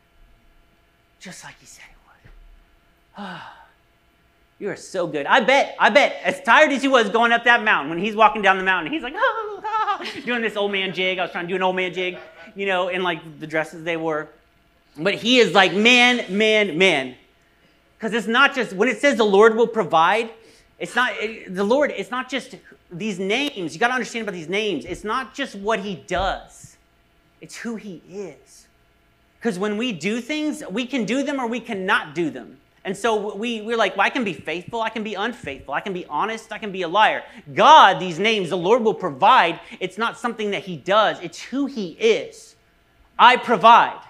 Just 1.20 1.45
like 1.45 1.55
He 1.61 1.66
said 1.66 1.85
He 1.89 1.95
would. 1.95 1.98
you 4.59 4.69
are 4.69 4.77
so 4.77 5.07
good. 5.07 5.27
I 5.27 5.41
bet, 5.41 5.77
I 5.79 5.91
bet, 5.91 6.21
as 6.25 6.41
tired 6.43 6.73
as 6.73 6.83
he 6.83 6.89
was 6.89 7.09
going 7.11 7.33
up 7.33 7.45
that 7.45 7.62
mountain, 7.62 7.91
when 7.91 7.99
he's 7.99 8.16
walking 8.16 8.43
down 8.43 8.59
the 8.59 8.64
mountain, 8.64 8.93
he's 8.93 9.03
like, 9.03 9.14
ah, 9.16 9.61
ah, 9.64 10.07
doing 10.25 10.43
this 10.43 10.57
old 10.57 10.73
man 10.73 10.93
jig. 10.95 11.19
I 11.19 11.23
was 11.23 11.33
trying 11.33 11.47
to 11.47 11.49
do 11.49 11.57
an 11.57 11.62
old 11.62 11.77
man 11.77 11.93
jig, 11.93 12.19
you 12.55 12.66
know, 12.66 12.89
in 12.89 13.03
like 13.03 13.41
the 13.41 13.47
dresses 13.47 13.85
they 13.85 13.97
wore. 13.97 14.29
But 14.97 15.14
he 15.14 15.39
is 15.39 15.55
like, 15.55 15.73
man, 15.73 16.25
man, 16.37 16.77
man. 16.77 17.14
Because 17.97 18.12
it's 18.12 18.27
not 18.27 18.55
just, 18.55 18.73
when 18.73 18.89
it 18.89 18.99
says 18.99 19.16
the 19.16 19.25
Lord 19.25 19.57
will 19.57 19.66
provide, 19.66 20.31
it's 20.79 20.95
not, 20.95 21.12
it, 21.16 21.55
the 21.55 21.64
Lord, 21.64 21.93
it's 21.97 22.11
not 22.11 22.29
just 22.29 22.57
these 22.91 23.19
names. 23.19 23.75
You 23.75 23.81
got 23.81 23.89
to 23.89 23.95
understand 23.95 24.23
about 24.23 24.35
these 24.35 24.49
names. 24.49 24.85
It's 24.85 25.05
not 25.05 25.35
just 25.35 25.57
what 25.57 25.81
he 25.81 25.97
does, 26.07 26.77
it's 27.41 27.57
who 27.57 27.77
he 27.77 28.03
is. 28.09 28.66
Because 29.39 29.59
when 29.59 29.77
we 29.77 29.93
do 29.93 30.21
things, 30.21 30.64
we 30.69 30.85
can 30.85 31.05
do 31.05 31.23
them 31.23 31.39
or 31.39 31.47
we 31.47 31.61
cannot 31.61 32.14
do 32.14 32.29
them. 32.29 32.57
And 32.89 32.97
so 32.97 33.34
we, 33.36 33.61
we're 33.61 33.76
like, 33.76 33.99
well, 33.99 34.07
I 34.07 34.09
can 34.09 34.24
be 34.24 34.32
faithful, 34.32 34.80
I 34.80 34.89
can 34.89 35.03
be 35.03 35.12
unfaithful, 35.12 35.74
I 35.74 35.80
can 35.82 35.93
be 35.93 36.07
honest, 36.07 36.53
I 36.53 36.57
can 36.57 36.72
be 36.72 36.80
a 36.80 36.89
liar. 36.89 37.22
God, 37.53 38.01
these 38.01 38.18
names, 38.18 38.49
the 38.49 38.57
Lord 38.57 38.82
will 38.82 38.95
provide. 38.95 39.61
It's 39.78 39.99
not 39.99 40.18
something 40.18 40.53
that 40.53 40.62
He 40.64 40.78
does, 40.78 41.20
it's 41.20 41.39
who 41.39 41.66
He 41.66 41.91
is. 42.01 42.57
I 43.18 43.36
provide. 43.36 44.01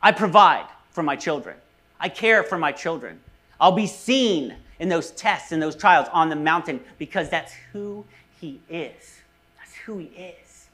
I 0.00 0.12
provide 0.12 0.66
for 0.92 1.02
my 1.02 1.16
children. 1.16 1.56
I 1.98 2.08
care 2.08 2.44
for 2.44 2.56
my 2.56 2.70
children. 2.70 3.18
I'll 3.60 3.72
be 3.72 3.88
seen 3.88 4.54
in 4.78 4.88
those 4.88 5.10
tests 5.10 5.50
and 5.50 5.60
those 5.60 5.74
trials 5.74 6.06
on 6.12 6.28
the 6.28 6.36
mountain 6.36 6.78
because 6.98 7.28
that's 7.28 7.52
who 7.72 8.04
He 8.40 8.60
is. 8.70 9.22
That's 9.58 9.74
who 9.74 9.98
He 9.98 10.06
is. 10.16 10.68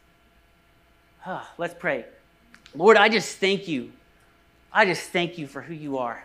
Oh, 1.27 1.49
let's 1.57 1.73
pray. 1.73 2.05
Lord, 2.75 2.99
I 2.99 3.09
just 3.09 3.39
thank 3.39 3.67
you. 3.67 3.93
I 4.71 4.85
just 4.85 5.09
thank 5.09 5.39
you 5.39 5.47
for 5.47 5.63
who 5.63 5.73
you 5.73 5.97
are. 5.97 6.23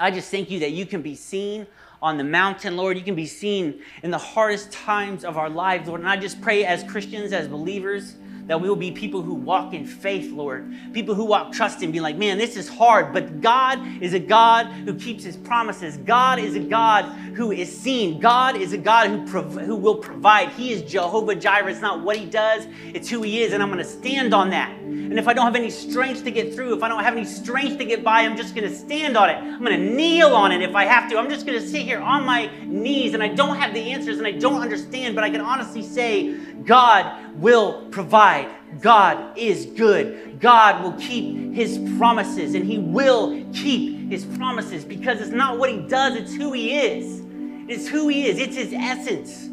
I 0.00 0.10
just 0.10 0.30
thank 0.30 0.50
you 0.50 0.60
that 0.60 0.72
you 0.72 0.86
can 0.86 1.02
be 1.02 1.14
seen 1.14 1.66
on 2.02 2.16
the 2.16 2.24
mountain, 2.24 2.76
Lord. 2.76 2.96
You 2.96 3.04
can 3.04 3.14
be 3.14 3.26
seen 3.26 3.82
in 4.02 4.10
the 4.10 4.18
hardest 4.18 4.72
times 4.72 5.24
of 5.24 5.36
our 5.36 5.50
lives, 5.50 5.88
Lord. 5.88 6.00
And 6.00 6.08
I 6.08 6.16
just 6.16 6.40
pray 6.40 6.64
as 6.64 6.82
Christians, 6.84 7.32
as 7.32 7.48
believers, 7.48 8.16
that 8.50 8.60
we 8.60 8.68
will 8.68 8.74
be 8.74 8.90
people 8.90 9.22
who 9.22 9.32
walk 9.32 9.74
in 9.74 9.86
faith, 9.86 10.32
Lord. 10.32 10.74
People 10.92 11.14
who 11.14 11.24
walk 11.24 11.52
trusting, 11.52 11.92
being 11.92 12.02
like, 12.02 12.16
man, 12.16 12.36
this 12.36 12.56
is 12.56 12.68
hard, 12.68 13.12
but 13.12 13.40
God 13.40 13.78
is 14.02 14.12
a 14.12 14.18
God 14.18 14.66
who 14.66 14.92
keeps 14.96 15.22
his 15.22 15.36
promises. 15.36 15.98
God 15.98 16.40
is 16.40 16.56
a 16.56 16.58
God 16.58 17.04
who 17.36 17.52
is 17.52 17.70
seen. 17.70 18.18
God 18.18 18.56
is 18.56 18.72
a 18.72 18.78
God 18.78 19.08
who, 19.08 19.24
prov- 19.24 19.54
who 19.54 19.76
will 19.76 19.94
provide. 19.94 20.48
He 20.48 20.72
is 20.72 20.82
Jehovah 20.82 21.36
Jireh. 21.36 21.70
It's 21.70 21.80
not 21.80 22.02
what 22.02 22.16
he 22.16 22.26
does, 22.26 22.66
it's 22.92 23.08
who 23.08 23.22
he 23.22 23.40
is. 23.40 23.52
And 23.52 23.62
I'm 23.62 23.68
going 23.68 23.78
to 23.78 23.88
stand 23.88 24.34
on 24.34 24.50
that. 24.50 24.76
And 24.80 25.16
if 25.16 25.28
I 25.28 25.32
don't 25.32 25.44
have 25.44 25.54
any 25.54 25.70
strength 25.70 26.24
to 26.24 26.32
get 26.32 26.52
through, 26.52 26.74
if 26.74 26.82
I 26.82 26.88
don't 26.88 27.04
have 27.04 27.16
any 27.16 27.26
strength 27.26 27.78
to 27.78 27.84
get 27.84 28.02
by, 28.02 28.22
I'm 28.22 28.36
just 28.36 28.56
going 28.56 28.68
to 28.68 28.76
stand 28.76 29.16
on 29.16 29.30
it. 29.30 29.36
I'm 29.36 29.64
going 29.64 29.78
to 29.78 29.94
kneel 29.94 30.34
on 30.34 30.50
it 30.50 30.60
if 30.60 30.74
I 30.74 30.86
have 30.86 31.08
to. 31.10 31.18
I'm 31.18 31.30
just 31.30 31.46
going 31.46 31.60
to 31.60 31.64
sit 31.64 31.82
here 31.82 32.00
on 32.00 32.24
my 32.24 32.50
knees 32.64 33.14
and 33.14 33.22
I 33.22 33.28
don't 33.28 33.56
have 33.58 33.74
the 33.74 33.92
answers 33.92 34.18
and 34.18 34.26
I 34.26 34.32
don't 34.32 34.60
understand, 34.60 35.14
but 35.14 35.22
I 35.22 35.30
can 35.30 35.40
honestly 35.40 35.82
say, 35.84 36.36
God 36.64 37.34
will 37.36 37.86
provide. 37.90 38.48
God 38.80 39.36
is 39.36 39.66
good. 39.66 40.40
God 40.40 40.82
will 40.82 40.92
keep 40.92 41.54
his 41.54 41.78
promises 41.98 42.54
and 42.54 42.64
he 42.64 42.78
will 42.78 43.44
keep 43.52 44.10
his 44.10 44.24
promises 44.24 44.84
because 44.84 45.20
it's 45.20 45.30
not 45.30 45.58
what 45.58 45.70
he 45.70 45.78
does, 45.78 46.16
it's 46.16 46.34
who 46.34 46.52
he 46.52 46.78
is. 46.78 47.22
It's 47.68 47.86
who 47.86 48.08
he 48.08 48.26
is, 48.26 48.38
it's 48.38 48.56
his 48.56 48.72
essence. 48.72 49.48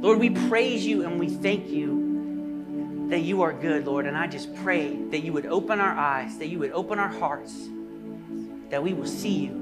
Lord, 0.00 0.18
we 0.18 0.30
praise 0.48 0.86
you 0.86 1.04
and 1.04 1.18
we 1.18 1.28
thank 1.28 1.68
you 1.68 3.08
that 3.08 3.20
you 3.20 3.42
are 3.42 3.52
good, 3.52 3.86
Lord. 3.86 4.06
And 4.06 4.16
I 4.16 4.26
just 4.28 4.54
pray 4.56 4.94
that 5.10 5.20
you 5.20 5.32
would 5.32 5.46
open 5.46 5.80
our 5.80 5.92
eyes, 5.92 6.38
that 6.38 6.46
you 6.46 6.58
would 6.60 6.72
open 6.72 6.98
our 6.98 7.08
hearts, 7.08 7.68
that 8.70 8.82
we 8.82 8.92
will 8.92 9.06
see 9.06 9.46
you, 9.46 9.52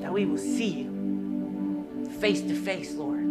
that 0.00 0.12
we 0.12 0.24
will 0.24 0.38
see 0.38 0.68
you 0.68 2.10
face 2.20 2.40
to 2.42 2.54
face, 2.54 2.94
Lord 2.94 3.23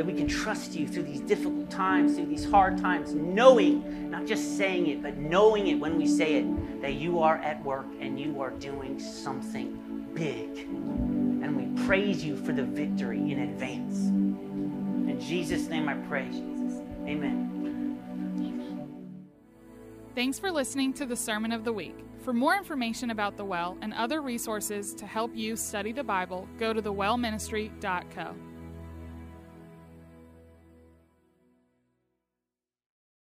that 0.00 0.06
we 0.06 0.14
can 0.14 0.26
trust 0.26 0.74
you 0.74 0.88
through 0.88 1.02
these 1.02 1.20
difficult 1.20 1.68
times, 1.68 2.14
through 2.14 2.24
these 2.24 2.50
hard 2.50 2.78
times, 2.78 3.12
knowing, 3.12 4.10
not 4.10 4.24
just 4.24 4.56
saying 4.56 4.86
it, 4.86 5.02
but 5.02 5.18
knowing 5.18 5.66
it 5.66 5.74
when 5.74 5.98
we 5.98 6.06
say 6.06 6.36
it, 6.36 6.80
that 6.80 6.94
you 6.94 7.18
are 7.18 7.36
at 7.36 7.62
work 7.62 7.84
and 8.00 8.18
you 8.18 8.40
are 8.40 8.48
doing 8.48 8.98
something 8.98 10.08
big. 10.14 10.60
And 10.60 11.54
we 11.54 11.84
praise 11.84 12.24
you 12.24 12.34
for 12.34 12.52
the 12.52 12.62
victory 12.62 13.30
in 13.30 13.40
advance. 13.40 13.98
In 14.06 15.20
Jesus' 15.20 15.68
name 15.68 15.86
I 15.86 15.92
pray, 16.08 16.30
Jesus. 16.30 16.80
Amen. 17.06 17.98
Thanks 20.14 20.38
for 20.38 20.50
listening 20.50 20.94
to 20.94 21.04
the 21.04 21.14
Sermon 21.14 21.52
of 21.52 21.62
the 21.62 21.74
Week. 21.74 22.06
For 22.22 22.32
more 22.32 22.56
information 22.56 23.10
about 23.10 23.36
the 23.36 23.44
Well 23.44 23.76
and 23.82 23.92
other 23.92 24.22
resources 24.22 24.94
to 24.94 25.04
help 25.04 25.36
you 25.36 25.56
study 25.56 25.92
the 25.92 26.04
Bible, 26.04 26.48
go 26.58 26.72
to 26.72 26.80
thewellministry.co. 26.80 28.49